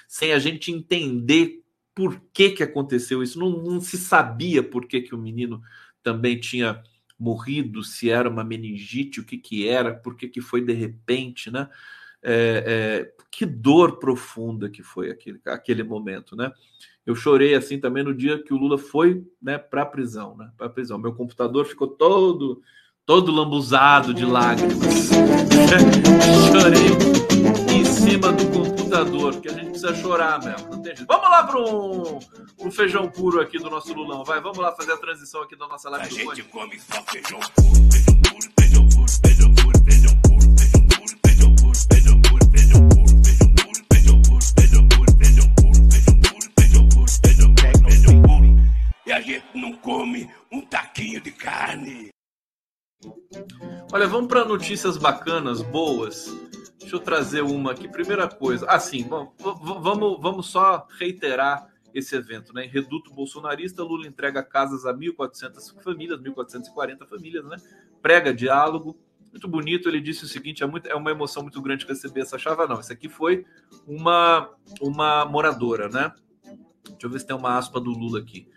sem 0.08 0.32
a 0.32 0.38
gente 0.40 0.72
entender 0.72 1.62
por 1.94 2.20
que 2.32 2.50
que 2.50 2.62
aconteceu 2.64 3.22
isso. 3.22 3.38
Não, 3.38 3.62
não 3.62 3.80
se 3.80 3.96
sabia 3.96 4.64
por 4.64 4.84
que 4.84 5.00
que 5.00 5.14
o 5.14 5.18
menino 5.18 5.62
também 6.02 6.40
tinha 6.40 6.82
morrido, 7.16 7.84
se 7.84 8.10
era 8.10 8.28
uma 8.28 8.42
meningite, 8.42 9.20
o 9.20 9.24
que 9.24 9.38
que 9.38 9.68
era, 9.68 9.94
por 9.94 10.16
que 10.16 10.26
que 10.26 10.40
foi 10.40 10.60
de 10.60 10.72
repente, 10.72 11.52
né? 11.52 11.68
É, 12.20 12.64
é, 12.66 13.24
que 13.30 13.46
dor 13.46 14.00
profunda 14.00 14.68
que 14.68 14.82
foi 14.82 15.08
aquele, 15.08 15.40
aquele 15.46 15.84
momento, 15.84 16.34
né? 16.34 16.52
Eu 17.06 17.14
chorei 17.14 17.54
assim 17.54 17.78
também 17.78 18.02
no 18.02 18.12
dia 18.12 18.42
que 18.42 18.52
o 18.52 18.56
Lula 18.56 18.76
foi, 18.76 19.24
né, 19.40 19.56
para 19.56 19.82
a 19.82 19.86
prisão, 19.86 20.36
né? 20.36 20.50
Para 20.58 20.68
prisão. 20.68 20.98
Meu 20.98 21.14
computador 21.14 21.64
ficou 21.64 21.86
todo 21.86 22.60
todo 23.10 23.32
lambuzado 23.32 24.14
de 24.14 24.24
lágrimas. 24.24 25.10
Chorei 26.46 27.74
em 27.76 27.84
cima 27.84 28.30
do 28.30 28.46
computador, 28.56 29.34
que 29.40 29.48
a 29.48 29.52
gente 29.52 29.70
precisa 29.70 29.92
chorar 29.96 30.38
mesmo. 30.44 30.70
Não 30.70 30.80
tem 30.80 30.94
jeito. 30.94 31.08
Vamos 31.08 31.28
lá 31.28 31.42
para 31.42 31.58
um, 31.58 32.20
um, 32.60 32.70
feijão 32.70 33.10
puro 33.10 33.40
aqui 33.40 33.58
do 33.58 33.68
nosso 33.68 33.92
Lulão, 33.92 34.22
vai. 34.22 34.40
Vamos 34.40 34.58
lá 34.58 34.70
fazer 34.76 34.92
a 34.92 34.96
transição 34.96 35.42
aqui 35.42 35.56
da 35.56 35.66
nossa 35.66 35.90
live. 35.90 36.06
A 36.06 36.08
gente 36.08 36.44
come 36.44 36.78
só 36.78 37.02
feijão 37.02 37.40
puro, 37.56 37.90
feijão 37.90 38.16
puro, 38.20 39.10
feijão 39.26 39.54
puro, 39.54 39.78
feijão 39.84 40.16
puro, 40.22 40.46
feijão 40.56 40.80
puro, 40.86 41.10
feijão 41.26 41.54
puro, 41.56 41.80
feijão 41.82 42.46
puro, 42.46 42.60
feijão 42.62 42.90
puro, 42.94 43.20
feijão 47.92 48.24
puro. 48.24 48.56
e 49.04 49.12
a 49.12 49.20
gente 49.20 49.44
não 49.56 49.72
come 49.72 50.30
um 50.52 50.60
taquinho 50.60 51.20
de 51.20 51.32
carne. 51.32 52.10
Olha, 53.92 54.06
vamos 54.06 54.28
para 54.28 54.44
notícias 54.44 54.96
bacanas, 54.96 55.62
boas. 55.62 56.34
Deixa 56.78 56.96
eu 56.96 57.00
trazer 57.00 57.42
uma 57.42 57.72
aqui. 57.72 57.88
Primeira 57.88 58.28
coisa, 58.28 58.66
assim, 58.66 59.06
vamos, 59.08 59.32
vamos, 59.38 60.20
vamos 60.20 60.46
só 60.46 60.86
reiterar 60.98 61.68
esse 61.94 62.14
evento, 62.14 62.52
né? 62.52 62.66
Reduto 62.66 63.12
bolsonarista, 63.12 63.82
Lula 63.82 64.06
entrega 64.06 64.42
casas 64.42 64.86
a 64.86 64.94
1.400 64.94 65.82
famílias, 65.82 66.20
1.440 66.20 67.06
famílias, 67.06 67.44
né? 67.44 67.56
Prega 68.00 68.32
diálogo, 68.32 68.96
muito 69.30 69.48
bonito. 69.48 69.88
Ele 69.88 70.00
disse 70.00 70.24
o 70.24 70.28
seguinte: 70.28 70.62
é, 70.62 70.66
muito, 70.66 70.86
é 70.88 70.94
uma 70.94 71.10
emoção 71.10 71.42
muito 71.42 71.60
grande 71.60 71.86
receber 71.86 72.20
essa 72.20 72.38
chave. 72.38 72.66
Não, 72.66 72.80
isso 72.80 72.92
aqui 72.92 73.08
foi 73.08 73.44
uma, 73.86 74.50
uma 74.80 75.24
moradora, 75.24 75.88
né? 75.88 76.12
Deixa 76.84 77.06
eu 77.06 77.10
ver 77.10 77.20
se 77.20 77.26
tem 77.26 77.36
uma 77.36 77.56
aspa 77.56 77.80
do 77.80 77.90
Lula 77.90 78.20
aqui. 78.20 78.48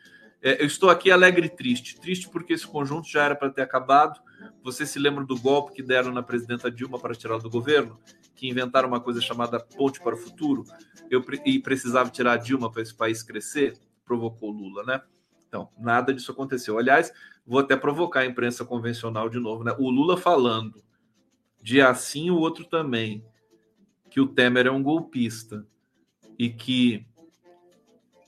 É, 0.45 0.61
eu 0.61 0.67
estou 0.67 0.89
aqui 0.89 1.09
alegre 1.09 1.47
e 1.47 1.49
triste. 1.49 1.97
Triste 1.97 2.27
porque 2.27 2.51
esse 2.51 2.67
conjunto 2.67 3.07
já 3.07 3.23
era 3.23 3.35
para 3.35 3.49
ter 3.49 3.61
acabado. 3.61 4.19
Você 4.61 4.85
se 4.85 4.99
lembra 4.99 5.23
do 5.23 5.39
golpe 5.39 5.71
que 5.71 5.81
deram 5.81 6.11
na 6.11 6.21
presidenta 6.21 6.69
Dilma 6.69 6.99
para 6.99 7.15
tirá-la 7.15 7.41
do 7.41 7.49
governo? 7.49 7.97
Que 8.35 8.49
inventaram 8.49 8.89
uma 8.89 8.99
coisa 8.99 9.21
chamada 9.21 9.57
Ponte 9.57 10.01
para 10.01 10.15
o 10.15 10.17
Futuro 10.17 10.65
eu, 11.09 11.23
e 11.45 11.59
precisava 11.59 12.09
tirar 12.09 12.33
a 12.33 12.37
Dilma 12.37 12.69
para 12.69 12.81
esse 12.81 12.93
país 12.93 13.23
crescer? 13.23 13.79
Provocou 14.03 14.51
Lula, 14.51 14.83
né? 14.83 15.01
Então, 15.47 15.69
nada 15.79 16.13
disso 16.13 16.33
aconteceu. 16.33 16.77
Aliás, 16.77 17.13
vou 17.47 17.59
até 17.59 17.77
provocar 17.77 18.19
a 18.19 18.25
imprensa 18.25 18.65
convencional 18.65 19.29
de 19.29 19.39
novo, 19.39 19.63
né? 19.63 19.73
O 19.79 19.89
Lula 19.89 20.17
falando 20.17 20.83
de 21.61 21.79
assim 21.79 22.29
o 22.29 22.37
outro 22.37 22.65
também, 22.65 23.23
que 24.09 24.19
o 24.19 24.27
Temer 24.27 24.67
é 24.67 24.71
um 24.71 24.83
golpista 24.83 25.65
e 26.37 26.49
que 26.49 27.07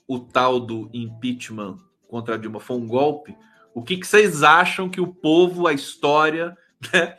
o 0.08 0.18
tal 0.18 0.58
do 0.58 0.88
impeachment 0.94 1.85
contra 2.08 2.34
a 2.34 2.38
Dilma 2.38 2.60
foi 2.60 2.76
um 2.76 2.86
golpe, 2.86 3.36
o 3.74 3.82
que, 3.82 3.98
que 3.98 4.06
vocês 4.06 4.42
acham 4.42 4.88
que 4.88 5.00
o 5.00 5.12
povo, 5.12 5.66
a 5.66 5.72
história, 5.72 6.56
né, 6.92 7.16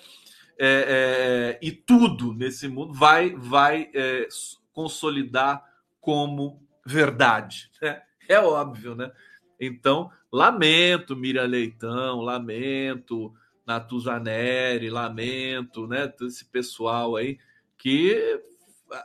é, 0.59 1.57
é, 1.59 1.59
e 1.61 1.71
tudo 1.71 2.33
nesse 2.33 2.67
mundo 2.67 2.93
vai, 2.93 3.35
vai 3.35 3.91
é, 3.93 4.27
consolidar 4.73 5.63
como 6.01 6.63
verdade? 6.83 7.69
Né? 7.79 8.01
É 8.27 8.39
óbvio, 8.39 8.95
né? 8.95 9.11
Então, 9.59 10.11
lamento 10.31 11.15
Miriam 11.15 11.45
Leitão, 11.45 12.21
lamento 12.21 13.33
Natuzaneri, 13.65 14.89
lamento, 14.89 15.87
né, 15.87 16.11
esse 16.21 16.45
pessoal 16.45 17.15
aí 17.15 17.37
que 17.77 18.41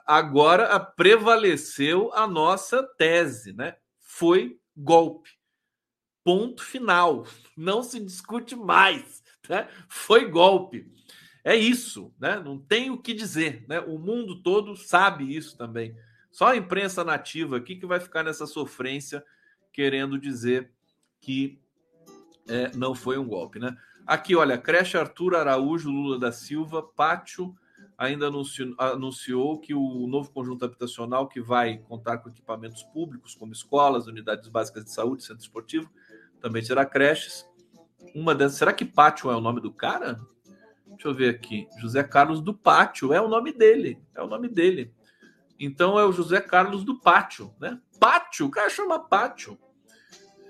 agora 0.07 0.81
prevaleceu 0.81 2.13
a 2.15 2.27
nossa 2.27 2.83
tese, 2.83 3.53
né? 3.53 3.77
Foi 4.01 4.59
golpe. 4.77 5.42
Ponto 6.25 6.63
final. 6.63 7.27
Não 7.57 7.83
se 7.83 8.01
discute 8.01 8.55
mais, 8.57 9.23
né? 9.49 9.69
Foi 9.89 10.29
golpe. 10.29 10.91
É 11.45 11.57
isso, 11.57 12.15
né? 12.21 12.39
Não 12.39 12.59
tem 12.59 12.91
o 12.91 12.99
que 12.99 13.13
dizer, 13.13 13.65
né? 13.69 13.81
O 13.81 13.99
mundo 13.99 14.43
todo 14.43 14.77
sabe 14.77 15.35
isso 15.35 15.57
também. 15.57 15.97
Só 16.31 16.49
a 16.49 16.57
imprensa 16.57 17.03
nativa 17.03 17.57
aqui 17.57 17.77
que 17.77 17.87
vai 17.87 18.01
ficar 18.01 18.23
nessa 18.23 18.47
sofrência 18.47 19.25
querendo 19.73 20.19
dizer 20.19 20.71
que 21.21 21.59
é, 22.49 22.71
não 22.77 22.95
foi 22.95 23.19
um 23.19 23.27
golpe, 23.27 23.59
né? 23.59 23.77
Aqui, 24.07 24.35
olha, 24.35 24.59
creche 24.59 24.97
Arthur 24.97 25.37
Araújo 25.37 25.91
Lula 25.91 26.19
da 26.19 26.33
Silva, 26.33 26.83
pátio 26.83 27.55
ainda 27.97 28.27
anunciou, 28.27 28.75
anunciou, 28.79 29.59
que 29.61 29.75
o 29.75 30.07
novo 30.09 30.31
conjunto 30.31 30.65
habitacional, 30.65 31.29
que 31.29 31.41
vai 31.41 31.79
contar 31.79 32.19
com 32.19 32.29
equipamentos 32.29 32.83
públicos, 32.83 33.35
como 33.35 33.53
escolas, 33.53 34.07
unidades 34.07 34.49
básicas 34.49 34.85
de 34.85 34.93
saúde, 34.93 35.25
centro 35.25 35.43
esportivo, 35.43 35.89
também 36.43 36.63
será 36.63 36.85
creches. 36.85 37.47
Uma 38.15 38.35
dessas. 38.35 38.59
Será 38.59 38.73
que 38.73 38.85
Pátio 38.85 39.31
é 39.31 39.37
o 39.37 39.41
nome 39.41 39.61
do 39.61 39.73
cara? 39.73 40.21
Deixa 40.87 41.09
eu 41.09 41.15
ver 41.15 41.31
aqui. 41.31 41.67
José 41.79 42.03
Carlos 42.03 42.41
do 42.41 42.53
Pátio 42.53 43.13
é 43.13 43.21
o 43.21 43.29
nome 43.29 43.53
dele. 43.53 43.99
É 44.15 44.23
o 44.23 44.27
nome 44.27 44.49
dele. 44.49 44.93
Então 45.59 45.99
é 45.99 46.05
o 46.05 46.13
José 46.13 46.41
Carlos 46.41 46.85
do 46.85 47.01
Pátio, 47.01 47.55
né? 47.61 47.81
Pátio, 47.99 48.47
o 48.47 48.51
cara 48.51 48.69
chama 48.69 48.99
Pátio. 48.99 49.57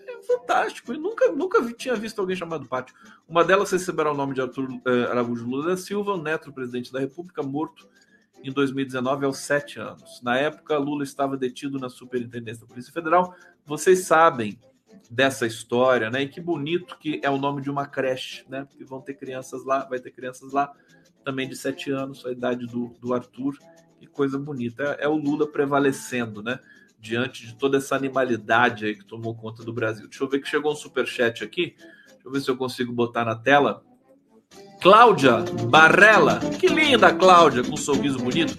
É 0.08 0.22
fantástico. 0.22 0.92
Eu 0.92 0.98
nunca, 0.98 1.30
nunca 1.30 1.60
vi, 1.60 1.74
tinha 1.74 1.94
visto 1.94 2.18
alguém 2.18 2.34
chamado 2.34 2.66
Pátio. 2.66 2.96
Uma 3.28 3.44
delas 3.44 3.70
receberá 3.70 4.10
o 4.10 4.16
nome 4.16 4.34
de 4.34 4.40
Arthur 4.40 4.68
eh, 4.86 5.04
Araújo 5.10 5.46
Lula 5.46 5.68
da 5.68 5.76
Silva, 5.76 6.16
neto 6.16 6.46
do 6.46 6.54
presidente 6.54 6.92
da 6.92 6.98
República, 6.98 7.42
morto 7.42 7.86
em 8.42 8.50
2019 8.50 9.26
aos 9.26 9.38
sete 9.38 9.78
anos. 9.78 10.20
Na 10.22 10.36
época, 10.36 10.76
Lula 10.78 11.04
estava 11.04 11.36
detido 11.36 11.78
na 11.78 11.88
Superintendência 11.88 12.62
da 12.62 12.66
Polícia 12.66 12.92
Federal. 12.92 13.34
Vocês 13.64 14.06
sabem 14.06 14.58
dessa 15.10 15.46
história, 15.46 16.10
né? 16.10 16.22
E 16.22 16.28
que 16.28 16.40
bonito 16.40 16.96
que 16.98 17.20
é 17.22 17.30
o 17.30 17.38
nome 17.38 17.60
de 17.60 17.70
uma 17.70 17.86
creche, 17.86 18.44
né? 18.48 18.64
Porque 18.64 18.84
vão 18.84 19.00
ter 19.00 19.14
crianças 19.14 19.64
lá, 19.64 19.84
vai 19.84 20.00
ter 20.00 20.10
crianças 20.10 20.52
lá 20.52 20.72
também 21.24 21.48
de 21.48 21.56
sete 21.56 21.90
anos, 21.90 22.24
a 22.26 22.32
idade 22.32 22.66
do, 22.66 22.94
do 23.00 23.12
Arthur. 23.12 23.56
Que 23.98 24.06
coisa 24.06 24.38
bonita. 24.38 24.96
É, 24.98 25.04
é 25.04 25.08
o 25.08 25.14
Lula 25.14 25.46
prevalecendo, 25.46 26.42
né? 26.42 26.58
Diante 26.98 27.46
de 27.46 27.54
toda 27.54 27.78
essa 27.78 27.94
animalidade 27.94 28.86
aí 28.86 28.94
que 28.94 29.04
tomou 29.04 29.34
conta 29.34 29.62
do 29.62 29.72
Brasil. 29.72 30.08
Deixa 30.08 30.24
eu 30.24 30.28
ver 30.28 30.40
que 30.40 30.48
chegou 30.48 30.72
um 30.72 30.76
super 30.76 31.06
chat 31.06 31.44
aqui. 31.44 31.74
Deixa 31.76 32.22
eu 32.24 32.32
ver 32.32 32.40
se 32.40 32.50
eu 32.50 32.56
consigo 32.56 32.92
botar 32.92 33.24
na 33.24 33.34
tela. 33.34 33.84
Cláudia 34.80 35.44
Barrela. 35.68 36.40
Que 36.58 36.66
linda, 36.66 37.12
Cláudia, 37.12 37.62
com 37.62 37.74
um 37.74 37.76
sorriso 37.76 38.18
bonito. 38.18 38.56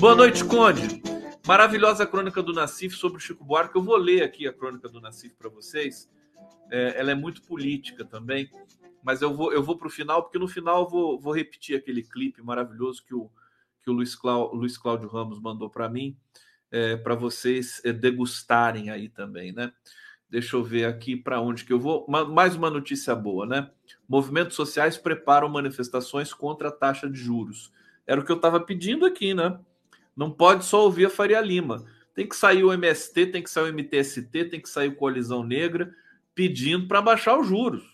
Boa 0.00 0.14
noite, 0.14 0.44
Conde. 0.44 1.15
Maravilhosa 1.46 2.04
crônica 2.04 2.42
do 2.42 2.52
Nassif 2.52 2.96
sobre 2.96 3.18
o 3.18 3.20
Chico 3.20 3.44
Buarque. 3.44 3.76
Eu 3.76 3.82
vou 3.82 3.96
ler 3.96 4.24
aqui 4.24 4.48
a 4.48 4.52
crônica 4.52 4.88
do 4.88 5.00
Nassif 5.00 5.32
para 5.36 5.48
vocês. 5.48 6.10
É, 6.72 6.98
ela 6.98 7.12
é 7.12 7.14
muito 7.14 7.40
política 7.42 8.04
também, 8.04 8.50
mas 9.00 9.22
eu 9.22 9.32
vou, 9.32 9.52
eu 9.52 9.62
vou 9.62 9.78
para 9.78 9.86
o 9.86 9.90
final, 9.90 10.24
porque 10.24 10.40
no 10.40 10.48
final 10.48 10.82
eu 10.82 10.88
vou, 10.88 11.20
vou 11.20 11.32
repetir 11.32 11.76
aquele 11.76 12.02
clipe 12.02 12.42
maravilhoso 12.42 13.04
que 13.04 13.14
o, 13.14 13.30
que 13.80 13.88
o 13.88 13.92
Luiz, 13.92 14.16
Clá, 14.16 14.36
Luiz 14.36 14.76
Cláudio 14.76 15.08
Ramos 15.08 15.40
mandou 15.40 15.70
para 15.70 15.88
mim, 15.88 16.16
é, 16.68 16.96
para 16.96 17.14
vocês 17.14 17.80
é, 17.84 17.92
degustarem 17.92 18.90
aí 18.90 19.08
também, 19.08 19.52
né? 19.52 19.72
Deixa 20.28 20.56
eu 20.56 20.64
ver 20.64 20.86
aqui 20.86 21.14
para 21.14 21.40
onde 21.40 21.64
que 21.64 21.72
eu 21.72 21.78
vou. 21.78 22.04
Mais 22.08 22.56
uma 22.56 22.68
notícia 22.68 23.14
boa, 23.14 23.46
né? 23.46 23.70
Movimentos 24.08 24.56
sociais 24.56 24.98
preparam 24.98 25.48
manifestações 25.48 26.34
contra 26.34 26.70
a 26.70 26.72
taxa 26.72 27.08
de 27.08 27.16
juros. 27.16 27.72
Era 28.04 28.20
o 28.20 28.24
que 28.24 28.32
eu 28.32 28.36
estava 28.36 28.58
pedindo 28.58 29.06
aqui, 29.06 29.32
né? 29.32 29.56
Não 30.16 30.30
pode 30.30 30.64
só 30.64 30.82
ouvir 30.82 31.06
a 31.06 31.10
Faria 31.10 31.40
Lima. 31.40 31.84
Tem 32.14 32.26
que 32.26 32.34
sair 32.34 32.64
o 32.64 32.72
MST, 32.72 33.26
tem 33.26 33.42
que 33.42 33.50
sair 33.50 33.70
o 33.70 33.72
MTST, 33.74 34.44
tem 34.46 34.60
que 34.60 34.68
sair 34.68 34.88
o 34.88 34.96
Coalizão 34.96 35.44
Negra 35.44 35.94
pedindo 36.34 36.88
para 36.88 37.02
baixar 37.02 37.38
os 37.38 37.46
juros. 37.46 37.84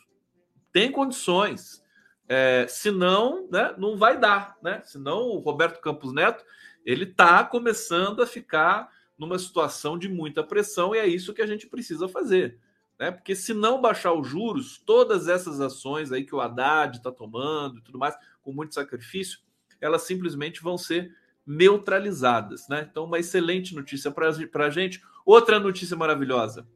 Tem 0.72 0.92
condições. 0.92 1.82
É, 2.28 2.66
senão, 2.68 3.48
né, 3.50 3.74
não 3.76 3.96
vai 3.96 4.18
dar, 4.18 4.56
né? 4.62 4.80
Senão 4.84 5.22
o 5.22 5.38
Roberto 5.38 5.80
Campos 5.80 6.12
Neto 6.12 6.44
ele 6.84 7.04
está 7.04 7.44
começando 7.44 8.22
a 8.22 8.26
ficar 8.26 8.90
numa 9.18 9.38
situação 9.38 9.98
de 9.98 10.08
muita 10.08 10.42
pressão 10.42 10.94
e 10.94 10.98
é 10.98 11.06
isso 11.06 11.34
que 11.34 11.42
a 11.42 11.46
gente 11.46 11.66
precisa 11.66 12.08
fazer. 12.08 12.58
Né? 12.98 13.10
Porque 13.10 13.34
se 13.34 13.54
não 13.54 13.80
baixar 13.80 14.12
os 14.12 14.26
juros, 14.26 14.78
todas 14.78 15.28
essas 15.28 15.60
ações 15.60 16.12
aí 16.12 16.24
que 16.24 16.34
o 16.34 16.40
Haddad 16.40 16.96
está 16.96 17.10
tomando 17.10 17.78
e 17.78 17.82
tudo 17.82 17.98
mais, 17.98 18.16
com 18.42 18.52
muito 18.52 18.74
sacrifício, 18.74 19.40
elas 19.80 20.02
simplesmente 20.02 20.62
vão 20.62 20.76
ser 20.76 21.14
neutralizadas. 21.46 22.68
Né? 22.68 22.86
Então, 22.90 23.04
uma 23.04 23.18
excelente 23.18 23.74
notícia 23.74 24.10
para 24.10 24.66
a 24.66 24.70
gente. 24.70 25.02
Outra 25.24 25.58
notícia 25.58 25.96
maravilhosa. 25.96 26.66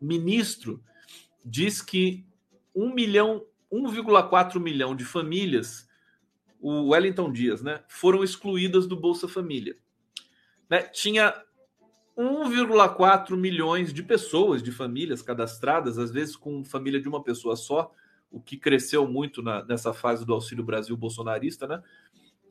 Ministro 0.00 0.82
diz 1.44 1.80
que 1.80 2.24
1 2.74 2.92
milhão, 2.92 3.44
1,4 3.72 4.60
milhão 4.60 4.94
de 4.94 5.04
famílias, 5.04 5.88
o 6.60 6.88
Wellington 6.88 7.32
Dias, 7.32 7.62
né, 7.62 7.82
foram 7.88 8.22
excluídas 8.22 8.86
do 8.86 8.96
Bolsa 8.96 9.28
Família. 9.28 9.76
Né? 10.68 10.82
Tinha 10.82 11.34
1,4 12.16 13.36
milhões 13.36 13.92
de 13.92 14.02
pessoas, 14.02 14.62
de 14.62 14.72
famílias 14.72 15.22
cadastradas, 15.22 15.98
às 15.98 16.10
vezes 16.10 16.34
com 16.34 16.64
família 16.64 17.00
de 17.00 17.08
uma 17.08 17.22
pessoa 17.22 17.56
só, 17.56 17.92
o 18.30 18.40
que 18.40 18.56
cresceu 18.56 19.06
muito 19.06 19.42
na, 19.42 19.64
nessa 19.64 19.92
fase 19.92 20.24
do 20.24 20.34
Auxílio 20.34 20.64
Brasil 20.64 20.96
bolsonarista, 20.96 21.66
né? 21.66 21.82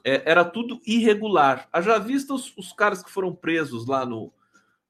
É, 0.08 0.22
era 0.24 0.45
tudo 0.45 0.80
irregular. 0.86 1.68
Haja 1.74 1.97
vista 1.97 2.34
os, 2.34 2.56
os, 2.56 2.72
caras 2.72 3.01
que 3.01 3.10
foram 3.10 3.34
presos 3.34 3.88
lá 3.88 4.06
no, 4.06 4.32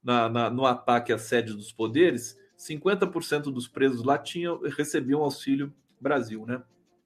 na, 0.03 0.27
na, 0.27 0.49
no 0.49 0.65
ataque 0.65 1.13
à 1.13 1.17
sede 1.17 1.53
dos 1.53 1.71
poderes, 1.71 2.37
50% 2.59 3.43
dos 3.43 3.65
presos 3.65 4.03
lá 4.03 4.17
tinham, 4.17 4.59
recebiam 4.75 5.21
Auxílio 5.21 5.73
Brasil, 6.01 6.45
né? 6.45 6.61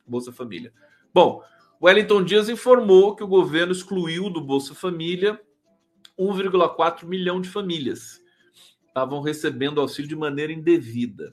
Bolsa 0.07 0.32
Família. 0.32 0.74
Bom, 1.14 1.43
Wellington 1.80 2.24
Dias 2.24 2.49
informou 2.49 3.16
que 3.16 3.24
o 3.24 3.28
governo 3.28 3.72
excluiu 3.72 4.28
do 4.28 4.41
Bolsa 4.41 4.74
Família 4.74 5.39
1,4 6.18 7.05
milhão 7.05 7.39
de 7.39 7.47
famílias 7.47 8.20
estavam 8.88 9.22
recebendo 9.22 9.80
auxílio 9.80 10.10
de 10.10 10.16
maneira 10.16 10.51
indevida. 10.51 11.30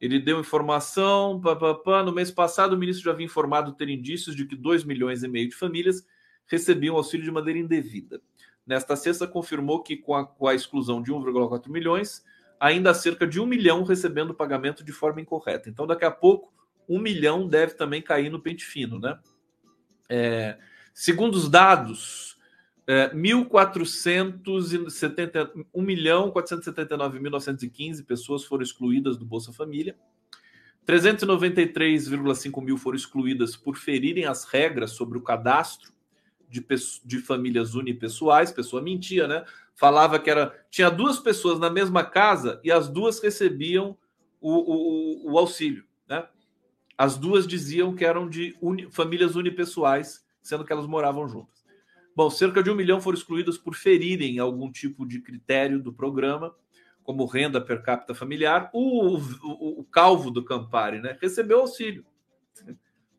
Ele 0.00 0.18
deu 0.18 0.40
informação, 0.40 1.40
pá, 1.40 1.54
pá, 1.54 1.74
pá. 1.74 2.02
no 2.02 2.12
mês 2.12 2.30
passado 2.30 2.72
o 2.72 2.78
ministro 2.78 3.04
já 3.04 3.12
havia 3.12 3.24
informado 3.24 3.72
ter 3.72 3.88
indícios 3.88 4.34
de 4.34 4.44
que 4.44 4.56
2 4.56 4.84
milhões 4.84 5.22
e 5.22 5.28
meio 5.28 5.48
de 5.48 5.54
famílias 5.54 6.04
recebiam 6.46 6.96
auxílio 6.96 7.24
de 7.24 7.30
maneira 7.30 7.58
indevida. 7.58 8.20
Nesta 8.66 8.96
sexta, 8.96 9.26
confirmou 9.26 9.82
que 9.82 9.96
com 9.96 10.14
a, 10.14 10.26
com 10.26 10.48
a 10.48 10.54
exclusão 10.54 11.02
de 11.02 11.12
1,4 11.12 11.68
milhões, 11.68 12.24
ainda 12.58 12.90
há 12.90 12.94
cerca 12.94 13.26
de 13.26 13.40
1 13.40 13.46
milhão 13.46 13.84
recebendo 13.84 14.34
pagamento 14.34 14.82
de 14.82 14.92
forma 14.92 15.20
incorreta. 15.20 15.68
Então, 15.68 15.86
daqui 15.86 16.04
a 16.04 16.10
pouco, 16.10 16.52
1 16.88 16.98
milhão 16.98 17.46
deve 17.46 17.74
também 17.74 18.00
cair 18.00 18.30
no 18.30 18.40
pente 18.40 18.64
fino, 18.64 18.98
né? 18.98 19.18
É, 20.08 20.58
segundo 20.92 21.34
os 21.34 21.48
dados 21.48 22.38
é, 22.86 23.08
1.470, 23.14 25.66
1 25.72 25.82
milhão 25.82 26.30
479.915 26.30 28.04
pessoas 28.04 28.44
foram 28.44 28.62
excluídas 28.62 29.16
do 29.16 29.24
Bolsa 29.24 29.50
Família. 29.52 29.96
393,5 30.86 32.62
mil 32.62 32.76
foram 32.76 32.96
excluídas 32.96 33.56
por 33.56 33.76
ferirem 33.76 34.26
as 34.26 34.44
regras 34.44 34.90
sobre 34.90 35.16
o 35.16 35.22
cadastro 35.22 35.93
de, 36.60 36.66
de 37.04 37.18
famílias 37.18 37.74
unipessoais. 37.74 38.52
Pessoa 38.52 38.82
mentia, 38.82 39.26
né? 39.26 39.44
Falava 39.74 40.18
que 40.18 40.30
era 40.30 40.54
tinha 40.70 40.90
duas 40.90 41.18
pessoas 41.18 41.58
na 41.58 41.68
mesma 41.68 42.04
casa 42.04 42.60
e 42.62 42.70
as 42.70 42.88
duas 42.88 43.20
recebiam 43.20 43.96
o, 44.40 44.52
o, 44.52 45.32
o 45.32 45.38
auxílio, 45.38 45.84
né? 46.08 46.26
As 46.96 47.16
duas 47.16 47.46
diziam 47.46 47.94
que 47.94 48.04
eram 48.04 48.28
de 48.28 48.56
uni, 48.60 48.88
famílias 48.90 49.34
unipessoais, 49.34 50.24
sendo 50.40 50.64
que 50.64 50.72
elas 50.72 50.86
moravam 50.86 51.26
juntas. 51.26 51.64
Bom, 52.14 52.30
cerca 52.30 52.62
de 52.62 52.70
um 52.70 52.76
milhão 52.76 53.00
foram 53.00 53.18
excluídas 53.18 53.58
por 53.58 53.74
ferirem 53.74 54.38
algum 54.38 54.70
tipo 54.70 55.04
de 55.04 55.20
critério 55.20 55.82
do 55.82 55.92
programa, 55.92 56.54
como 57.02 57.26
renda 57.26 57.60
per 57.60 57.82
capita 57.82 58.14
familiar. 58.14 58.70
O, 58.72 59.16
o, 59.16 59.80
o 59.80 59.84
calvo 59.84 60.30
do 60.30 60.44
Campari, 60.44 61.00
né? 61.00 61.18
Recebeu 61.20 61.60
auxílio, 61.60 62.06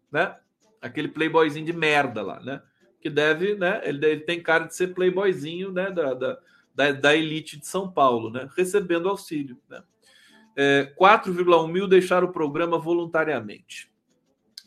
né? 0.09 0.37
Aquele 0.81 1.09
playboyzinho 1.09 1.65
de 1.65 1.73
merda 1.73 2.21
lá, 2.21 2.39
né? 2.39 2.61
Que 3.05 3.09
deve, 3.11 3.53
né? 3.53 3.81
Ele, 3.83 4.03
ele 4.03 4.21
tem 4.21 4.41
cara 4.41 4.63
de 4.63 4.75
ser 4.75 4.87
playboyzinho, 4.95 5.71
né? 5.71 5.91
Da, 5.91 6.15
da, 6.15 6.39
da, 6.73 6.91
da 6.91 7.15
elite 7.15 7.55
de 7.55 7.67
São 7.67 7.87
Paulo, 7.87 8.31
né? 8.31 8.49
Recebendo 8.57 9.07
auxílio, 9.07 9.61
né? 9.69 9.83
É, 10.55 10.91
4,1 10.99 11.71
mil 11.71 11.87
deixaram 11.87 12.27
o 12.27 12.31
programa 12.31 12.79
voluntariamente. 12.79 13.91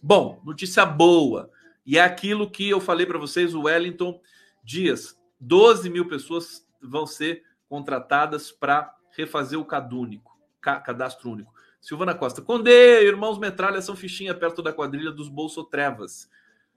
Bom, 0.01 0.41
notícia 0.45 0.87
boa. 0.87 1.51
E 1.85 1.99
é 1.99 2.01
aquilo 2.01 2.49
que 2.49 2.71
eu 2.71 2.79
falei 2.79 3.07
para 3.07 3.19
vocês, 3.19 3.57
o 3.57 3.63
Wellington 3.63 4.21
Dias. 4.63 5.21
12 5.41 5.91
mil 5.91 6.07
pessoas 6.07 6.65
vão 6.81 7.09
ser 7.09 7.43
contratadas 7.69 8.53
para 8.53 8.95
refazer 9.17 9.59
o 9.59 9.65
CadÚnico. 9.65 10.39
cadastro 10.61 11.33
único. 11.33 11.53
Silvana 11.81 12.15
Costa, 12.15 12.41
Condê, 12.41 13.05
irmãos 13.05 13.37
Metralha 13.37 13.83
são 13.83 13.97
fichinha 13.97 14.33
perto 14.33 14.63
da 14.63 14.73
quadrilha 14.73 15.11
dos 15.11 15.29
Bolsotrevas. 15.29 16.31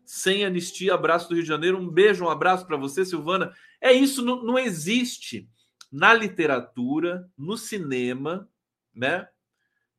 Sem 0.05 0.43
anistia, 0.43 0.93
abraço 0.93 1.29
do 1.29 1.35
Rio 1.35 1.43
de 1.43 1.49
Janeiro. 1.49 1.77
Um 1.77 1.89
beijo, 1.89 2.25
um 2.25 2.29
abraço 2.29 2.65
para 2.65 2.77
você, 2.77 3.05
Silvana. 3.05 3.53
É 3.79 3.91
isso, 3.91 4.23
não, 4.23 4.43
não 4.43 4.59
existe 4.59 5.49
na 5.91 6.13
literatura, 6.13 7.29
no 7.37 7.57
cinema, 7.57 8.49
né? 8.93 9.27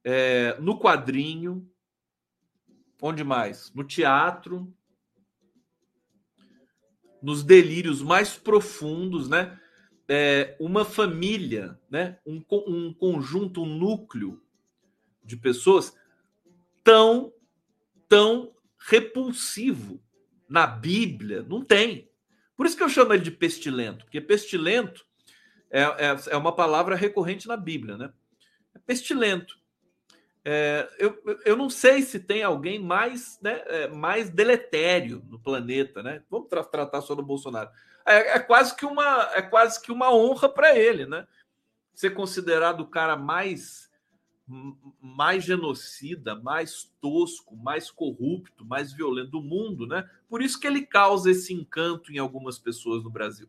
É, 0.05 0.57
no 0.61 0.79
quadrinho, 0.79 1.69
onde 3.01 3.23
mais? 3.23 3.73
No 3.75 3.85
teatro, 3.85 4.73
nos 7.23 7.43
delírios 7.43 8.03
mais 8.03 8.37
profundos, 8.37 9.29
né? 9.29 9.59
É, 10.09 10.57
uma 10.59 10.85
família, 10.85 11.79
né? 11.89 12.19
Um, 12.27 12.43
um 12.67 12.93
conjunto, 12.93 13.63
um 13.63 13.79
núcleo 13.79 14.43
de 15.25 15.37
pessoas 15.37 15.97
tão, 16.83 17.33
tão 18.09 18.53
repulsivo 18.87 20.03
na 20.49 20.67
Bíblia. 20.67 21.43
Não 21.43 21.65
tem. 21.65 22.11
Por 22.57 22.67
isso 22.67 22.77
que 22.77 22.83
eu 22.83 22.89
chamo 22.89 23.13
ele 23.13 23.23
de 23.23 23.31
pestilento, 23.31 24.05
porque 24.05 24.21
pestilento 24.21 25.05
é, 25.71 25.83
é, 25.83 26.17
é 26.31 26.37
uma 26.37 26.55
palavra 26.55 26.95
recorrente 26.95 27.49
na 27.49 27.57
Bíblia, 27.57 27.97
né? 27.97 28.13
É 28.75 28.79
pestilento. 28.79 29.61
É, 30.45 30.89
eu, 30.99 31.17
eu 31.45 31.57
não 31.57 31.71
sei 31.71 32.03
se 32.03 32.19
tem 32.19 32.43
alguém 32.43 32.79
mais, 32.79 33.39
né, 33.41 33.63
é, 33.67 33.89
mais 33.89 34.29
deletério 34.29 35.25
no 35.29 35.39
planeta, 35.39 36.03
né? 36.03 36.23
Vamos 36.29 36.49
tra 36.49 36.65
tratar 36.65 37.01
só 37.01 37.15
do 37.15 37.23
Bolsonaro. 37.23 37.71
É, 38.05 38.37
é, 38.37 38.39
quase 38.41 38.75
que 38.75 38.85
uma 38.85 39.31
é 39.35 39.43
quase 39.43 39.81
que 39.81 39.93
uma 39.93 40.13
honra 40.13 40.49
para 40.49 40.77
ele, 40.77 41.07
né? 41.07 41.27
Ser 41.95 42.11
considerado 42.11 42.81
o 42.81 42.89
cara 42.89 43.17
mais 43.17 43.89
mais 45.01 45.45
genocida, 45.45 46.35
mais 46.35 46.93
tosco, 47.01 47.57
mais 47.57 47.91
corrupto, 47.91 48.65
mais 48.65 48.93
violento 48.93 49.31
do 49.31 49.43
mundo, 49.43 49.87
né? 49.87 50.09
Por 50.29 50.43
isso 50.43 50.59
que 50.59 50.67
ele 50.67 50.85
causa 50.85 51.31
esse 51.31 51.53
encanto 51.53 52.13
em 52.13 52.19
algumas 52.19 52.59
pessoas 52.59 53.03
no 53.03 53.11
Brasil. 53.11 53.49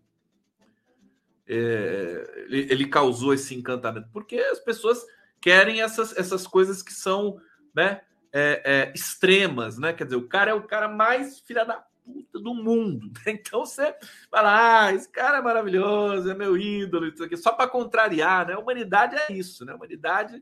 É, 1.46 2.46
ele, 2.48 2.88
causou 2.88 3.34
esse 3.34 3.54
encantamento 3.54 4.08
porque 4.14 4.38
as 4.38 4.60
pessoas 4.60 5.06
querem 5.42 5.82
essas, 5.82 6.18
essas 6.18 6.48
coisas 6.48 6.82
que 6.82 6.94
são 6.94 7.38
né, 7.76 8.00
é, 8.32 8.62
é, 8.64 8.94
extremas, 8.96 9.78
né? 9.78 9.92
Quer 9.92 10.06
dizer, 10.06 10.16
o 10.16 10.28
cara 10.28 10.52
é 10.52 10.54
o 10.54 10.64
cara 10.64 10.88
mais 10.88 11.40
filha 11.42 11.66
da 11.66 11.86
puta 12.04 12.40
do 12.40 12.54
mundo. 12.54 13.12
Então 13.28 13.66
você 13.66 13.96
fala, 14.30 14.86
ah, 14.86 14.94
esse 14.94 15.10
cara 15.10 15.38
é 15.40 15.42
maravilhoso, 15.42 16.30
é 16.30 16.34
meu 16.34 16.58
ídolo, 16.58 17.08
isso 17.08 17.24
aqui, 17.24 17.36
só 17.36 17.52
para 17.52 17.70
contrariar, 17.70 18.48
né? 18.48 18.54
A 18.54 18.60
humanidade 18.60 19.16
é 19.16 19.34
isso, 19.34 19.66
né? 19.66 19.74
A 19.74 19.76
humanidade 19.76 20.42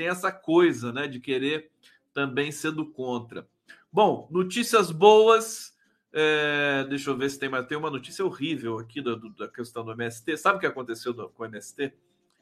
tem 0.00 0.08
essa 0.08 0.32
coisa, 0.32 0.94
né, 0.94 1.06
de 1.06 1.20
querer 1.20 1.70
também 2.10 2.50
ser 2.50 2.70
do 2.70 2.86
contra. 2.86 3.46
Bom, 3.92 4.26
notícias 4.30 4.90
boas. 4.90 5.76
É, 6.10 6.86
deixa 6.88 7.10
eu 7.10 7.18
ver 7.18 7.28
se 7.28 7.38
tem 7.38 7.50
mais. 7.50 7.66
Tem 7.66 7.76
uma 7.76 7.90
notícia 7.90 8.24
horrível 8.24 8.78
aqui 8.78 9.02
da, 9.02 9.14
da 9.36 9.46
questão 9.46 9.84
do 9.84 9.92
MST. 9.92 10.38
Sabe 10.38 10.56
o 10.56 10.60
que 10.60 10.66
aconteceu 10.66 11.12
com 11.12 11.42
o 11.42 11.44
MST 11.44 11.92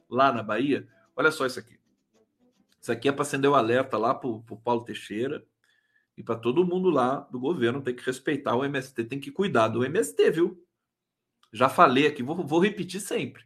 lá 0.09 0.31
na 0.31 0.41
Bahia? 0.41 0.87
Olha 1.17 1.33
só 1.33 1.47
isso 1.47 1.59
aqui. 1.59 1.77
Isso 2.81 2.93
aqui 2.93 3.09
é 3.09 3.13
para 3.13 3.23
acender 3.23 3.51
o 3.51 3.57
alerta 3.57 3.99
lá 3.99 4.15
para 4.15 4.29
o 4.29 4.61
Paulo 4.63 4.85
Teixeira 4.85 5.45
e 6.17 6.23
para 6.23 6.37
todo 6.37 6.65
mundo 6.65 6.91
lá 6.91 7.27
do 7.29 7.41
governo. 7.41 7.83
Tem 7.83 7.97
que 7.97 8.07
respeitar 8.07 8.55
o 8.55 8.65
MST, 8.65 9.03
tem 9.03 9.19
que 9.19 9.33
cuidar 9.33 9.67
do 9.67 9.85
MST, 9.85 10.31
viu? 10.31 10.65
Já 11.53 11.69
falei 11.69 12.07
aqui, 12.07 12.23
vou, 12.23 12.37
vou 12.47 12.61
repetir 12.61 13.01
sempre. 13.01 13.43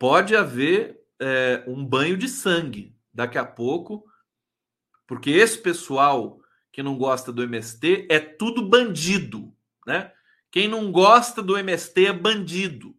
Pode 0.00 0.34
haver 0.34 1.00
é, 1.20 1.62
um 1.68 1.86
banho 1.86 2.16
de 2.16 2.26
sangue 2.26 2.93
daqui 3.14 3.38
a 3.38 3.44
pouco, 3.44 4.04
porque 5.06 5.30
esse 5.30 5.58
pessoal 5.58 6.40
que 6.72 6.82
não 6.82 6.98
gosta 6.98 7.32
do 7.32 7.42
MST 7.42 8.08
é 8.10 8.18
tudo 8.18 8.68
bandido, 8.68 9.54
né? 9.86 10.12
Quem 10.50 10.68
não 10.68 10.90
gosta 10.90 11.42
do 11.42 11.56
MST 11.56 12.06
é 12.06 12.12
bandido. 12.12 12.96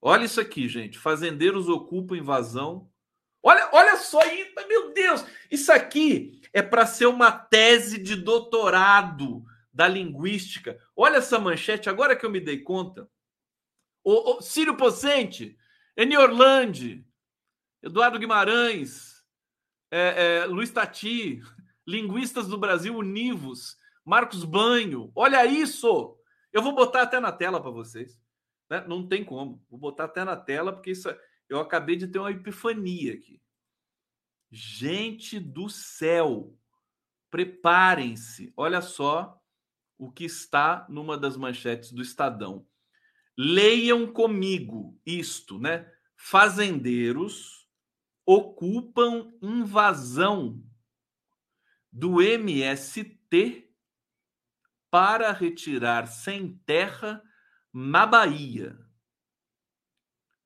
Olha 0.00 0.24
isso 0.24 0.40
aqui, 0.40 0.68
gente. 0.68 0.98
Fazendeiros 0.98 1.68
ocupam 1.68 2.16
invasão 2.16 2.90
Olha, 3.42 3.68
olha 3.72 3.96
só 3.96 4.20
aí, 4.20 4.52
meu 4.68 4.92
Deus, 4.94 5.24
isso 5.50 5.72
aqui 5.72 6.40
é 6.52 6.62
para 6.62 6.86
ser 6.86 7.06
uma 7.06 7.32
tese 7.32 7.98
de 7.98 8.14
doutorado 8.14 9.44
da 9.72 9.88
linguística. 9.88 10.78
Olha 10.94 11.16
essa 11.16 11.40
manchete, 11.40 11.90
agora 11.90 12.14
que 12.14 12.24
eu 12.24 12.30
me 12.30 12.38
dei 12.38 12.58
conta. 12.58 13.08
O, 14.04 14.36
o 14.36 14.40
Círio 14.40 14.76
Pocente, 14.76 15.56
Eni 15.96 16.16
Orlandi, 16.16 17.04
Eduardo 17.82 18.18
Guimarães, 18.18 19.22
é, 19.90 20.42
é, 20.42 20.46
Luiz 20.46 20.70
Tati, 20.70 21.42
linguistas 21.86 22.46
do 22.46 22.56
Brasil 22.56 22.96
univos, 22.96 23.76
Marcos 24.04 24.44
Banho. 24.44 25.10
Olha 25.14 25.44
isso! 25.44 26.16
Eu 26.52 26.62
vou 26.62 26.74
botar 26.74 27.02
até 27.02 27.18
na 27.18 27.32
tela 27.32 27.60
para 27.60 27.70
vocês. 27.70 28.20
Né? 28.70 28.84
Não 28.86 29.06
tem 29.06 29.24
como. 29.24 29.64
Vou 29.68 29.78
botar 29.78 30.04
até 30.04 30.24
na 30.24 30.36
tela, 30.36 30.72
porque 30.72 30.90
isso 30.92 31.08
é 31.08 31.18
eu 31.52 31.60
acabei 31.60 31.96
de 31.96 32.06
ter 32.06 32.18
uma 32.18 32.30
epifania 32.30 33.12
aqui. 33.12 33.38
Gente 34.50 35.38
do 35.38 35.68
céu, 35.68 36.56
preparem-se. 37.30 38.52
Olha 38.56 38.80
só 38.80 39.38
o 39.98 40.10
que 40.10 40.24
está 40.24 40.86
numa 40.88 41.18
das 41.18 41.36
manchetes 41.36 41.92
do 41.92 42.00
Estadão. 42.00 42.66
Leiam 43.36 44.10
comigo 44.10 44.98
isto, 45.04 45.58
né? 45.58 45.90
Fazendeiros 46.16 47.61
ocupam 48.26 49.32
invasão 49.42 50.62
do 51.90 52.22
MST 52.22 53.68
para 54.90 55.32
retirar 55.32 56.06
sem 56.06 56.56
terra 56.66 57.22
na 57.72 58.06
Bahia. 58.06 58.78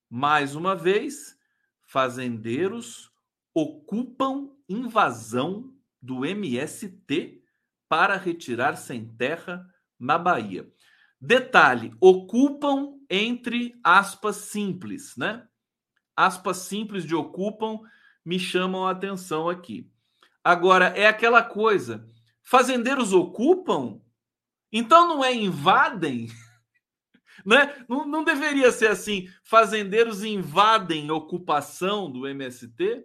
Mais 0.08 0.54
uma 0.54 0.74
vez, 0.74 1.36
fazendeiros 1.84 3.10
ocupam 3.52 4.50
invasão 4.68 5.74
do 6.00 6.24
MST 6.24 7.42
para 7.88 8.16
retirar 8.16 8.76
sem 8.76 9.06
terra 9.16 9.66
na 9.98 10.18
Bahia. 10.18 10.70
Detalhe: 11.20 11.92
ocupam 12.00 13.00
entre 13.08 13.78
aspas 13.82 14.36
simples, 14.36 15.16
né? 15.16 15.48
Aspas 16.16 16.58
simples 16.58 17.04
de 17.04 17.14
ocupam 17.14 17.80
me 18.24 18.38
chamam 18.38 18.86
a 18.86 18.90
atenção 18.90 19.48
aqui. 19.48 19.90
Agora, 20.42 20.86
é 20.86 21.06
aquela 21.06 21.42
coisa: 21.42 22.08
fazendeiros 22.42 23.12
ocupam? 23.12 24.00
Então 24.72 25.06
não 25.06 25.24
é 25.24 25.34
invadem? 25.34 26.28
né? 27.44 27.84
Não, 27.88 28.06
não 28.06 28.24
deveria 28.24 28.72
ser 28.72 28.88
assim. 28.88 29.28
Fazendeiros 29.44 30.24
invadem 30.24 31.10
ocupação 31.10 32.10
do 32.10 32.26
MST. 32.26 33.04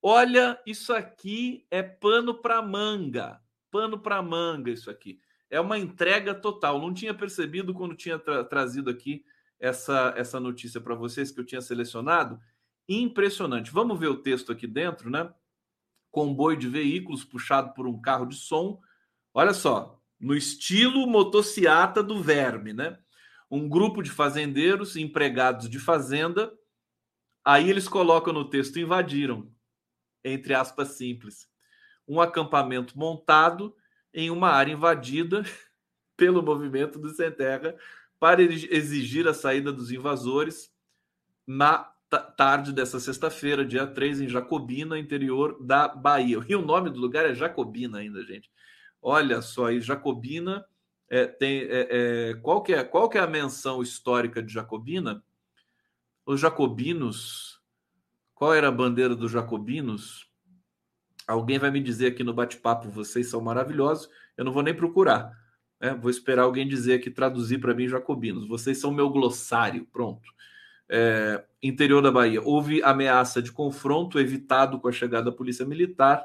Olha, 0.00 0.60
isso 0.66 0.92
aqui 0.92 1.66
é 1.70 1.82
pano 1.82 2.34
para 2.34 2.60
manga. 2.62 3.40
Pano 3.70 3.98
para 3.98 4.20
manga, 4.20 4.70
isso 4.70 4.90
aqui. 4.90 5.20
É 5.48 5.60
uma 5.60 5.78
entrega 5.78 6.34
total. 6.34 6.80
Não 6.80 6.92
tinha 6.92 7.14
percebido 7.14 7.72
quando 7.72 7.94
tinha 7.94 8.18
tra 8.18 8.42
trazido 8.42 8.90
aqui 8.90 9.24
essa, 9.62 10.12
essa 10.16 10.38
notícia 10.38 10.80
para 10.80 10.94
vocês 10.94 11.30
que 11.30 11.40
eu 11.40 11.46
tinha 11.46 11.62
selecionado. 11.62 12.38
Impressionante. 12.86 13.70
Vamos 13.70 13.98
ver 13.98 14.08
o 14.08 14.20
texto 14.20 14.52
aqui 14.52 14.66
dentro, 14.66 15.08
né? 15.08 15.32
Comboio 16.10 16.58
de 16.58 16.68
veículos 16.68 17.24
puxado 17.24 17.72
por 17.72 17.86
um 17.86 17.98
carro 17.98 18.26
de 18.26 18.34
som. 18.34 18.78
Olha 19.32 19.54
só, 19.54 19.98
no 20.20 20.34
estilo 20.34 21.06
motociata 21.06 22.02
do 22.02 22.22
verme, 22.22 22.74
né? 22.74 22.98
um 23.52 23.68
grupo 23.68 24.02
de 24.02 24.10
fazendeiros, 24.10 24.96
empregados 24.96 25.68
de 25.68 25.78
fazenda, 25.78 26.50
aí 27.44 27.68
eles 27.68 27.86
colocam 27.86 28.32
no 28.32 28.48
texto 28.48 28.78
invadiram, 28.78 29.52
entre 30.24 30.54
aspas 30.54 30.96
simples, 30.96 31.46
um 32.08 32.18
acampamento 32.18 32.98
montado 32.98 33.76
em 34.14 34.30
uma 34.30 34.48
área 34.48 34.72
invadida 34.72 35.42
pelo 36.16 36.42
movimento 36.42 36.98
do 36.98 37.10
Sem 37.10 37.30
Terra 37.30 37.76
para 38.22 38.40
exigir 38.40 39.26
a 39.26 39.34
saída 39.34 39.72
dos 39.72 39.90
invasores 39.90 40.72
na 41.44 41.78
tarde 42.36 42.72
dessa 42.72 43.00
sexta-feira, 43.00 43.64
dia 43.64 43.84
3, 43.84 44.20
em 44.20 44.28
Jacobina, 44.28 44.96
interior 44.96 45.58
da 45.60 45.88
Bahia. 45.88 46.38
E 46.48 46.54
o 46.54 46.64
nome 46.64 46.88
do 46.88 47.00
lugar 47.00 47.26
é 47.26 47.34
Jacobina 47.34 47.98
ainda, 47.98 48.22
gente. 48.22 48.48
Olha 49.02 49.42
só 49.42 49.66
aí, 49.66 49.80
Jacobina 49.80 50.64
é, 51.10 51.26
tem, 51.26 51.62
é, 51.62 51.88
é, 51.90 52.34
qual, 52.34 52.62
que 52.62 52.72
é, 52.72 52.84
qual 52.84 53.08
que 53.08 53.18
é 53.18 53.20
a 53.20 53.26
menção 53.26 53.82
histórica 53.82 54.40
de 54.40 54.52
Jacobina? 54.52 55.20
Os 56.24 56.38
jacobinos, 56.38 57.60
qual 58.36 58.54
era 58.54 58.68
a 58.68 58.72
bandeira 58.72 59.16
dos 59.16 59.32
jacobinos? 59.32 60.30
Alguém 61.26 61.58
vai 61.58 61.72
me 61.72 61.80
dizer 61.80 62.12
aqui 62.12 62.22
no 62.22 62.32
bate-papo, 62.32 62.88
vocês 62.88 63.28
são 63.28 63.40
maravilhosos, 63.40 64.08
eu 64.36 64.44
não 64.44 64.52
vou 64.52 64.62
nem 64.62 64.76
procurar. 64.76 65.41
Né? 65.82 65.92
Vou 66.00 66.10
esperar 66.10 66.44
alguém 66.44 66.66
dizer 66.68 66.94
aqui, 66.94 67.10
traduzir 67.10 67.58
para 67.58 67.74
mim 67.74 67.88
jacobinos. 67.88 68.46
Vocês 68.46 68.78
são 68.78 68.92
meu 68.92 69.10
glossário, 69.10 69.84
pronto. 69.92 70.30
é, 70.88 71.42
interior 71.62 72.02
da 72.02 72.12
Bahia. 72.12 72.42
Houve 72.42 72.82
ameaça 72.82 73.40
de 73.40 73.50
confronto 73.50 74.20
evitado 74.20 74.78
com 74.78 74.88
a 74.88 74.92
chegada 74.92 75.30
da 75.30 75.36
polícia 75.36 75.64
militar. 75.64 76.22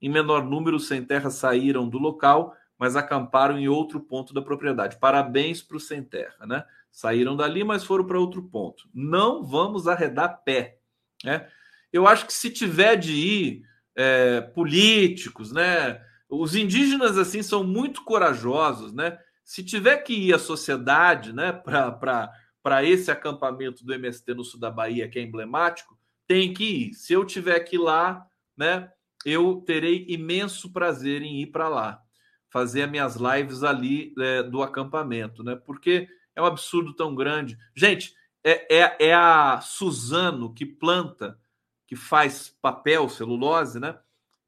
Em 0.00 0.10
menor 0.10 0.44
número, 0.44 0.78
sem 0.78 1.02
terra 1.02 1.30
saíram 1.30 1.88
do 1.88 1.98
local, 1.98 2.54
mas 2.78 2.94
acamparam 2.94 3.58
em 3.58 3.68
outro 3.68 4.00
ponto 4.00 4.34
da 4.34 4.42
propriedade. 4.42 4.98
Parabéns 4.98 5.62
para 5.62 5.78
o 5.78 5.80
sem 5.80 6.02
terra, 6.02 6.46
né? 6.46 6.64
Saíram 6.90 7.34
dali, 7.34 7.64
mas 7.64 7.84
foram 7.84 8.04
para 8.04 8.20
outro 8.20 8.42
ponto. 8.42 8.86
Não 8.92 9.42
vamos 9.42 9.88
arredar 9.88 10.42
pé, 10.44 10.78
né? 11.24 11.48
Eu 11.90 12.06
acho 12.06 12.26
que 12.26 12.32
se 12.34 12.50
tiver 12.50 12.96
de 12.96 13.12
ir 13.12 13.62
é, 13.96 14.40
políticos, 14.40 15.52
né? 15.52 16.02
Os 16.34 16.54
indígenas 16.54 17.18
assim 17.18 17.42
são 17.42 17.62
muito 17.62 18.02
corajosos, 18.04 18.90
né? 18.94 19.18
Se 19.44 19.62
tiver 19.62 19.98
que 19.98 20.14
ir 20.14 20.32
a 20.32 20.38
sociedade, 20.38 21.30
né, 21.30 21.52
para 21.52 22.84
esse 22.84 23.10
acampamento 23.10 23.84
do 23.84 23.92
MST 23.92 24.32
no 24.32 24.42
sul 24.42 24.58
da 24.58 24.70
Bahia, 24.70 25.10
que 25.10 25.18
é 25.18 25.22
emblemático, 25.22 25.98
tem 26.26 26.54
que 26.54 26.64
ir. 26.64 26.94
Se 26.94 27.12
eu 27.12 27.26
tiver 27.26 27.60
que 27.60 27.76
ir 27.76 27.80
lá, 27.80 28.26
né, 28.56 28.90
eu 29.26 29.62
terei 29.66 30.06
imenso 30.08 30.72
prazer 30.72 31.20
em 31.20 31.42
ir 31.42 31.48
para 31.48 31.68
lá, 31.68 32.00
fazer 32.48 32.84
as 32.84 32.90
minhas 32.90 33.16
lives 33.16 33.62
ali 33.62 34.14
é, 34.18 34.42
do 34.42 34.62
acampamento, 34.62 35.44
né? 35.44 35.54
Porque 35.54 36.08
é 36.34 36.40
um 36.40 36.46
absurdo 36.46 36.94
tão 36.94 37.14
grande. 37.14 37.58
Gente, 37.76 38.14
é, 38.42 38.78
é, 38.78 38.96
é 39.08 39.14
a 39.14 39.60
Suzano 39.60 40.54
que 40.54 40.64
planta, 40.64 41.38
que 41.86 41.94
faz 41.94 42.56
papel, 42.62 43.06
celulose, 43.10 43.78
né? 43.78 43.98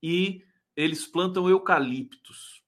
E 0.02 0.42
eles 0.76 1.06
plantam 1.06 1.48
eucaliptos. 1.48 2.62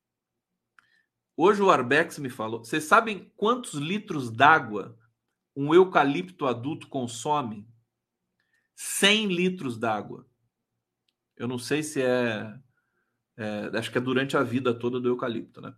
Hoje 1.36 1.62
o 1.62 1.70
Arbex 1.70 2.18
me 2.18 2.30
falou. 2.30 2.64
Vocês 2.64 2.84
sabem 2.84 3.30
quantos 3.36 3.74
litros 3.74 4.30
d'água 4.30 4.98
um 5.54 5.74
eucalipto 5.74 6.46
adulto 6.46 6.88
consome? 6.88 7.68
100 8.74 9.28
litros 9.28 9.78
d'água. 9.78 10.26
Eu 11.36 11.48
não 11.48 11.58
sei 11.58 11.82
se 11.82 12.00
é, 12.00 12.58
é, 13.36 13.70
Acho 13.74 13.90
que 13.90 13.98
é 13.98 14.00
durante 14.00 14.36
a 14.36 14.42
vida 14.42 14.72
toda 14.72 15.00
do 15.00 15.08
eucalipto, 15.08 15.60
né? 15.60 15.74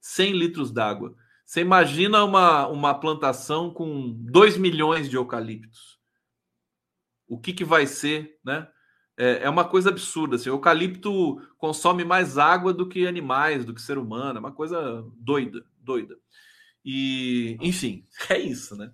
100 0.00 0.32
litros 0.32 0.70
d'água. 0.70 1.16
Você 1.44 1.60
imagina 1.60 2.24
uma, 2.24 2.66
uma 2.66 2.94
plantação 2.98 3.72
com 3.72 4.12
2 4.12 4.56
milhões 4.56 5.08
de 5.08 5.16
eucaliptos. 5.16 6.00
O 7.28 7.38
que, 7.38 7.52
que 7.52 7.64
vai 7.64 7.86
ser, 7.86 8.38
né? 8.44 8.68
É, 9.16 9.44
é 9.44 9.50
uma 9.50 9.64
coisa 9.64 9.90
absurda. 9.90 10.36
Assim, 10.36 10.50
o 10.50 10.54
eucalipto 10.54 11.40
consome 11.56 12.04
mais 12.04 12.38
água 12.38 12.72
do 12.72 12.88
que 12.88 13.06
animais, 13.06 13.64
do 13.64 13.74
que 13.74 13.80
ser 13.80 13.98
humano. 13.98 14.38
É 14.38 14.40
uma 14.40 14.52
coisa 14.52 15.04
doida, 15.16 15.64
doida. 15.80 16.16
E, 16.84 17.56
enfim, 17.60 18.04
é 18.30 18.38
isso, 18.38 18.76
né? 18.76 18.92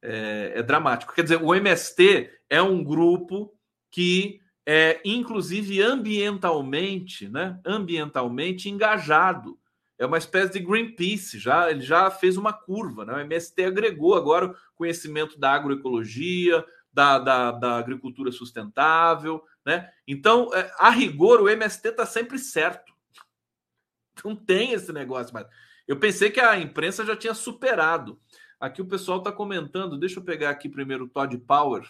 É, 0.00 0.52
é 0.56 0.62
dramático. 0.62 1.12
Quer 1.12 1.22
dizer, 1.22 1.42
o 1.42 1.54
MST 1.54 2.30
é 2.48 2.62
um 2.62 2.82
grupo 2.84 3.52
que 3.90 4.40
é, 4.70 5.00
inclusive, 5.02 5.80
ambientalmente, 5.80 7.26
né? 7.26 7.58
Ambientalmente 7.64 8.68
engajado. 8.68 9.58
É 9.98 10.04
uma 10.04 10.18
espécie 10.18 10.52
de 10.52 10.60
Greenpeace, 10.60 11.38
já, 11.38 11.70
ele 11.70 11.80
já 11.80 12.10
fez 12.10 12.36
uma 12.36 12.52
curva, 12.52 13.04
né? 13.06 13.14
O 13.14 13.18
MST 13.18 13.64
agregou 13.64 14.14
agora 14.14 14.46
o 14.46 14.54
conhecimento 14.76 15.40
da 15.40 15.52
agroecologia, 15.52 16.62
da, 16.92 17.18
da, 17.18 17.52
da 17.52 17.76
agricultura 17.76 18.32
sustentável, 18.32 19.42
né? 19.64 19.90
Então, 20.06 20.52
é, 20.54 20.72
a 20.78 20.90
rigor, 20.90 21.40
o 21.40 21.48
MST 21.48 21.88
está 21.88 22.06
sempre 22.06 22.38
certo. 22.38 22.92
Não 24.24 24.34
tem 24.34 24.72
esse 24.72 24.92
negócio 24.92 25.32
mais. 25.32 25.46
Eu 25.86 25.98
pensei 25.98 26.30
que 26.30 26.40
a 26.40 26.58
imprensa 26.58 27.04
já 27.04 27.16
tinha 27.16 27.34
superado. 27.34 28.20
Aqui 28.60 28.82
o 28.82 28.86
pessoal 28.86 29.18
está 29.18 29.30
comentando. 29.30 29.98
Deixa 29.98 30.18
eu 30.18 30.24
pegar 30.24 30.50
aqui 30.50 30.68
primeiro 30.68 31.04
o 31.04 31.08
Todd 31.08 31.36
Power. 31.38 31.88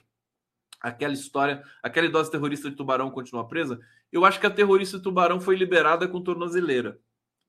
Aquela 0.81 1.15
história, 1.15 1.65
aquela 1.83 2.07
idosa 2.07 2.31
terrorista 2.31 2.71
de 2.71 2.77
Tubarão 2.77 3.11
continua 3.11 3.49
presa. 3.49 3.81
Eu 4.13 4.25
acho 4.25 4.39
que 4.39 4.47
a 4.47 4.51
terrorista 4.51 4.99
de 4.99 5.03
Tubarão 5.03 5.41
foi 5.41 5.57
liberada 5.57 6.07
com 6.07 6.23
tornozeleira, 6.23 7.01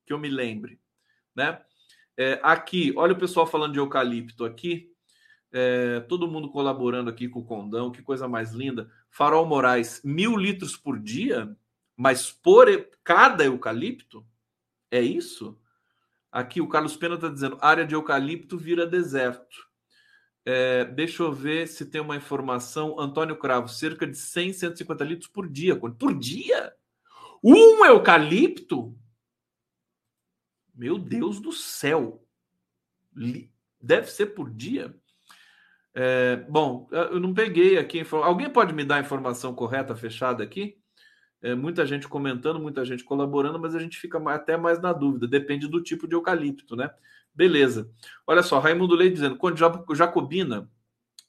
que 0.04 0.12
eu 0.12 0.18
me 0.18 0.28
lembre, 0.28 0.80
né? 1.34 1.62
É, 2.16 2.40
aqui, 2.42 2.92
olha 2.96 3.12
o 3.12 3.18
pessoal 3.18 3.46
falando 3.46 3.72
de 3.72 3.78
eucalipto 3.78 4.44
aqui. 4.44 4.89
É, 5.52 6.00
todo 6.00 6.28
mundo 6.28 6.50
colaborando 6.50 7.10
aqui 7.10 7.28
com 7.28 7.40
o 7.40 7.44
Condão, 7.44 7.90
que 7.90 8.02
coisa 8.02 8.28
mais 8.28 8.52
linda. 8.52 8.90
Farol 9.08 9.46
Moraes, 9.46 10.00
mil 10.04 10.36
litros 10.36 10.76
por 10.76 10.98
dia, 10.98 11.56
mas 11.96 12.30
por 12.30 12.66
cada 13.02 13.44
eucalipto? 13.44 14.24
É 14.90 15.00
isso? 15.00 15.58
Aqui 16.30 16.60
o 16.60 16.68
Carlos 16.68 16.96
Pena 16.96 17.16
está 17.16 17.28
dizendo: 17.28 17.58
área 17.60 17.84
de 17.84 17.94
eucalipto 17.94 18.56
vira 18.56 18.86
deserto. 18.86 19.68
É, 20.44 20.84
deixa 20.84 21.22
eu 21.22 21.32
ver 21.32 21.66
se 21.66 21.84
tem 21.84 22.00
uma 22.00 22.16
informação. 22.16 22.98
Antônio 22.98 23.36
Cravo, 23.36 23.68
cerca 23.68 24.06
de 24.06 24.16
100, 24.16 24.52
150 24.54 25.04
litros 25.04 25.28
por 25.28 25.48
dia. 25.48 25.76
Por 25.76 26.18
dia? 26.18 26.74
Um 27.42 27.84
eucalipto? 27.84 28.96
Meu 30.74 30.98
Deus 30.98 31.40
do 31.40 31.52
céu! 31.52 32.24
Deve 33.80 34.10
ser 34.10 34.26
por 34.26 34.50
dia? 34.50 34.94
É, 35.94 36.36
bom, 36.48 36.88
eu 36.90 37.18
não 37.18 37.34
peguei 37.34 37.78
aqui. 37.78 38.04
Alguém 38.22 38.50
pode 38.50 38.72
me 38.72 38.84
dar 38.84 38.96
a 38.96 39.00
informação 39.00 39.54
correta, 39.54 39.94
fechada 39.94 40.42
aqui? 40.42 40.76
É, 41.42 41.54
muita 41.54 41.86
gente 41.86 42.06
comentando, 42.06 42.60
muita 42.60 42.84
gente 42.84 43.02
colaborando, 43.02 43.58
mas 43.58 43.74
a 43.74 43.78
gente 43.78 43.98
fica 43.98 44.18
até 44.30 44.56
mais 44.56 44.80
na 44.80 44.92
dúvida. 44.92 45.26
Depende 45.26 45.66
do 45.66 45.82
tipo 45.82 46.06
de 46.06 46.14
eucalipto, 46.14 46.76
né? 46.76 46.90
Beleza. 47.34 47.90
Olha 48.26 48.42
só, 48.42 48.58
Raimundo 48.58 48.94
Leite 48.94 49.14
dizendo: 49.14 49.36
quando 49.36 49.56
Jacobina 49.94 50.70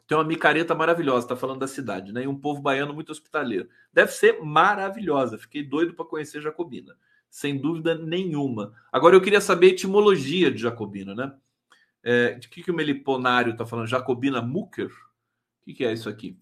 tem 0.08 0.18
uma 0.18 0.24
micareta 0.26 0.76
maravilhosa, 0.76 1.28
tá 1.28 1.36
falando 1.38 1.60
da 1.60 1.68
cidade, 1.68 2.12
né? 2.12 2.24
E 2.24 2.28
um 2.28 2.38
povo 2.38 2.62
baiano 2.62 2.94
muito 2.94 3.12
hospitaleiro. 3.12 3.70
Deve 3.94 4.12
ser 4.12 4.42
maravilhosa. 4.44 5.38
Fiquei 5.38 5.64
doido 5.64 5.94
para 5.94 6.04
conhecer 6.04 6.42
Jacobina, 6.42 6.96
sem 7.30 7.58
dúvida 7.58 7.96
nenhuma. 7.96 8.74
Agora 8.92 9.16
eu 9.16 9.22
queria 9.22 9.40
saber 9.40 9.68
a 9.68 9.70
etimologia 9.70 10.52
de 10.52 10.62
Jacobina, 10.62 11.16
né? 11.16 11.34
É, 12.04 12.34
de 12.34 12.50
que, 12.50 12.64
que 12.64 12.72
o 12.72 12.74
Meliponário 12.74 13.52
está 13.52 13.66
falando? 13.66 13.88
Jacobina 13.88 14.42
Mucker? 14.42 14.88
O 14.88 15.66
que, 15.66 15.74
que 15.74 15.86
é 15.86 15.94
isso 15.94 16.10
aqui? 16.10 16.38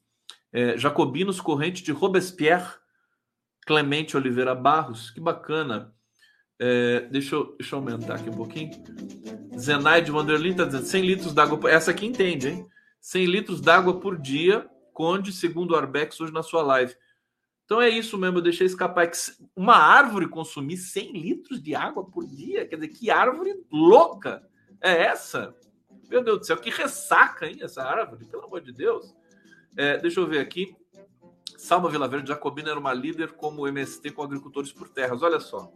É, 0.52 0.78
Jacobinos 0.78 1.42
Corrente 1.42 1.84
de 1.84 1.92
Robespierre, 1.92 2.74
Clemente 3.66 4.16
Oliveira 4.16 4.56
Barros. 4.56 5.12
Que 5.12 5.20
bacana. 5.20 5.94
É, 6.58 7.02
deixa, 7.12 7.36
eu, 7.36 7.56
deixa 7.58 7.76
eu 7.76 7.80
aumentar 7.80 8.16
aqui 8.16 8.30
um 8.30 8.36
pouquinho. 8.36 8.72
Zenaide 9.58 10.12
Vanderlin 10.12 10.52
está 10.52 10.66
dizendo 10.66 10.86
100 10.86 11.06
litros 11.06 11.34
d'água. 11.34 11.70
Essa 11.70 11.92
aqui 11.92 12.06
entende, 12.06 12.50
hein? 12.50 12.68
100 13.02 13.26
litros 13.26 13.62
d'água 13.62 14.00
por 14.00 14.18
dia, 14.18 14.70
Conde, 14.94 15.32
segundo 15.32 15.72
o 15.72 15.76
Arbex, 15.76 16.20
hoje 16.20 16.34
na 16.34 16.44
sua 16.44 16.62
live. 16.62 16.94
Então 17.64 17.82
é 17.82 17.88
isso 17.88 18.18
mesmo, 18.18 18.40
eu 18.40 18.42
deixei 18.42 18.66
escapar. 18.66 19.10
Uma 19.56 19.76
árvore 19.76 20.28
consumir 20.28 20.78
100 20.78 21.14
litros 21.14 21.62
de 21.62 21.76
água 21.76 22.04
por 22.04 22.26
dia? 22.26 22.68
Quer 22.68 22.76
dizer, 22.76 22.88
que 22.90 23.10
árvore 23.10 23.54
louca! 23.72 24.44
É 24.82 25.04
essa? 25.04 25.56
Meu 26.10 26.24
Deus 26.24 26.40
do 26.40 26.46
céu, 26.46 26.58
que 26.58 26.70
ressaca, 26.70 27.48
hein, 27.48 27.60
essa 27.62 27.84
árvore, 27.84 28.26
pelo 28.26 28.46
amor 28.46 28.62
de 28.62 28.72
Deus. 28.72 29.14
É, 29.78 29.98
deixa 29.98 30.20
eu 30.20 30.28
ver 30.28 30.40
aqui. 30.40 30.76
Salma 31.58 31.90
Verde 32.08 32.30
Jacobina 32.30 32.72
era 32.72 32.80
uma 32.80 32.94
líder 32.94 33.34
como 33.34 33.68
MST 33.68 34.12
com 34.12 34.24
agricultores 34.24 34.72
por 34.72 34.90
terras. 34.90 35.22
Olha 35.22 35.40
só. 35.40 35.72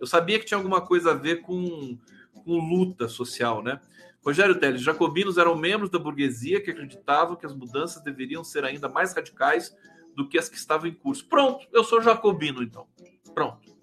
Eu 0.00 0.06
sabia 0.06 0.38
que 0.38 0.44
tinha 0.44 0.58
alguma 0.58 0.80
coisa 0.80 1.12
a 1.12 1.14
ver 1.14 1.42
com, 1.42 1.96
com 2.44 2.58
luta 2.58 3.08
social, 3.08 3.62
né? 3.62 3.80
Rogério 4.24 4.58
Teles, 4.58 4.82
jacobinos 4.82 5.38
eram 5.38 5.56
membros 5.56 5.90
da 5.90 5.98
burguesia 5.98 6.60
que 6.60 6.70
acreditavam 6.70 7.36
que 7.36 7.46
as 7.46 7.54
mudanças 7.54 8.02
deveriam 8.02 8.44
ser 8.44 8.64
ainda 8.64 8.88
mais 8.88 9.12
radicais 9.14 9.74
do 10.14 10.28
que 10.28 10.38
as 10.38 10.48
que 10.48 10.56
estavam 10.56 10.86
em 10.86 10.94
curso. 10.94 11.26
Pronto, 11.28 11.66
eu 11.72 11.82
sou 11.82 12.02
jacobino, 12.02 12.62
então. 12.62 12.86
Pronto. 13.34 13.74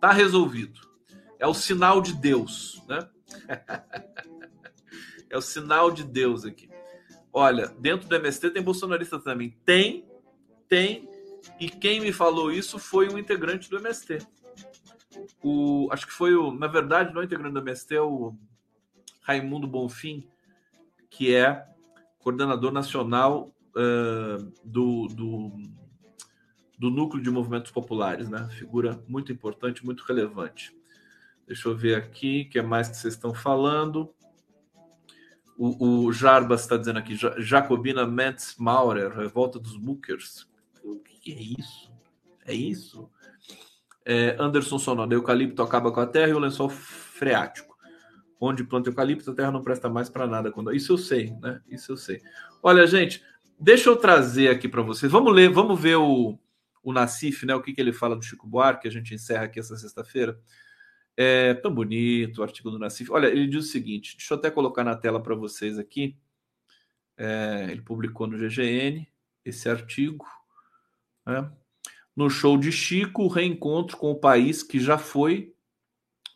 Tá 0.00 0.12
resolvido. 0.12 0.80
É 1.38 1.46
o 1.46 1.54
sinal 1.54 2.00
de 2.00 2.12
Deus, 2.14 2.82
né? 2.88 3.08
é 5.30 5.36
o 5.36 5.42
sinal 5.42 5.90
de 5.90 6.04
Deus 6.04 6.44
aqui. 6.44 6.68
Olha, 7.32 7.68
dentro 7.78 8.08
do 8.08 8.16
MST 8.16 8.50
tem 8.50 8.62
bolsonarista 8.62 9.18
também. 9.18 9.50
Tem, 9.64 10.06
tem. 10.68 11.08
E 11.60 11.68
quem 11.68 12.00
me 12.00 12.12
falou 12.12 12.50
isso 12.50 12.78
foi 12.78 13.08
um 13.08 13.18
integrante 13.18 13.70
do 13.70 13.78
MST. 13.78 14.18
O, 15.42 15.88
acho 15.90 16.06
que 16.06 16.12
foi 16.12 16.34
o. 16.34 16.52
Na 16.52 16.66
verdade, 16.66 17.14
não 17.14 17.22
é 17.22 17.24
integrante 17.24 17.54
do 17.54 17.60
MST, 17.60 17.94
é 17.94 18.00
o 18.00 18.34
Raimundo 19.22 19.66
Bonfim, 19.66 20.26
que 21.10 21.34
é 21.34 21.66
coordenador 22.18 22.72
nacional 22.72 23.54
uh, 23.70 24.52
do, 24.64 25.06
do, 25.08 25.52
do 26.78 26.90
núcleo 26.90 27.22
de 27.22 27.30
movimentos 27.30 27.70
populares, 27.70 28.28
né? 28.28 28.48
Figura 28.50 29.02
muito 29.08 29.32
importante, 29.32 29.84
muito 29.84 30.04
relevante. 30.04 30.77
Deixa 31.48 31.66
eu 31.66 31.74
ver 31.74 31.94
aqui, 31.94 32.44
o 32.46 32.50
que 32.52 32.58
é 32.58 32.62
mais 32.62 32.90
que 32.90 32.96
vocês 32.98 33.14
estão 33.14 33.32
falando. 33.32 34.14
O, 35.56 36.04
o 36.04 36.12
Jarbas 36.12 36.60
está 36.60 36.76
dizendo 36.76 36.98
aqui, 36.98 37.18
Jacobina 37.38 38.06
Metz 38.06 38.54
Maurer, 38.58 39.10
revolta 39.10 39.58
dos 39.58 39.78
Muckers. 39.78 40.46
O 40.84 40.96
que 41.00 41.32
é 41.32 41.60
isso? 41.60 41.90
É 42.44 42.52
isso? 42.52 43.10
É, 44.04 44.36
Anderson 44.38 44.78
Sonoda, 44.78 45.14
eucalipto 45.14 45.62
acaba 45.62 45.90
com 45.90 46.00
a 46.00 46.06
terra 46.06 46.28
e 46.28 46.34
o 46.34 46.38
lençol 46.38 46.68
freático. 46.68 47.76
Onde 48.38 48.62
planta 48.62 48.90
eucalipto, 48.90 49.30
a 49.30 49.34
terra 49.34 49.50
não 49.50 49.62
presta 49.62 49.88
mais 49.88 50.10
para 50.10 50.26
nada. 50.26 50.52
Quando... 50.52 50.72
Isso 50.72 50.92
eu 50.92 50.98
sei, 50.98 51.34
né? 51.40 51.62
Isso 51.66 51.92
eu 51.92 51.96
sei. 51.96 52.20
Olha, 52.62 52.86
gente, 52.86 53.24
deixa 53.58 53.88
eu 53.88 53.96
trazer 53.96 54.48
aqui 54.48 54.68
para 54.68 54.82
vocês. 54.82 55.10
Vamos 55.10 55.34
ler, 55.34 55.50
vamos 55.50 55.80
ver 55.80 55.96
o, 55.96 56.38
o 56.82 56.92
Nassif, 56.92 57.46
né? 57.46 57.54
O 57.54 57.62
que, 57.62 57.72
que 57.72 57.80
ele 57.80 57.92
fala 57.92 58.14
do 58.14 58.22
Chico 58.22 58.46
Buarque, 58.46 58.82
que 58.82 58.88
a 58.88 58.92
gente 58.92 59.14
encerra 59.14 59.44
aqui 59.44 59.58
essa 59.58 59.76
sexta-feira. 59.76 60.38
É 61.20 61.52
tão 61.54 61.74
bonito 61.74 62.38
o 62.38 62.42
artigo 62.44 62.70
do 62.70 62.78
Nassif. 62.78 63.10
Olha, 63.10 63.26
ele 63.26 63.48
diz 63.48 63.64
o 63.64 63.68
seguinte: 63.68 64.16
deixa 64.16 64.34
eu 64.34 64.38
até 64.38 64.52
colocar 64.52 64.84
na 64.84 64.94
tela 64.94 65.20
para 65.20 65.34
vocês 65.34 65.76
aqui. 65.76 66.16
É, 67.16 67.66
ele 67.72 67.82
publicou 67.82 68.28
no 68.28 68.38
GGN 68.38 69.04
esse 69.44 69.68
artigo. 69.68 70.24
Né? 71.26 71.50
No 72.14 72.30
show 72.30 72.56
de 72.56 72.70
Chico, 72.70 73.24
o 73.24 73.28
reencontro 73.28 73.96
com 73.96 74.12
o 74.12 74.20
país 74.20 74.62
que 74.62 74.78
já 74.78 74.96
foi 74.96 75.52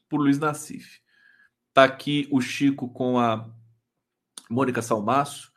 por 0.09 0.19
Luiz 0.19 0.41
Nassif. 0.41 1.01
Está 1.69 1.85
aqui 1.85 2.27
o 2.33 2.41
Chico 2.41 2.93
com 2.93 3.21
a 3.21 3.49
Mônica 4.51 4.83
Salmaço. 4.83 5.53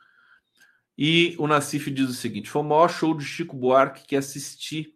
E 0.95 1.36
o 1.39 1.47
Nassif 1.47 1.89
diz 1.89 2.07
o 2.07 2.13
seguinte: 2.13 2.47
foi 2.47 2.61
o 2.61 2.65
maior 2.65 2.89
show 2.89 3.17
de 3.17 3.26
Chico 3.26 3.57
Buarque 3.57 4.05
que 4.05 4.15
assisti 4.15 4.94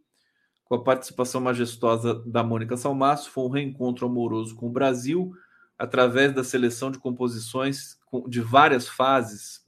com 0.69 0.75
a 0.75 0.83
participação 0.83 1.41
majestosa 1.41 2.21
da 2.27 2.43
Mônica 2.43 2.77
Salmaço, 2.77 3.31
foi 3.31 3.43
um 3.43 3.49
reencontro 3.49 4.05
amoroso 4.05 4.55
com 4.55 4.67
o 4.67 4.71
Brasil, 4.71 5.33
através 5.77 6.31
da 6.31 6.43
seleção 6.43 6.91
de 6.91 6.99
composições 6.99 7.97
de 8.27 8.39
várias 8.39 8.87
fases 8.87 9.67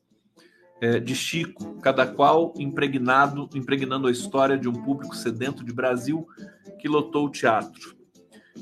é, 0.80 1.00
de 1.00 1.16
Chico, 1.16 1.80
cada 1.82 2.06
qual 2.06 2.54
impregnado, 2.56 3.50
impregnando 3.56 4.08
a 4.08 4.12
história 4.12 4.56
de 4.56 4.70
um 4.70 4.74
público 4.74 5.16
sedento 5.16 5.64
de 5.64 5.74
Brasil 5.74 6.28
que 6.80 6.88
lotou 6.88 7.26
o 7.26 7.32
teatro. 7.32 7.98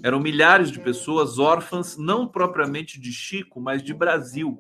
Eram 0.02 0.22
milhares 0.22 0.72
de 0.72 0.80
pessoas 0.80 1.40
órfãs, 1.40 1.98
não 1.98 2.26
propriamente 2.26 3.02
de 3.02 3.12
Chico, 3.12 3.60
mas 3.60 3.84
de 3.84 3.94
Brasil, 3.94 4.58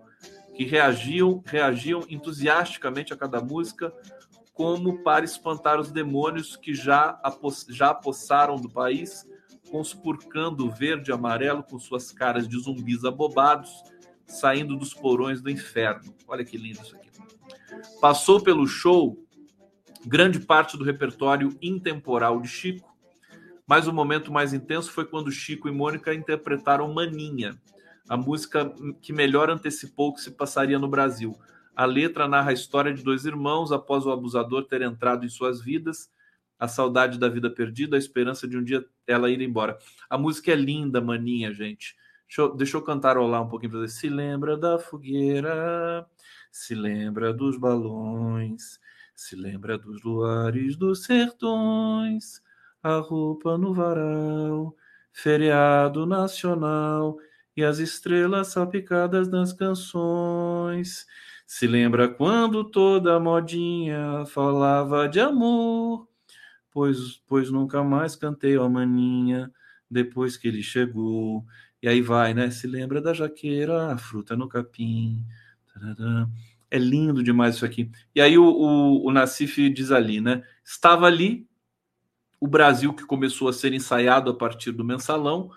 que 0.53 0.65
reagiam, 0.65 1.41
reagiam 1.45 2.03
entusiasticamente 2.09 3.13
a 3.13 3.17
cada 3.17 3.39
música, 3.39 3.93
como 4.59 5.01
para 5.03 5.23
espantar 5.23 5.79
os 5.79 5.89
demônios 5.89 6.57
que 6.57 6.73
já, 6.73 7.17
já 7.69 7.91
apossaram 7.91 8.57
do 8.57 8.69
país, 8.69 9.25
conspurcando 9.71 10.69
verde 10.69 11.11
e 11.11 11.13
amarelo 11.13 11.63
com 11.63 11.79
suas 11.79 12.11
caras 12.11 12.45
de 12.45 12.59
zumbis 12.59 13.05
abobados, 13.05 13.81
saindo 14.27 14.75
dos 14.75 14.93
porões 14.93 15.41
do 15.41 15.49
inferno. 15.49 16.13
Olha 16.27 16.43
que 16.43 16.57
lindo 16.57 16.81
isso 16.81 16.93
aqui. 16.93 17.09
Passou 18.01 18.43
pelo 18.43 18.67
show 18.67 19.17
grande 20.05 20.41
parte 20.41 20.75
do 20.75 20.83
repertório 20.83 21.57
intemporal 21.61 22.41
de 22.41 22.49
Chico, 22.49 22.93
mas 23.65 23.87
o 23.87 23.93
momento 23.93 24.29
mais 24.29 24.51
intenso 24.51 24.91
foi 24.91 25.05
quando 25.05 25.31
Chico 25.31 25.69
e 25.69 25.71
Mônica 25.71 26.13
interpretaram 26.13 26.93
Maninha, 26.93 27.57
a 28.09 28.17
música 28.17 28.73
que 29.01 29.13
melhor 29.13 29.49
antecipou 29.49 30.09
o 30.09 30.13
que 30.15 30.21
se 30.21 30.31
passaria 30.31 30.77
no 30.77 30.89
Brasil. 30.89 31.33
A 31.79 31.85
letra 31.85 32.27
narra 32.27 32.49
a 32.49 32.53
história 32.53 32.93
de 32.93 33.01
dois 33.01 33.23
irmãos 33.23 33.71
após 33.71 34.05
o 34.05 34.11
abusador 34.11 34.65
ter 34.65 34.81
entrado 34.81 35.25
em 35.25 35.29
suas 35.29 35.61
vidas, 35.61 36.11
a 36.59 36.67
saudade 36.67 37.17
da 37.17 37.29
vida 37.29 37.49
perdida, 37.49 37.95
a 37.95 37.97
esperança 37.97 38.45
de 38.45 38.57
um 38.57 38.63
dia 38.65 38.85
ela 39.07 39.29
ir 39.29 39.39
embora. 39.39 39.77
A 40.09 40.17
música 40.17 40.51
é 40.51 40.55
linda, 40.55 40.99
maninha, 40.99 41.53
gente. 41.53 41.95
Deixa 42.27 42.41
eu, 42.41 42.53
deixa 42.53 42.75
eu 42.75 42.81
cantarolar 42.81 43.41
um 43.41 43.47
pouquinho 43.47 43.71
para 43.71 43.79
vocês. 43.79 43.93
Se 43.93 44.09
lembra 44.09 44.57
da 44.57 44.77
fogueira, 44.77 46.05
se 46.51 46.75
lembra 46.75 47.33
dos 47.33 47.57
balões, 47.57 48.77
se 49.15 49.37
lembra 49.37 49.77
dos 49.77 50.03
luares 50.03 50.75
dos 50.75 51.05
sertões, 51.05 52.43
a 52.83 52.97
roupa 52.97 53.57
no 53.57 53.73
varal, 53.73 54.75
feriado 55.13 56.05
nacional 56.05 57.17
e 57.55 57.63
as 57.63 57.79
estrelas 57.79 58.47
salpicadas 58.49 59.29
nas 59.29 59.53
canções. 59.53 61.07
Se 61.51 61.65
lembra 61.65 62.07
quando 62.07 62.63
toda 62.63 63.19
modinha 63.19 64.23
falava 64.27 65.09
de 65.09 65.19
amor? 65.19 66.07
Pois, 66.69 67.23
pois 67.25 67.49
nunca 67.49 67.83
mais 67.83 68.15
cantei 68.15 68.55
a 68.55 68.69
maninha 68.69 69.51
depois 69.89 70.37
que 70.37 70.47
ele 70.47 70.61
chegou. 70.61 71.43
E 71.81 71.89
aí 71.89 72.03
vai, 72.03 72.35
né? 72.35 72.51
Se 72.51 72.67
lembra 72.67 73.01
da 73.01 73.15
jaqueira, 73.15 73.91
a 73.91 73.97
fruta 73.97 74.35
no 74.35 74.47
capim. 74.47 75.25
É 76.69 76.77
lindo 76.77 77.23
demais 77.23 77.55
isso 77.55 77.65
aqui. 77.65 77.89
E 78.13 78.21
aí 78.21 78.37
o, 78.37 78.45
o, 78.45 79.07
o 79.07 79.11
Nassif 79.11 79.71
diz 79.71 79.91
ali, 79.91 80.21
né? 80.21 80.43
Estava 80.63 81.07
ali 81.07 81.47
o 82.39 82.47
Brasil 82.47 82.93
que 82.93 83.07
começou 83.07 83.47
a 83.47 83.53
ser 83.53 83.73
ensaiado 83.73 84.29
a 84.29 84.35
partir 84.35 84.71
do 84.71 84.85
mensalão, 84.85 85.49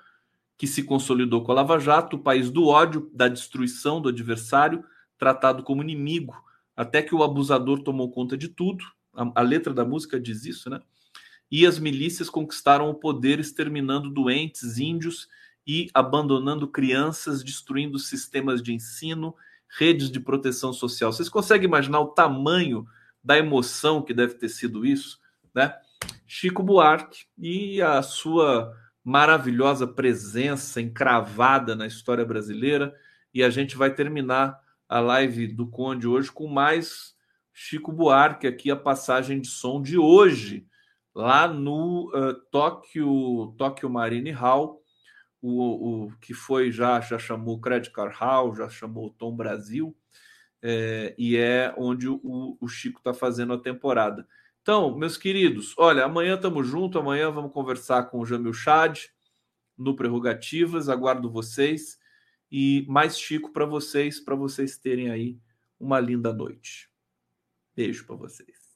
que 0.56 0.66
se 0.66 0.84
consolidou 0.84 1.44
com 1.44 1.52
a 1.52 1.56
Lava 1.56 1.78
Jato, 1.78 2.16
o 2.16 2.22
país 2.22 2.50
do 2.50 2.66
ódio, 2.66 3.10
da 3.12 3.28
destruição 3.28 4.00
do 4.00 4.08
adversário, 4.08 4.82
tratado 5.18 5.62
como 5.62 5.82
inimigo, 5.82 6.34
até 6.76 7.02
que 7.02 7.14
o 7.14 7.22
abusador 7.22 7.82
tomou 7.82 8.10
conta 8.10 8.36
de 8.36 8.48
tudo. 8.48 8.84
A, 9.14 9.40
a 9.40 9.42
letra 9.42 9.72
da 9.72 9.84
música 9.84 10.18
diz 10.18 10.44
isso, 10.44 10.70
né? 10.70 10.80
E 11.50 11.66
as 11.66 11.78
milícias 11.78 12.30
conquistaram 12.30 12.88
o 12.88 12.94
poder, 12.94 13.38
exterminando 13.38 14.08
doentes, 14.08 14.78
índios 14.78 15.28
e 15.66 15.90
abandonando 15.92 16.66
crianças, 16.66 17.44
destruindo 17.44 17.98
sistemas 17.98 18.62
de 18.62 18.72
ensino, 18.72 19.34
redes 19.78 20.10
de 20.10 20.18
proteção 20.18 20.72
social. 20.72 21.12
Vocês 21.12 21.28
conseguem 21.28 21.66
imaginar 21.66 22.00
o 22.00 22.08
tamanho 22.08 22.86
da 23.22 23.38
emoção 23.38 24.02
que 24.02 24.14
deve 24.14 24.34
ter 24.34 24.48
sido 24.48 24.84
isso, 24.84 25.20
né? 25.54 25.74
Chico 26.26 26.62
Buarque 26.62 27.26
e 27.38 27.80
a 27.82 28.02
sua 28.02 28.74
maravilhosa 29.04 29.86
presença 29.86 30.80
encravada 30.80 31.76
na 31.76 31.86
história 31.86 32.24
brasileira. 32.24 32.94
E 33.34 33.42
a 33.42 33.50
gente 33.50 33.76
vai 33.76 33.94
terminar 33.94 34.58
a 34.92 35.00
live 35.00 35.46
do 35.46 35.66
Conde 35.66 36.06
hoje 36.06 36.30
com 36.30 36.46
mais 36.46 37.14
Chico 37.50 37.90
Buarque 37.90 38.46
aqui, 38.46 38.70
a 38.70 38.76
passagem 38.76 39.40
de 39.40 39.48
som 39.48 39.80
de 39.80 39.96
hoje, 39.96 40.66
lá 41.14 41.48
no 41.48 42.10
uh, 42.14 42.34
Tóquio, 42.50 43.54
Tóquio 43.56 43.88
Marine 43.88 44.30
Hall, 44.32 44.82
o, 45.40 46.04
o, 46.04 46.12
que 46.20 46.34
foi 46.34 46.70
já, 46.70 47.00
já 47.00 47.18
chamou 47.18 47.58
Credit 47.58 47.90
Card 47.90 48.14
Hall, 48.14 48.54
já 48.54 48.68
chamou 48.68 49.08
Tom 49.08 49.34
Brasil, 49.34 49.96
é, 50.60 51.14
e 51.16 51.38
é 51.38 51.74
onde 51.78 52.06
o, 52.06 52.58
o 52.60 52.68
Chico 52.68 52.98
está 52.98 53.14
fazendo 53.14 53.54
a 53.54 53.58
temporada. 53.58 54.28
Então, 54.60 54.94
meus 54.94 55.16
queridos, 55.16 55.74
olha, 55.78 56.04
amanhã 56.04 56.34
estamos 56.34 56.68
juntos, 56.68 57.00
amanhã 57.00 57.30
vamos 57.30 57.52
conversar 57.52 58.10
com 58.10 58.20
o 58.20 58.26
Jamil 58.26 58.52
Chad 58.52 59.06
no 59.76 59.96
Prerrogativas, 59.96 60.90
aguardo 60.90 61.30
vocês 61.30 61.98
e 62.52 62.84
mais 62.86 63.18
Chico 63.18 63.50
para 63.50 63.64
vocês, 63.64 64.20
para 64.20 64.36
vocês 64.36 64.76
terem 64.76 65.10
aí 65.10 65.38
uma 65.80 65.98
linda 65.98 66.34
noite. 66.34 66.90
Beijo 67.74 68.04
para 68.04 68.16
vocês. 68.16 68.72